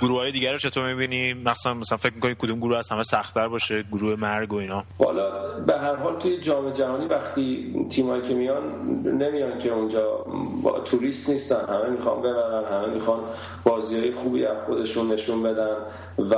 گروه 0.00 0.18
های 0.18 0.32
دیگر 0.32 0.52
رو 0.52 0.58
چطور 0.58 0.94
می‌بینی؟ 0.94 1.34
مثلا 1.34 1.74
مثلا 1.74 1.98
فکر 1.98 2.14
می‌کنی 2.14 2.34
کدوم 2.38 2.58
گروه 2.58 2.78
از 2.78 2.88
همه 2.88 3.02
سختتر 3.02 3.48
باشه؟ 3.48 3.84
گروه 3.92 4.20
مرگ 4.20 4.52
و 4.52 4.56
اینا؟ 4.56 4.84
بالا 4.98 5.58
به 5.66 5.78
هر 5.78 5.94
حال 5.94 6.18
توی 6.18 6.40
جام 6.40 6.70
جهانی 6.70 7.06
وقتی 7.06 7.74
تیمایی 7.90 8.22
که 8.22 8.34
میان 8.34 8.62
نمیان 9.04 9.58
که 9.58 9.72
اونجا 9.72 10.24
با 10.62 10.80
توریست 10.80 11.30
نیستن. 11.30 11.64
همه 11.68 11.90
می‌خوان 11.90 12.18
ببرن 12.18 12.64
همه 12.64 12.94
می‌خوان 12.94 13.20
بازی 13.64 13.98
های 13.98 14.12
خوبی 14.12 14.46
از 14.46 14.56
خودشون 14.66 15.12
نشون 15.12 15.42
بدن 15.42 15.76
و 16.18 16.34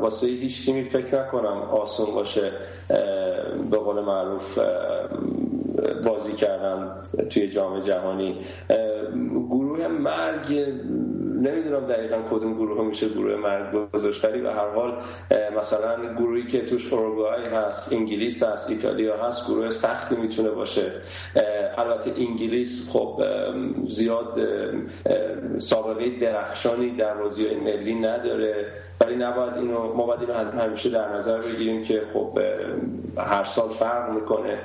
واسه 0.00 0.26
هیچ 0.26 0.66
تیمی 0.66 0.84
فکر 0.84 1.22
نکنم 1.22 1.62
آسون 1.62 2.14
باشه 2.14 2.52
به 3.70 3.76
قول 3.78 4.00
معروف 4.00 4.58
بازی 6.04 6.32
کردن 6.32 7.02
توی 7.30 7.48
جام 7.48 7.80
جهانی. 7.80 8.36
گروه 9.50 9.88
مرگ 9.88 10.66
نمی‌دونم 11.36 11.86
دقیقا 11.86 12.16
کدوم 12.30 12.54
گروه 12.54 12.84
میشه 12.86 13.08
گروه 13.08 13.36
مرگ 13.36 13.90
گذاشتری 13.92 14.40
و 14.40 14.50
هر 14.50 14.70
حال 14.70 14.92
مثلا 15.58 16.14
گروهی 16.14 16.46
که 16.46 16.64
توش 16.64 16.92
اوروگوئه 16.92 17.50
هست 17.50 17.92
انگلیس 17.92 18.42
هست 18.42 18.70
ایتالیا 18.70 19.16
هست 19.26 19.50
گروه 19.50 19.70
سختی 19.70 20.16
می‌تونه 20.16 20.50
باشه. 20.50 20.92
البته 21.78 22.10
انگلیس 22.18 22.90
خب 22.92 23.24
زیاد 23.88 24.40
سابقه 25.58 26.10
درخشانی 26.20 26.90
در 26.90 27.14
بازی 27.14 27.54
ملی 27.54 27.94
نداره. 27.94 28.66
ولی 29.00 29.16
نباید 29.16 29.54
اینو 29.54 29.94
ما 29.94 30.06
باید 30.06 30.20
اینو 30.20 30.62
همیشه 30.62 30.90
در 30.90 31.16
نظر 31.16 31.40
بگیریم 31.40 31.84
که 31.84 32.02
خب 32.14 32.38
هر 33.18 33.44
سال 33.44 33.68
فرق 33.68 34.10
می‌کنه. 34.14 34.58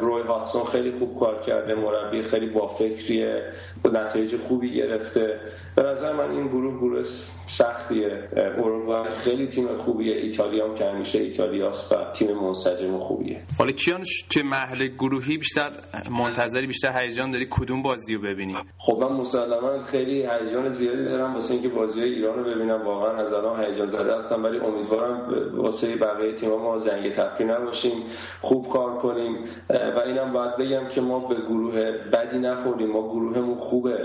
روی 0.00 0.22
هاتسون 0.22 0.64
خیلی 0.64 0.92
خوب 0.92 1.20
کار 1.20 1.42
کرده 1.42 1.74
مربی 1.74 2.22
خیلی 2.22 2.46
با 2.46 2.66
فکریه 2.68 3.42
نتایج 3.84 4.36
خوبی 4.36 4.74
گرفته. 4.74 5.40
به 5.76 5.82
نظر 5.82 6.12
من 6.12 6.30
این 6.30 6.48
گروه 6.48 6.78
گروه 6.78 7.02
سختیه. 7.48 8.28
اروگوئه 8.58 9.10
خیلی 9.10 9.48
تیم 9.48 9.76
خوبیه 9.76 10.16
ایتالیا 10.16 10.68
هم 10.68 10.74
که 10.74 10.84
همیشه 10.84 11.18
ایتالیاست 11.18 11.92
و 11.92 11.96
تیم 12.14 12.36
منسجم 12.36 12.98
خوبیه. 12.98 13.40
حالا 13.58 13.72
کیان 13.72 14.04
توی 14.30 14.42
مرحله 14.42 14.88
گروهی 14.88 15.38
بیشتر 15.38 15.70
منتظری 16.18 16.66
بیشتر 16.66 17.02
هیجان 17.02 17.30
داری؟ 17.30 17.46
کدوم 17.50 17.82
بازی 17.82 18.14
رو 18.14 18.22
ببینی؟ 18.22 18.54
خب 18.78 18.98
من 19.02 19.12
مسلما 19.12 19.84
خیلی 19.84 20.26
هیجان 20.26 20.70
زیادی 20.70 21.04
دارم 21.04 21.34
واسه 21.34 21.54
اینکه 21.54 21.68
بازی 21.68 22.02
ایران 22.02 22.38
رو 22.38 22.44
ببینم. 22.54 22.82
واقعا 22.86 23.16
از 23.26 23.32
الان 23.32 23.53
هیجان 23.60 23.86
زده 23.86 24.16
هستم 24.16 24.44
ولی 24.44 24.58
امیدوارم 24.58 25.34
واسه 25.54 25.96
بقیه 25.96 26.32
تیم‌ها 26.32 26.58
ما 26.58 26.78
زنگ 26.78 27.12
تفریح 27.12 27.50
نباشیم 27.50 27.92
خوب 28.40 28.68
کار 28.68 28.98
کنیم. 28.98 29.38
و 29.70 30.00
اینم 30.06 30.32
باید 30.32 30.56
بگم 30.56 30.88
که 30.88 31.00
ما 31.00 31.18
به 31.18 31.34
گروه 31.34 31.92
بدی 32.12 32.38
نخوردیم. 32.38 32.90
ما 32.90 33.08
گروهمون 33.08 33.58
خوبه. 33.58 33.98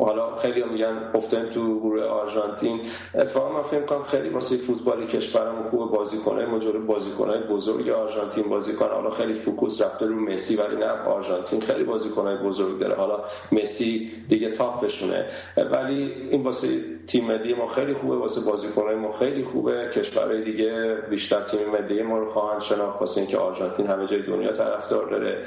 حالا 0.00 0.36
خیلی 0.36 0.64
میگن 0.64 1.10
افتادیم 1.14 1.52
تو 1.52 1.80
گروه 1.80 2.02
آرژانتین. 2.04 2.80
اتفاقا 3.14 3.52
من 3.56 3.62
فکر 3.62 3.80
کنم 3.80 4.02
خیلی 4.02 4.28
واسه 4.28 4.56
فوتبال 4.56 5.06
کشورمون 5.06 5.62
خوب 5.62 5.90
بازیکنای 5.90 6.46
major 6.46 6.78
بازیکنای 6.78 7.40
بزرگ 7.40 7.88
آرژانتین 7.88 8.48
بازی 8.48 8.72
کنه 8.72 8.88
حالا 8.88 9.10
خیلی 9.10 9.34
focus 9.34 9.82
رفته 9.82 10.06
رو 10.06 10.14
مسی 10.14 10.56
ولی 10.56 10.76
نه 10.76 10.90
آرژانتین 10.90 11.60
خیلی 11.60 11.84
بازیکنای 11.84 12.36
بزرگ 12.36 12.78
داره. 12.78 12.94
حالا 12.94 13.20
مسی 13.52 14.12
دیگه 14.28 14.50
topشونه. 14.50 15.26
ولی 15.72 16.12
این 16.30 16.42
واسه 16.42 16.68
تیم 17.06 17.24
ملی 17.24 17.54
ما 17.54 17.66
خیلی 17.74 17.94
خوبه 17.94 18.16
واسه 18.16 18.40
بازیکنای 18.40 18.94
ما 18.94 19.12
خیلی 19.12 19.44
خوبه. 19.44 19.90
کشورهای 19.94 20.44
دیگه 20.44 20.98
بیشتر 21.10 21.40
تیم 21.40 21.70
ملی 21.70 22.02
ما 22.02 22.18
رو 22.18 22.30
خواهند 22.30 22.62
شناخت. 22.62 23.00
واسه 23.00 23.20
اینکه 23.20 23.38
آرژانتین 23.38 23.86
همه 23.86 24.06
جای 24.06 24.22
دنیا 24.22 24.52
طرفدار 24.52 25.10
داره. 25.10 25.38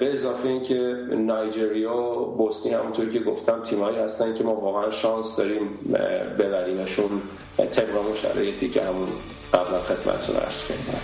به 0.00 0.12
اضافه 0.12 0.48
اینکه 0.48 0.96
نایجریا 1.10 1.96
و 1.96 2.36
بوسنی 2.36 2.72
همونطوری 2.72 3.12
که 3.12 3.20
گفتم 3.20 3.62
تیمایی 3.62 3.98
هستن 3.98 4.34
که 4.34 4.44
ما 4.44 4.54
واقعا 4.54 4.90
شانس 4.90 5.36
داریم 5.36 5.78
ببریمشون. 6.38 7.22
طبق 7.56 8.16
شرایطی 8.16 8.68
که 8.70 8.82
همون 8.82 9.08
قبلا 9.54 9.78
خدمتتون 9.78 10.36
عرض 10.36 10.68
کردم. 10.68 11.00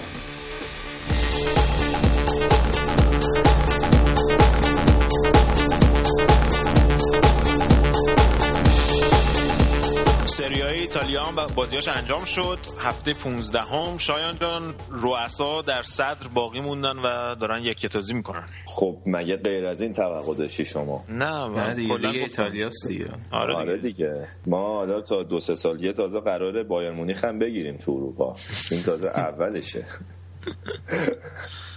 سری 10.61 10.69
های 10.69 10.81
ایتالیا 10.81 11.23
هم 11.23 11.55
بازیاش 11.55 11.89
انجام 11.89 12.25
شد. 12.25 12.59
هفته 12.81 13.15
15 13.15 13.61
هم 13.61 13.99
شایان 13.99 14.39
جان 14.39 14.75
رؤسا 14.91 15.63
در 15.63 15.83
صدر 15.83 16.29
باقی 16.35 16.61
موندن 16.61 16.99
و 16.99 17.35
دارن 17.35 17.63
یک 17.63 17.87
تازی 17.87 18.15
می‌کنن. 18.15 18.47
خب 18.67 18.97
مگه 19.07 19.37
غیر 19.37 19.67
از 19.67 19.81
این 19.81 19.93
توقع 19.93 20.35
داشتی 20.35 20.65
شما؟ 20.65 21.05
نه 21.09 21.49
نه 21.49 21.75
دیگه 21.75 22.09
ایتالیا 22.09 22.71
دیگه. 22.89 23.07
آره, 23.31 23.55
آره 23.55 23.77
دیگه. 23.77 24.29
ما 24.47 24.75
حالا 24.75 25.01
تا 25.01 25.23
دو 25.23 25.41
سه 25.41 25.55
سال 25.55 25.85
یه 25.85 25.93
تازه 25.93 26.21
قراره 26.21 26.63
بایر 26.63 26.91
مونیخ 26.91 27.25
هم 27.25 27.39
بگیریم 27.39 27.77
تو 27.77 27.93
اروپا. 27.93 28.35
این 28.71 28.83
تازه 28.83 29.09
اولشه. 29.09 29.85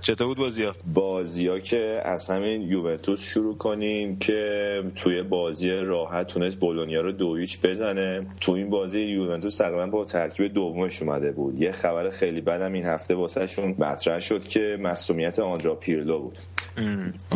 چطور 0.00 0.26
بود 0.26 0.38
بازی 0.38 0.62
ها؟ 0.62 0.74
بازی 0.94 1.46
ها 1.48 1.58
که 1.58 2.02
از 2.04 2.30
همین 2.30 2.62
یوونتوس 2.62 3.22
شروع 3.22 3.56
کنیم 3.56 4.18
که 4.18 4.82
توی 4.96 5.22
بازی 5.22 5.70
راحت 5.70 6.26
تونست 6.26 6.58
بولونیا 6.58 7.00
رو 7.00 7.12
دو 7.12 7.36
بزنه. 7.62 8.26
تو 8.40 8.52
این 8.52 8.70
بازی 8.70 9.00
یوونتوس 9.00 9.56
تقریبا 9.56 9.86
با 9.86 10.04
ترکیب 10.04 10.52
دومش 10.52 11.02
اومده 11.02 11.32
بود. 11.32 11.60
یه 11.60 11.72
خبر 11.72 12.10
خیلی 12.10 12.40
بدم 12.40 12.72
این 12.72 12.84
هفته 12.84 13.14
واسهشون 13.14 13.74
مطرح 13.78 14.18
شد 14.18 14.44
که 14.44 14.78
مصومیت 14.80 15.38
آندرا 15.38 15.74
پیرلو 15.74 16.18
بود. 16.18 16.38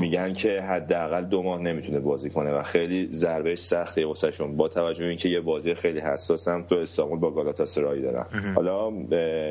میگن 0.00 0.32
که 0.32 0.60
حداقل 0.60 1.24
دو 1.24 1.42
ماه 1.42 1.62
نمی‌تونه 1.62 2.00
بازی 2.00 2.30
کنه 2.30 2.52
و 2.52 2.62
خیلی 2.62 3.08
ضربه 3.10 3.56
سختی 3.56 4.04
واسهشون 4.04 4.56
با 4.56 4.68
توجه 4.68 5.02
به 5.02 5.08
اینکه 5.08 5.28
یه 5.28 5.40
بازی 5.40 5.74
خیلی 5.74 6.00
حساسم 6.00 6.62
تو 6.68 6.74
استانبول 6.74 7.18
با 7.18 7.30
گالاتاسرای 7.30 8.02
دارن. 8.02 8.26
حالا 8.56 8.92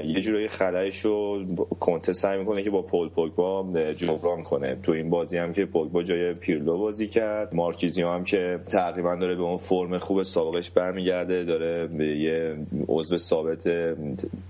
یه 0.06 0.22
جورایی 0.22 0.48
خلایشو 0.48 1.46
کنته 1.80 2.14
سعی 2.14 2.40
می‌کنه 2.40 2.64
که 2.64 2.70
با 2.70 2.82
پول 2.82 3.10
پوگبا 3.10 3.66
جبران 3.94 4.44
کنه. 4.44 4.78
تو 4.84 4.92
این 4.92 5.10
بازی 5.10 5.38
هم 5.38 5.54
که 5.54 5.66
پوگبا 5.66 6.04
جای 6.04 6.34
پیرلو 6.34 6.78
بازی 6.78 7.08
کرد. 7.08 7.54
مارکیزیو 7.54 8.10
هم 8.10 8.24
که 8.24 8.60
تقریبا 8.68 9.16
داره 9.16 9.36
به 9.36 9.44
اون 9.44 9.58
فرم 9.58 9.98
خوب 9.98 10.24
سابقش 10.24 10.72
برمیگرده 10.72 11.44
داره 11.44 11.88
به 11.88 12.06
یه 12.06 12.58
عضو 12.88 13.18
ثابت 13.18 13.70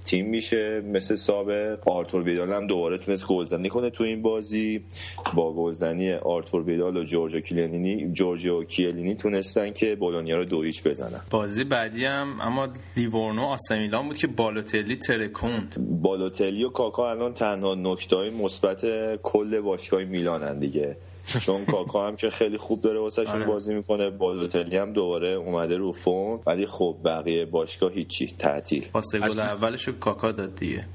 تیم 0.05 0.29
میشه 0.29 0.81
مثل 0.81 1.15
سابق. 1.15 1.87
آرتور 1.87 2.23
ویدال 2.23 2.53
هم 2.53 2.67
دوباره 2.67 2.97
تونست 2.97 3.27
گلزنی 3.27 3.69
کنه 3.69 3.89
تو 3.89 4.03
این 4.03 4.21
بازی. 4.21 4.83
با 5.33 5.53
گلزنی 5.53 6.13
آرتور 6.13 6.63
ویدال 6.63 6.97
و 6.97 7.03
جورجو 7.03 7.39
کیلینی 7.39 8.11
جورجو 8.11 8.63
کیلینی 8.63 9.15
تونستن 9.15 9.73
که 9.73 9.95
بولونیا 9.95 10.37
رو 10.37 10.45
دو 10.45 10.63
بزنن. 10.85 11.21
بازی 11.29 11.63
بعدی 11.63 12.05
هم 12.05 12.41
اما 12.41 12.67
لیورنو 12.97 13.41
آسمیلان 13.41 14.07
بود 14.07 14.17
که 14.17 14.27
بالوتلی 14.27 14.95
ترکوند. 14.95 15.75
بالوتلی 16.01 16.63
و 16.63 16.69
کاکا 16.69 17.11
الان 17.11 17.33
تنها 17.33 17.75
نکته 17.75 18.15
های 18.15 18.29
مثبت 18.29 18.81
کل 19.23 19.61
باشگاه 19.61 20.03
میلانن 20.03 20.59
دیگه. 20.59 20.97
چون 21.41 21.65
کاکا 21.65 22.07
هم 22.07 22.15
که 22.15 22.29
خیلی 22.29 22.57
خوب 22.57 22.81
داره 22.81 22.99
واسه 22.99 23.29
آره. 23.29 23.45
بازی 23.45 23.73
می‌کنه 23.73 24.09
بالوتلی 24.09 24.77
هم 24.77 24.93
دوباره 24.93 25.27
اومده 25.27 25.77
رو 25.77 25.91
فرم 25.91 26.39
ولی 26.45 26.65
خب 26.65 26.97
بقیه 27.05 27.45
باشگاه 27.45 27.91
هیچی 27.91 28.27
تعطیل. 28.27 28.89
پاس 28.93 29.15
گل 29.15 29.39
اولش 29.39 29.89
کاکا 29.89 30.31
داد 30.31 30.55
دیگه. 30.55 30.85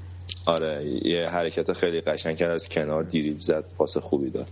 آره 0.45 0.85
یه 1.05 1.29
حرکت 1.29 1.73
خیلی 1.73 2.01
قشنگ 2.01 2.37
کرد 2.37 2.51
از 2.51 2.69
کنار 2.69 3.03
دیریب 3.03 3.39
زد 3.39 3.65
پاس 3.77 3.97
خوبی 3.97 4.29
داد. 4.29 4.49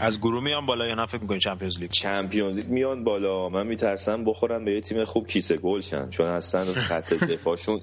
از 0.00 0.20
گروه 0.20 0.44
میان 0.44 0.66
بالا 0.66 0.86
یا 0.86 0.94
نه؟ 0.94 1.06
فکر 1.06 1.22
می‌کنی 1.22 1.38
چمپیونز 1.38 1.78
لیگ 1.78 1.90
چمپیونز 1.90 2.56
لیگ 2.56 2.68
میان 2.68 3.04
بالا. 3.04 3.48
من 3.48 3.66
میترسم 3.66 4.24
بخورن 4.24 4.64
به 4.64 4.72
یه 4.72 4.80
تیم 4.80 5.04
خوب 5.04 5.26
کیسه 5.26 5.56
گل 5.56 5.80
شن 5.80 6.10
چون 6.10 6.26
هستن 6.26 6.64
خط 6.64 7.14
دفاعشون 7.32 7.80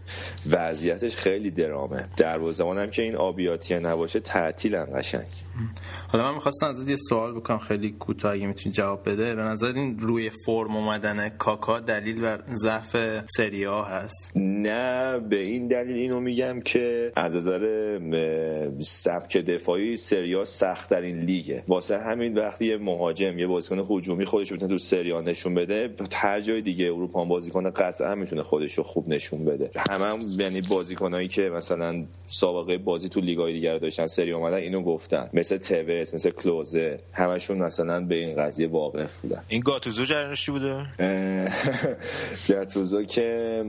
وضعیتش 0.52 1.16
خیلی 1.16 1.52
درامه. 1.52 2.10
دروازه‌بان 2.18 2.78
هم 2.78 2.90
که 2.90 3.02
این 3.02 3.16
آبیاتی 3.16 3.80
نباشه 3.80 4.20
تعطیلن 4.20 4.88
قشنگ. 5.00 5.28
حالا 6.08 6.24
من 6.24 6.34
می‌خواستم 6.34 6.68
ازت 6.68 6.90
یه 6.90 6.96
سوال 7.10 7.34
بکنم 7.34 7.58
خیلی 7.58 7.92
کوتاه 7.92 8.34
اگه 8.34 8.48
می‌تونی 8.48 8.74
جواب 8.76 9.10
بده. 9.10 9.36
به 9.36 9.42
نظر 9.42 9.74
این 9.76 10.00
روی 10.00 10.32
فرم 10.46 10.76
اومدن 10.76 11.30
کاکا 11.30 11.80
دلیل 11.80 12.22
بر 12.22 12.44
ضعف 12.48 12.98
سری 13.38 13.64
ها 13.64 13.84
هست؟ 13.84 14.32
نه 14.36 15.20
به 15.20 15.40
این 15.40 15.68
دلیل 15.68 15.96
اینو 15.96 16.20
میگم 16.20 16.60
که 16.60 17.12
از 17.16 17.36
نظر 17.36 18.00
سبک 18.80 19.38
دفاعی 19.38 19.98
سریا 19.98 20.46
سخت 20.46 20.92
این 20.92 21.20
لیگه. 21.20 21.64
واسه 21.68 21.98
همین 22.06 22.38
وقتی 22.38 22.66
یه 22.66 22.78
مهاجم 22.78 23.40
یه 23.40 23.48
بازیکن 23.48 23.86
هجومی 23.90 24.26
خودش 24.26 24.54
بتونه 24.54 24.72
تو 24.72 24.78
سریا 24.78 25.22
نشون 25.22 25.56
بده 25.56 25.90
هر 26.14 26.42
جای 26.42 26.62
دیگه 26.62 26.86
اروپا 26.86 27.22
هم 27.22 27.28
بازیکن 27.28 27.70
قطعا 27.70 28.16
می‌تونه 28.16 28.44
خودش 28.44 28.74
رو 28.74 28.84
خوب 28.84 29.10
نشون 29.10 29.46
بده. 29.46 29.70
همه 29.90 30.06
هم 30.06 30.20
یعنی 30.40 30.62
بازیکنایی 30.62 31.28
که 31.28 31.50
مثلا 31.50 32.06
سابقه 32.28 32.78
بازی 32.78 33.10
تو 33.10 33.22
لیگای 33.22 33.54
دیگر 33.54 33.78
داشتن 33.78 34.08
سری 34.08 34.32
اومدن 34.32 34.58
اینو 34.58 34.82
گفتن. 34.82 35.30
مثل 35.34 35.58
توس 35.58 36.14
مثل 36.14 36.30
کلوزه 36.30 37.00
همشون 37.14 37.58
مثلا 37.58 38.06
به 38.06 38.16
این 38.16 38.36
قضیه 38.36 38.68
واقف 38.68 39.18
بودن. 39.18 39.44
این 39.48 39.62
گاتوزو 39.62 40.06
جریانش 40.06 40.50
بوده؟ 40.50 40.86
گاتوزو 42.50 43.04
که 43.04 43.64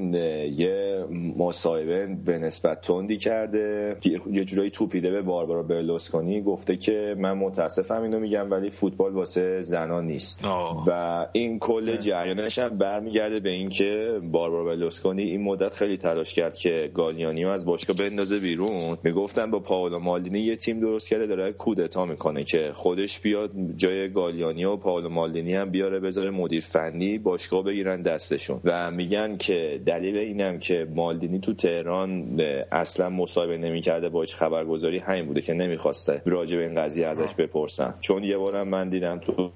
یه 0.56 1.04
مصاحبه 1.36 2.06
به 2.24 2.38
نسبت 2.38 2.80
تندی 2.80 3.16
کرده. 3.16 3.96
یه 4.30 4.44
جورایی 4.44 4.70
توپیده 4.70 5.10
به 5.10 5.22
باربارا 5.22 5.62
برلوسکونی. 5.62 6.40
گفته 6.40 6.76
که 6.76 7.14
من 7.18 7.32
متاسفم 7.32 8.02
اینو 8.02 8.25
میگم 8.26 8.50
ولی 8.50 8.70
فوتبال 8.70 9.12
واسه 9.12 9.62
زنان 9.62 10.06
نیست. 10.06 10.44
و 10.86 11.26
این 11.32 11.58
کل 11.58 11.96
جریانش 11.96 12.58
هم 12.58 12.68
برمیگرده 12.68 13.40
به 13.40 13.48
اینکه 13.48 14.20
باربارا 14.32 14.64
برلوسکونی 14.64 15.22
این 15.22 15.42
مدت 15.42 15.74
خیلی 15.74 15.96
تلاش 15.96 16.34
کرد 16.34 16.54
که 16.54 16.90
گالیانی 16.94 17.44
از 17.44 17.66
باشگاه 17.66 17.96
بندازه 17.96 18.38
بیرون. 18.38 18.98
می‌گفتن 19.02 19.50
با 19.50 19.58
پاولو 19.58 19.98
مالدینی 19.98 20.40
یه 20.40 20.56
تیم 20.56 20.80
درست 20.80 21.10
کرده 21.10 21.26
داره 21.26 21.52
کودتا 21.52 22.04
می‌کنه 22.04 22.44
که 22.44 22.70
خودش 22.74 23.20
بیاد 23.20 23.50
جای 23.76 24.08
گالیانی 24.08 24.64
و 24.64 24.76
پاولو 24.76 25.08
مالدینی 25.08 25.54
هم 25.54 25.70
بیاره 25.70 26.00
بذاره 26.00 26.30
مدیر 26.30 26.60
فنی 26.60 27.18
باشگاه 27.18 27.62
بگیرن 27.62 28.02
دستشون. 28.02 28.60
و 28.64 28.90
میگن 28.90 29.36
که 29.36 29.80
دلیل 29.86 30.16
اینم 30.16 30.58
که 30.58 30.86
مالدینی 30.94 31.38
تو 31.38 31.54
تهران 31.54 32.40
اصلا 32.72 33.10
مصاحبه 33.10 33.58
نمی‌کرده 33.58 34.08
با 34.08 34.20
هیچ 34.20 34.34
خبرگزاری 34.34 34.98
همین 34.98 35.26
بوده 35.26 35.40
که 35.40 35.54
نمی‌خواسته 35.54 36.22
راجع 36.26 36.56
به 36.56 36.62
این 36.62 36.74
قضیه 36.74 37.06
ازش 37.06 37.34
بپرسن. 37.34 37.94
چون 38.00 38.15
یه 38.24 38.38
بارم 38.38 38.68
من 38.68 38.88
دیدم 38.88 39.18
تو 39.18 39.52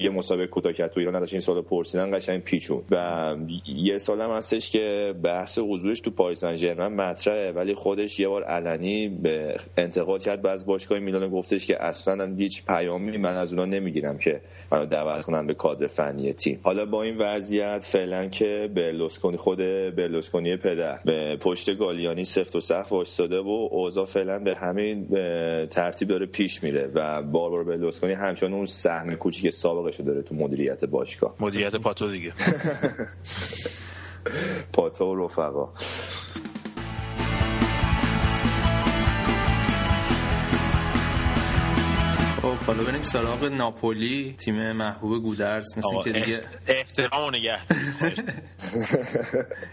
یه 0.00 0.10
مسابقه 0.10 0.46
کوتاه 0.46 0.72
کرد 0.72 0.90
تو 0.90 1.00
ایران 1.00 1.16
ازش 1.16 1.32
این 1.32 1.40
سال 1.40 1.62
پرسیدن 1.62 2.16
قشنگ 2.16 2.42
پیچون. 2.42 2.82
و 2.90 3.34
یه 3.66 3.98
سال 3.98 4.20
هم 4.20 4.30
هستش 4.30 4.70
که 4.70 5.14
بحث 5.22 5.58
حضورش 5.58 6.00
تو 6.00 6.10
پاریس 6.10 6.40
سن 6.40 6.56
ژرمن 6.56 6.92
مطرحه 6.94 7.52
ولی 7.52 7.74
خودش 7.74 8.20
یه 8.20 8.28
بار 8.28 8.42
علنی 8.42 9.08
به 9.08 9.56
انتقاد 9.76 10.22
کرد. 10.22 10.46
از 10.46 10.66
باشگاه 10.66 10.98
میلان 10.98 11.28
گفتش 11.28 11.66
که 11.66 11.82
اصلا 11.82 12.34
هیچ 12.34 12.66
پیامی 12.66 13.16
من 13.16 13.36
از 13.36 13.52
اونا 13.52 13.64
نمی‌گیرم 13.64 14.18
که 14.18 14.40
منو 14.72 14.86
دعوت 14.86 15.24
کنن 15.24 15.46
به 15.46 15.54
کادر 15.54 15.86
فنی 15.86 16.32
تیم. 16.32 16.60
حالا 16.62 16.84
با 16.84 17.02
این 17.02 17.18
وضعیت 17.18 17.84
فعلا 17.84 18.28
که 18.28 18.70
برلوسکونی 18.74 19.36
خود 19.36 19.58
برلوسکونی 19.96 20.56
پدر 20.56 20.98
به 21.04 21.36
پشت 21.36 21.78
گالیانی 21.78 22.24
سفت 22.24 22.56
و 22.56 22.60
سخت 22.60 22.92
وایساده 22.92 23.38
و 23.40 23.68
اوضاع 23.70 24.04
فعلا 24.04 24.38
به 24.38 24.54
همین 24.54 25.06
ترتیب 25.66 26.08
داره 26.08 26.26
پیش 26.26 26.62
میره 26.62 26.90
و 26.94 27.22
باربارا 27.22 27.64
برلوسکونی 27.64 28.12
همچنان 28.12 28.52
اون 28.52 28.66
سهم 28.66 29.14
کوچیک 29.32 29.50
سابقش 29.50 30.00
داره 30.00 30.22
تو 30.22 30.34
مدیریت 30.34 30.84
باشگاه. 30.84 31.34
مدیریت 31.40 31.76
پاتو 31.76 32.10
دیگه. 32.10 32.32
پاتو 34.72 35.04
و 35.04 35.24
رفقا. 35.24 35.72
خب 42.42 42.56
حالا 42.56 42.82
بریم 42.82 43.02
سراغ 43.02 43.44
ناپولی 43.44 44.34
تیم 44.38 44.72
محبوب 44.72 45.22
گودرز 45.22 45.66
مثل 45.76 46.02
که 46.04 46.12
دیگه 46.12 46.40
احترام 46.68 47.34
نگه 47.34 47.58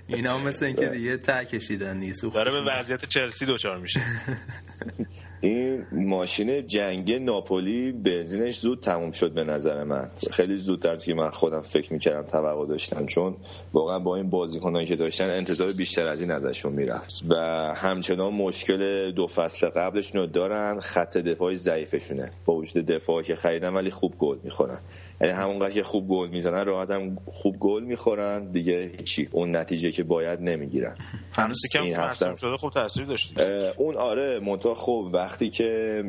اینا 0.07 0.38
مثل 0.38 0.66
اینکه 0.66 0.88
دیگه 0.88 1.18
ته 1.18 1.45
کشیدن 1.45 1.97
نیست. 1.97 2.26
داره 2.26 2.51
به 2.51 2.62
وضعیت 2.62 3.05
چلسی 3.05 3.45
دوچار 3.45 3.78
میشه. 3.78 4.01
این 5.42 5.86
ماشین 5.92 6.68
جنگی 6.68 7.20
ناپولی 7.20 7.92
بنزینش 7.92 8.60
زود 8.60 8.80
تموم 8.80 9.12
شد 9.12 9.32
به 9.32 9.44
نظر 9.44 9.84
من. 9.84 10.10
خیلی 10.32 10.58
زودتر 10.58 10.96
که 10.96 11.14
من 11.14 11.30
خودم 11.30 11.62
فکر 11.62 11.94
می‌کردم 11.94 12.22
توقع 12.22 12.68
داشتم 12.68 13.06
چون 13.06 13.36
واقعا 13.74 14.00
با 14.00 14.16
این 14.16 14.30
بازیکنایی 14.30 14.86
که 14.86 14.96
داشتن 14.96 15.30
انتظار 15.30 15.72
بیشتر 15.72 16.08
از 16.08 16.22
این 16.22 16.32
ازشون 16.32 16.74
می‌رفت. 16.74 17.24
و 17.30 17.36
همچنان 17.76 18.34
مشکل 18.34 19.12
دو 19.12 19.28
فصل 19.28 19.70
قبلشون 19.70 20.22
رو 20.22 20.28
دارن 20.28 20.80
خط 20.80 21.18
دفاعی 21.18 21.58
ضعیفشونه. 21.58 22.32
با 22.46 22.54
وجود 22.56 22.86
دفاعی 22.86 23.26
که 23.26 23.36
خریدن 23.36 23.74
ولی 23.74 23.92
خوب 23.92 24.16
گل 24.18 24.38
می‌خورن. 24.44 24.80
یعنی 25.22 25.34
همونقدر 25.34 25.72
که 25.72 25.84
خوب 25.84 26.08
گل 26.08 26.30
می‌زنن 26.30 26.66
راحت 26.66 26.90
هم 26.92 27.18
خوب 27.26 27.58
گل 27.60 27.84
می‌خورن. 27.84 28.52
دیگه 28.52 28.92
هیچی. 28.98 29.30
اون 29.32 29.56
نتیجه 29.56 29.92
که 29.92 30.04
باید 30.04 30.42
نمی‌گیرن. 30.42 30.96
هنوز 31.34 31.62
این 31.82 31.96
هفته 31.96 32.36
شده 32.36 32.58
خوب 32.58 32.72
تاثیر 32.72 33.06
داشت 33.06 33.40
اون 33.78 33.96
آره 33.96 34.40
منتها 34.40 34.74
خوب. 34.74 35.14
وقتی 35.14 35.50
که 35.50 36.04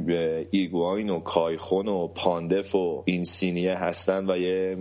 هیگواین 0.51 1.11
و 1.11 1.21
کایخون 1.21 1.89
و 1.89 2.07
پاندف 2.07 2.75
و 2.75 3.03
اینسینیه 3.07 3.75
هستن 3.75 4.31
و 4.31 4.37
یه 4.37 4.77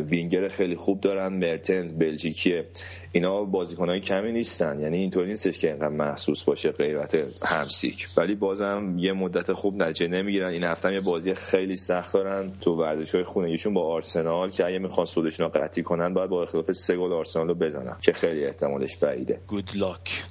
وینگر 0.00 0.48
خیلی 0.48 0.76
خوب 0.76 1.00
دارن 1.00 1.32
مرتنس 1.32 1.92
بلژیکیه 1.92 2.66
اینا 3.12 3.44
بازیکنهای 3.44 4.00
کمی 4.00 4.32
نیستن. 4.32 4.80
یعنی 4.80 4.96
اینطوری 4.96 5.28
نیستش 5.28 5.58
که 5.58 5.68
اینقدر 5.68 5.88
محسوس 5.88 6.44
باشه 6.44 6.70
غیبت 6.70 7.14
هامشیک. 7.44 8.08
ولی 8.16 8.34
بازم 8.34 8.94
یه 8.98 9.12
مدت 9.12 9.52
خوب 9.52 9.82
نتیجه 9.82 10.08
نمی‌گیرن. 10.08 10.50
این 10.50 10.64
هفته 10.64 10.92
یه 10.92 11.00
بازی 11.00 11.34
خیلی 11.34 11.76
سخت 11.76 12.12
دارن 12.12 12.52
تو 12.60 12.76
ورزشگاه 12.86 13.24
خونگیشون 13.24 13.74
با 13.74 13.86
آرسنال 13.86 14.50
که 14.50 14.66
اگه 14.66 14.78
می‌خوان 14.78 15.06
صعودشون 15.06 15.46
رو 15.46 15.52
قطعی 15.60 15.82
کنن 15.82 16.14
باید 16.14 16.30
با 16.30 16.42
اختلاف 16.42 16.72
سه 16.72 16.96
گل 16.96 17.12
آرسنال 17.12 17.48
رو 17.48 17.54
بزنن 17.54 17.96
که 18.00 18.12
خیلی 18.12 18.44
احتمالش 18.44 18.96
بعیده. 18.96 19.40
good 19.46 19.70
luck 19.74 20.22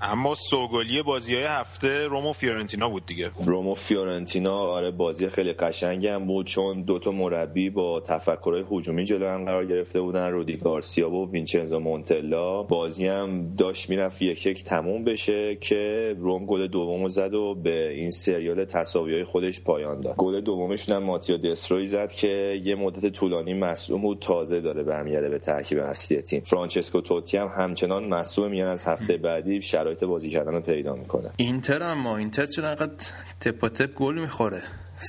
اما 0.00 0.34
سوگلی 0.34 1.02
بازی 1.02 1.34
های 1.34 1.44
هفته 1.44 2.06
رم 2.06 2.23
و 2.23 2.32
فیورنتینا 2.32 2.88
بود 2.88 3.06
دیگه. 3.06 3.30
رم 3.44 3.64
و 3.64 3.74
فیورنتینا 3.74 4.58
آره 4.58 4.90
بازی 4.90 5.28
خیلی 5.28 5.52
قشنگی 5.52 6.08
هم 6.08 6.26
بود 6.26 6.46
چون 6.46 6.82
دوتا 6.82 7.10
مربی 7.10 7.70
با 7.70 8.00
تفکرهای 8.00 8.64
هجومی 8.70 9.04
جلو 9.04 9.26
هم 9.26 9.44
قرار 9.44 9.66
گرفته 9.66 10.00
بودن 10.00 10.30
رودی 10.30 10.56
گارسیا 10.56 11.10
و 11.10 11.30
وینچنزو 11.30 11.78
مونتلا. 11.78 12.62
بازی 12.62 13.06
هم 13.06 13.54
داشت 13.56 13.90
می‌رفت 13.90 14.22
یک 14.22 14.46
یک 14.46 14.64
تموم 14.64 15.04
بشه 15.04 15.56
که 15.60 16.14
رم 16.18 16.46
گل 16.46 16.66
دومو 16.66 17.08
زد 17.08 17.34
و 17.34 17.54
به 17.54 17.90
این 17.90 18.10
سریال 18.10 18.64
تساوی 18.64 19.14
های 19.14 19.24
خودش 19.24 19.60
پایان 19.60 20.00
داد. 20.00 20.16
گل 20.16 20.40
دومشون 20.40 20.96
هم 20.96 21.02
ماتیا 21.02 21.36
دسترو 21.36 21.86
زد 21.86 22.12
که 22.12 22.60
یه 22.64 22.74
مدت 22.74 23.12
طولانی 23.12 23.54
مصدوم 23.54 24.02
بود 24.02 24.18
تازه 24.18 24.60
داره 24.60 24.82
برمیگرده 24.82 25.28
به 25.28 25.38
ترکیب 25.38 25.78
اصلی 25.78 26.22
تیم. 26.22 26.40
فرانچسکو 26.40 27.00
توتی 27.00 27.36
هم 27.36 27.46
همچنان 27.56 28.08
مصدومه 28.08 28.68
از 28.68 28.84
هفته 28.84 29.16
بعدی 29.28 29.62
شرایط 29.62 30.04
بازی 30.04 30.30
کردن 30.30 30.52
رو 30.52 30.60
پیدا 30.60 30.94
می‌کنه. 30.94 31.30
اینتر 31.36 31.82
اما 31.82 32.16
اینتر 32.16 32.46
چرا 32.46 32.68
انقدر 32.68 32.94
تپ 33.40 33.68
تپ 33.68 33.94
گل 33.94 34.18
می‌خوره؟ 34.18 34.62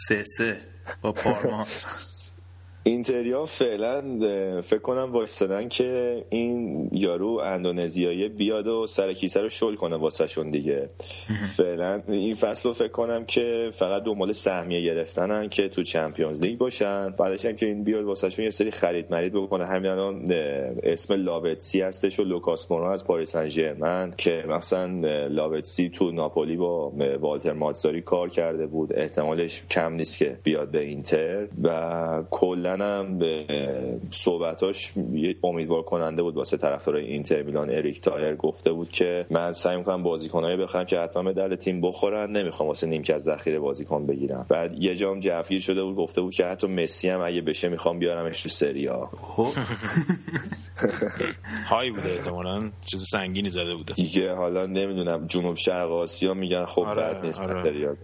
سه 0.07 0.23
سه 0.37 0.57
با 1.01 1.11
پارما. 1.11 1.67
اینتریا 2.83 3.45
فعلا 3.45 4.01
فکر 4.61 4.79
کنم 4.79 5.11
وایستادن 5.11 5.67
که 5.67 6.23
این 6.29 6.89
یارو 6.91 7.41
اندونزیایی 7.45 8.29
بیاد 8.29 8.67
و 8.67 8.85
سر 8.85 9.13
کیسه 9.13 9.41
رو 9.41 9.49
شل 9.49 9.75
کنه 9.75 9.95
واسه 9.95 10.27
شون 10.27 10.49
دیگه 10.49 10.89
فعلا 11.57 12.01
این 12.07 12.33
فصل 12.33 12.69
رو 12.69 12.73
فکر 12.73 12.87
کنم 12.87 13.25
که 13.25 13.69
فقط 13.73 14.03
دنبال 14.03 14.31
سهمیه 14.31 14.81
گرفتنن 14.81 15.49
که 15.49 15.69
تو 15.69 15.83
Champions 15.83 16.41
League 16.41 16.57
باشن. 16.57 17.09
بعدش 17.09 17.45
هم 17.45 17.55
که 17.55 17.65
این 17.65 17.83
بیاد 17.83 18.05
واسه 18.05 18.29
شون 18.29 18.45
یه 18.45 18.51
سری 18.51 18.71
خرید 18.71 19.05
مرید 19.11 19.33
بکنه. 19.33 19.65
همین 19.65 19.91
الان 19.91 20.25
اسم 20.83 21.13
لاوتزی 21.13 21.81
هستش 21.81 22.19
و 22.19 22.23
لوکاس 22.23 22.71
مورا 22.71 22.93
از 22.93 23.05
پاریس 23.05 23.31
سن 23.31 23.47
ژرمن 23.47 24.13
که 24.17 24.43
مثلا 24.47 25.27
لاوتزی 25.27 25.89
تو 25.89 26.11
ناپولی 26.11 26.57
با 26.57 26.93
والتر 27.19 27.53
ماتزاری 27.53 28.01
کار 28.01 28.29
کرده 28.29 28.67
بود. 28.67 28.93
احتمالش 28.93 29.63
کم 29.71 29.93
نیست 29.93 30.17
که 30.17 30.37
بیاد 30.43 30.71
به 30.71 30.81
اینتر. 30.81 31.47
و 31.63 32.23
کلا 32.31 32.68
هم 32.69 33.17
به 33.17 33.45
صحبتاش 34.09 34.91
امیدوار 35.43 35.83
کننده 35.83 36.23
بود 36.23 36.35
واسه 36.35 36.57
طرفدارای 36.57 37.05
اینتر 37.05 37.43
میلان 37.43 37.69
اریک 37.69 38.01
توهیر 38.01 38.35
گفته 38.35 38.71
بود 38.71 38.91
که 38.91 39.25
من 39.29 39.53
سعی 39.53 39.77
می‌کنم 39.77 40.03
بازیکنایی 40.03 40.57
بخرم 40.57 40.85
که 40.85 40.99
حتما 40.99 41.23
به 41.23 41.33
درد 41.33 41.55
تیم 41.55 41.81
بخورن 41.81 42.31
نمی‌خوام 42.31 42.69
واسه 42.69 42.87
نیمکت 42.87 43.17
ذخیره 43.17 43.59
بازیکن 43.59 44.05
بگیرم. 44.05 44.45
بعد 44.49 44.83
یه 44.83 44.95
جا 44.95 45.03
هم 45.03 45.19
جوگیر 45.19 45.59
شده 45.59 45.83
بود 45.83 45.95
گفته 45.95 46.21
بود 46.21 46.33
که 46.33 46.45
حتی 46.45 46.67
مسی 46.67 47.09
هم 47.09 47.21
اگه 47.21 47.41
بشه 47.41 47.69
می‌خوام 47.69 47.99
بیارمش 47.99 48.43
تو 48.43 48.49
سریا 48.49 49.09
های 51.69 51.91
بوده 51.91 52.09
احتمالاً 52.09 52.71
چیز 52.85 53.03
سنگینی 53.11 53.49
زده 53.49 53.75
بوده. 53.75 53.93
دیگه 53.93 54.33
حالا 54.33 54.65
نمی‌دونم 54.65 55.27
جنوب 55.27 55.55
شرق 55.55 55.91
آسیا 55.91 56.33
میگن 56.33 56.65
خب 56.65 56.81
آره، 56.81 57.01
بد 57.01 57.25
نیست 57.25 57.39
آره. 57.39 57.97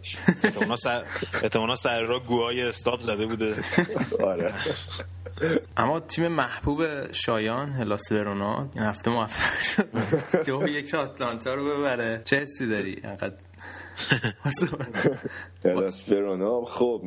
احتمالاً 1.43 1.76
سر 1.76 2.01
را 2.01 2.20
گوهای 2.20 2.61
استاپ 2.61 3.01
زده 3.01 3.26
بوده. 3.26 3.55
آره. 4.32 4.53
اما 5.78 5.99
تیم 5.99 6.28
محبوب 6.28 7.12
شایان 7.12 7.70
هلاس 7.70 8.12
ورونا 8.12 8.70
این 8.76 8.84
هفته 8.84 9.12
موفق 9.12 9.62
شد. 9.62 10.45
دو 10.45 10.68
یک 10.68 10.93
آتلانتا 10.93 11.53
رو 11.56 11.66
ببره. 11.78 12.22
چه 12.26 12.38
حسی 12.38 12.68
داری؟ 12.68 13.01
انقدر 13.03 13.36
هلاس 15.66 16.10
ورونا 16.12 16.62
خب 16.66 17.01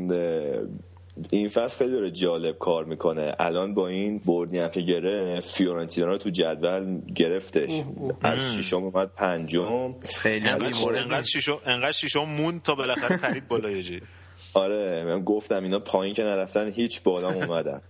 این 1.30 1.48
فصل 1.48 1.78
خیلی 1.78 1.92
داره 1.92 2.10
جالب 2.10 2.58
کار 2.58 2.84
می‌کنه. 2.84 3.34
الان 3.38 3.74
با 3.74 3.88
این 3.88 4.18
بردی 4.18 4.58
هم 4.58 4.68
که 4.68 4.80
گرفت 4.80 5.56
فیورنتینا 5.56 6.06
رو 6.06 6.18
تو 6.18 6.30
جدول 6.30 7.00
گرفتش. 7.14 7.82
از 8.22 8.54
ششم 8.54 8.76
اومد 8.76 9.12
پنجم. 9.12 9.94
خیلی 10.00 10.48
انقدر 10.48 11.22
ششم 11.22 11.58
انقدر 11.66 11.92
ششم 11.92 12.24
مون 12.24 12.60
تا 12.60 12.74
بالاخره 12.74 13.16
خرید 13.16 13.48
بالای 13.48 13.82
جی 13.82 14.00
آره 14.54 15.04
من 15.04 15.24
گفتم 15.24 15.62
اینا 15.62 15.78
پایین 15.78 16.14
که 16.14 16.22
نرفتن 16.22 16.70
هیچ 16.70 17.02
بالا 17.02 17.32
اومدن. 17.32 17.80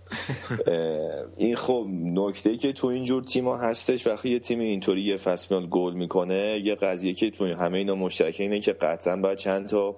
این 1.37 1.55
خب 1.55 1.85
نکته 1.89 2.57
که 2.57 2.73
تو 2.73 2.87
اینجور 2.87 3.23
تیما 3.23 3.57
هستش 3.57 4.07
وقتی 4.07 4.29
یه 4.29 4.39
تیم 4.39 4.59
اینطوری 4.59 5.01
یه 5.01 5.17
فصل 5.17 5.65
گل 5.65 5.93
می‌کنه 5.93 6.61
یه 6.63 6.75
قضیه 6.75 7.13
که 7.13 7.31
تو 7.31 7.45
همه 7.45 7.77
اینا 7.77 7.95
مشترکه 7.95 8.43
اینه 8.43 8.59
که 8.59 8.73
قطعا 8.73 9.15
باید 9.15 9.37
چند 9.37 9.67
تا 9.67 9.95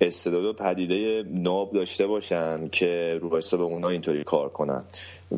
استعداد 0.00 0.44
و 0.44 0.52
پدیده 0.52 1.24
ناب 1.30 1.72
داشته 1.72 2.06
باشن 2.06 2.68
که 2.68 3.18
رو 3.22 3.28
به 3.28 3.62
اونا 3.62 3.88
اینطوری 3.88 4.24
کار 4.24 4.48
کنن. 4.48 4.84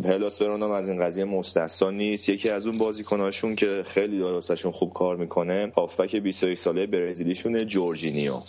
هلاس 0.04 0.42
ورونا 0.42 0.76
از 0.76 0.88
این 0.88 1.00
قضیه 1.04 1.24
مستثنا 1.24 1.90
نیست. 1.90 2.28
یکی 2.28 2.48
از 2.48 2.66
اون 2.66 2.78
بازیکناشون 2.78 3.56
که 3.56 3.84
خیلی 3.88 4.18
دارستشون 4.18 4.72
خوب 4.72 4.92
کار 4.92 5.16
می‌کنه 5.16 5.72
هافبک 5.76 6.16
21 6.16 6.58
ساله 6.58 6.86
برزیلیشونه 6.86 7.64
جورجینیو. 7.64 8.40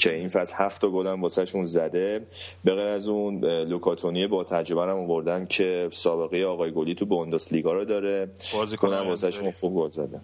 که 0.00 0.14
این 0.14 0.28
فصل 0.28 0.54
هفت 0.56 0.84
گل 0.84 1.06
هم 1.06 1.22
واسهشون 1.22 1.64
زده. 1.64 2.26
به 2.64 2.74
غیر 2.74 2.86
از 2.86 3.08
اون 3.08 3.44
لوکا 3.44 3.85
تونی 3.85 4.26
با 4.26 4.44
تجربه 4.44 4.82
هم 4.82 4.98
آوردن 4.98 5.46
که 5.46 5.88
سابقه 5.92 6.44
آقای 6.44 6.70
گلی 6.70 6.94
تو 6.94 7.26
لیگا 7.52 7.72
رو 7.72 7.84
داره. 7.84 8.28
بازیکن 8.54 8.88
واسهشون 8.88 9.50
خوب 9.50 9.74
گل 9.74 9.88
زده 9.88 10.20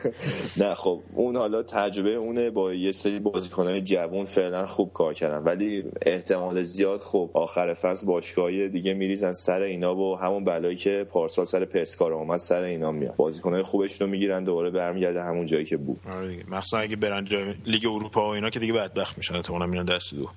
نه 0.64 0.74
خب 0.74 1.00
اون 1.14 1.36
حالا 1.36 1.62
تجربه 1.62 2.14
اونه 2.14 2.50
با 2.50 2.74
یه 2.74 2.92
سری 2.92 3.18
بازیکنان 3.18 3.84
جوون 3.84 4.24
فعلا 4.24 4.66
خوب 4.66 4.92
کار 4.92 5.14
کردن. 5.14 5.38
ولی 5.38 5.84
احتمال 6.02 6.62
زیاد 6.62 7.00
خب 7.00 7.30
آخر 7.34 7.74
فصل 7.74 8.06
باشگاهی 8.06 8.68
دیگه 8.68 8.94
میریزن 8.94 9.32
سر 9.32 9.60
اینا 9.60 9.96
و 9.96 10.18
همون 10.18 10.44
بلایی 10.44 10.76
که 10.76 11.06
پارسال 11.10 11.44
سر 11.44 11.64
پسکارا 11.64 12.12
اومد 12.12 12.38
سر 12.38 12.62
اینا 12.62 12.92
میاد. 12.92 13.16
بازیکنای 13.16 13.62
خوبش 13.62 14.00
رو 14.00 14.06
می‌گیرن 14.06 14.44
دوباره 14.44 14.70
برمیگرده 14.70 15.22
همون 15.22 15.46
جایی 15.46 15.64
که 15.64 15.76
بود. 15.76 16.00
آره 16.12 16.44
مثلا 16.48 16.80
اگه 16.80 16.96
برن 16.96 17.24
جای 17.24 17.54
لیگ 17.66 17.86
اروپا 17.86 18.28
و 18.30 18.34
اینا 18.34 18.50
که 18.50 18.60
دیگه 18.60 18.72
بدبخت 18.72 19.13
میشن 19.16 19.34
احتمالاً 19.34 19.66
میرن 19.66 19.84
دست 19.84 20.14
دو. 20.14 20.30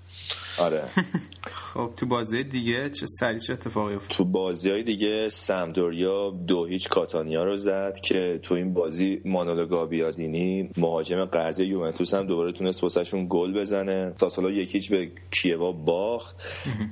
آره. 0.59 0.83
خب 1.73 1.91
تو 1.97 2.05
بازی 2.05 2.43
دیگه 2.43 2.89
چه 2.89 3.05
سری 3.05 3.39
چه 3.39 3.53
اتفاقی 3.53 3.95
افتاد؟ 3.95 4.17
تو 4.17 4.25
بازی 4.25 4.71
های 4.71 4.83
دیگه 4.83 5.29
سمدوریا 5.29 6.29
دو 6.47 6.65
هیچ 6.65 6.89
کاتانیا 6.89 7.43
رو 7.43 7.57
زد 7.57 7.99
که 7.99 8.39
تو 8.43 8.55
این 8.55 8.73
بازی 8.73 9.21
مانولو 9.25 9.65
گابیادینی 9.65 10.69
مهاجم 10.77 11.25
قرضی 11.25 11.65
یوونتوس 11.65 12.13
هم 12.13 12.27
دوباره 12.27 12.51
تونست 12.51 12.83
واسهشون 12.83 13.27
گل 13.29 13.59
بزنه. 13.59 14.13
ساسولو 14.17 14.51
یکیچ 14.51 14.91
به 14.91 15.11
کیوا 15.31 15.71
باخت. 15.71 16.35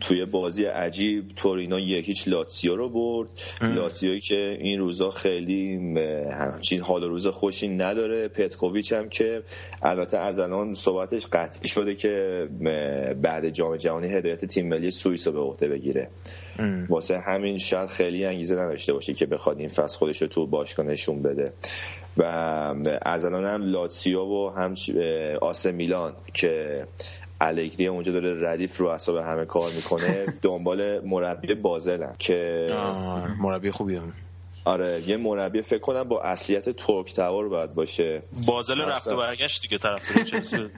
توی 0.01 0.25
بازی 0.25 0.65
عجیب 0.65 1.31
تورینو 1.35 1.79
یکیچ 1.79 2.27
لاتسیو 2.27 2.75
رو 2.75 2.89
برد. 2.89 3.29
لاتسیوی 3.61 4.19
که 4.19 4.57
این 4.59 4.79
روزا 4.79 5.11
خیلی 5.11 5.75
همچین 6.31 6.81
حال 6.81 7.03
و 7.03 7.07
روز 7.07 7.27
خوشی 7.27 7.67
نداره. 7.67 8.27
پتکوویچ 8.27 8.93
هم 8.93 9.09
که 9.09 9.43
البته 9.81 10.17
از 10.17 10.39
الان 10.39 10.73
صحبتش 10.73 11.27
قطعی 11.27 11.64
شده 11.65 11.95
که 11.95 12.47
بعد 13.21 13.49
جام 13.49 13.77
جهانی 13.77 14.07
هدایت 14.07 14.45
تیم 14.45 14.67
ملی 14.69 14.91
سوئیس 14.91 15.27
رو 15.27 15.33
به 15.33 15.39
عهده 15.39 15.67
بگیره. 15.67 16.09
واسه 16.89 17.19
همین 17.19 17.57
شاید 17.57 17.89
خیلی 17.89 18.25
انگیزه 18.25 18.55
نداشته 18.55 18.93
باشه 18.93 19.13
که 19.13 19.25
بخواد 19.25 19.59
این 19.59 19.67
فصل 19.67 19.97
خودش 19.97 20.21
رو 20.21 20.27
تو 20.27 20.47
باشگاه 20.47 20.85
نشون 20.85 21.21
بده. 21.21 21.53
و 22.17 22.23
از 23.01 23.25
الان 23.25 23.45
هم 23.45 23.61
لاتسیو 23.61 24.19
و 24.21 24.49
هم 24.49 24.75
آسه 25.41 25.71
میلان 25.71 26.13
که 26.33 26.83
الگری 27.41 27.87
اونجا 27.87 28.11
داره 28.11 28.49
ردیف 28.49 28.77
رو 28.77 28.87
اصاب 28.87 29.17
همه 29.17 29.45
کار 29.45 29.71
می‌کنه 29.75 30.25
دنبال 30.41 30.99
مربی 31.05 31.55
بازلن 31.55 32.15
که 32.19 32.69
مربی 33.39 33.71
خوبی 33.71 33.95
هم. 33.95 34.13
آره 34.65 35.03
یه 35.07 35.17
مربی 35.17 35.61
فکر 35.61 35.79
کنم 35.79 36.03
با 36.03 36.21
اصلیت 36.21 36.69
ترک 36.69 37.13
تبار 37.13 37.49
باید 37.49 37.73
باشه. 37.73 38.23
بازل 38.45 38.81
رفت 38.81 39.07
و 39.07 39.17
برگشت 39.17 39.61
دیگه 39.61 39.77
طرف 39.77 40.23
چلسی 40.23 40.69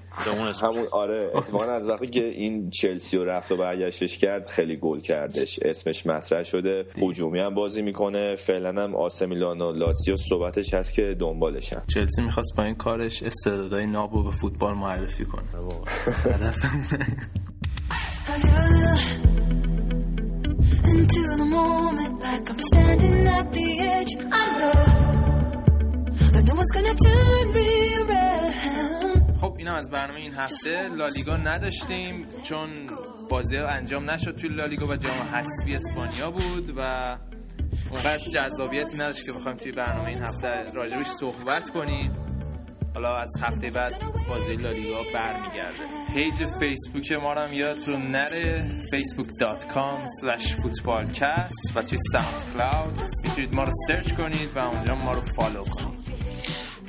همون 0.61 0.87
آره 0.91 1.31
اتفاقا 1.33 1.63
از 1.63 1.87
وقتی 1.87 2.07
که 2.07 2.25
این 2.25 2.69
چلسی 2.69 3.17
رو 3.17 3.25
رفت 3.25 3.51
و 3.51 3.57
برگشتش 3.57 4.17
کرد 4.17 4.47
خیلی 4.47 4.75
گل 4.75 4.99
کردش. 4.99 5.59
اسمش 5.59 6.05
مطرح 6.05 6.43
شده. 6.43 6.85
هجومی 7.01 7.39
هم 7.39 7.55
بازی 7.55 7.81
می‌کنه. 7.81 8.35
فعلا 8.35 8.83
هم 8.83 8.95
آسه 8.95 9.25
میلان 9.25 9.61
و 9.61 9.71
لاتزیو 9.71 10.15
صحبتش 10.15 10.73
هست 10.73 10.93
که 10.93 11.15
دنبالشن 11.19 11.81
چلسی 11.93 12.21
می‌خواست 12.21 12.55
با 12.57 12.63
این 12.63 12.75
کارش 12.75 13.23
استعدادهای 13.23 13.85
نابو 13.85 14.23
به 14.23 14.31
فوتبال 14.31 14.73
معرفی 14.73 15.25
کنه. 15.25 15.43
into 20.87 21.21
the 21.37 21.45
moment 21.45 22.19
like 22.19 22.49
I'm 22.49 22.59
standing 22.59 23.16
خب 29.41 29.55
اینم 29.57 29.73
از 29.73 29.89
برنامه 29.89 30.19
این 30.19 30.33
هفته. 30.33 30.89
لالیگا 30.89 31.37
نداشتیم 31.37 32.25
چون 32.43 32.69
بازی 33.29 33.57
انجام 33.57 34.09
نشد 34.09 34.35
توی 34.35 34.49
لالیگا 34.49 34.87
و 34.87 34.95
جام 34.95 35.13
حذفی 35.13 35.75
اسپانیا 35.75 36.31
بود 36.31 36.73
و 36.77 36.81
اونقدر 37.91 38.17
جذابیتی 38.17 38.95
نداشت 38.95 39.25
که 39.25 39.31
بخوایم 39.31 39.57
توی 39.57 39.71
برنامه 39.71 40.09
این 40.09 40.23
هفته 40.23 40.63
راجبش 40.73 41.07
صحبت 41.07 41.69
کنیم. 41.69 42.11
حالا 42.93 43.17
از 43.17 43.31
هفته 43.41 43.69
بعد 43.69 43.93
بازی 44.29 44.55
لالیگا 44.55 44.99
برمیگرده. 45.13 45.83
page 46.13 46.45
فیسبوک 46.59 47.11
ما 47.11 47.33
رو 47.33 47.41
هم 47.41 47.53
یادتون 47.53 48.01
نره. 48.01 48.81
facebook.com 48.95 50.07
slash 50.21 50.43
footballcast 50.43 51.75
و 51.75 51.81
توی 51.81 51.97
SoundCloud 52.11 53.03
می‌تونید 53.23 53.55
ما 53.55 53.63
رو 53.63 53.71
سرچ 53.87 54.13
کنید 54.13 54.49
و 54.55 54.59
اونجا 54.59 54.95
ما 54.95 55.13
رو 55.13 55.21
follow 55.21 55.61
کنید. 55.61 56.06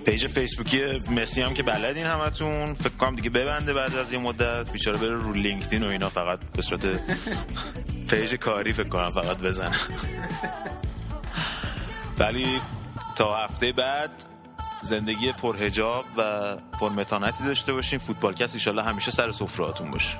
page 0.04 0.26
فیسبوکی 0.26 0.82
مسی 1.10 1.42
هم 1.42 1.54
که 1.54 1.62
بلدین 1.62 2.06
همتون. 2.06 2.74
فکر 2.74 2.88
کنم 2.88 3.16
دیگه 3.16 3.30
ببنده 3.30 3.72
بعد 3.72 3.94
از 3.94 4.12
یه 4.12 4.18
مدت. 4.18 4.72
بیچاره 4.72 4.98
بره 4.98 5.14
رو 5.14 5.32
لینکدین 5.32 5.84
و 5.84 5.86
اینا 5.86 6.08
فقط 6.08 6.38
به 6.56 6.62
صورت 6.62 6.80
page 8.10 8.34
کاری 8.34 8.72
فکر 8.72 8.88
کنم 8.88 9.10
فقط 9.10 9.38
بزنه. 9.38 9.76
ولی 12.18 12.60
تا 13.16 13.36
هفته 13.36 13.72
بعد 13.72 14.10
زندگی 14.82 15.32
پرهجاب 15.32 16.04
و 16.16 16.56
پرمتانتی 16.80 17.44
داشته 17.44 17.72
باشین 17.72 17.98
فوتبالکست 17.98 18.54
ایشالله 18.54 18.82
همیشه 18.82 19.10
سر 19.10 19.32
سفرهاتون 19.32 19.90
باشه. 19.90 20.18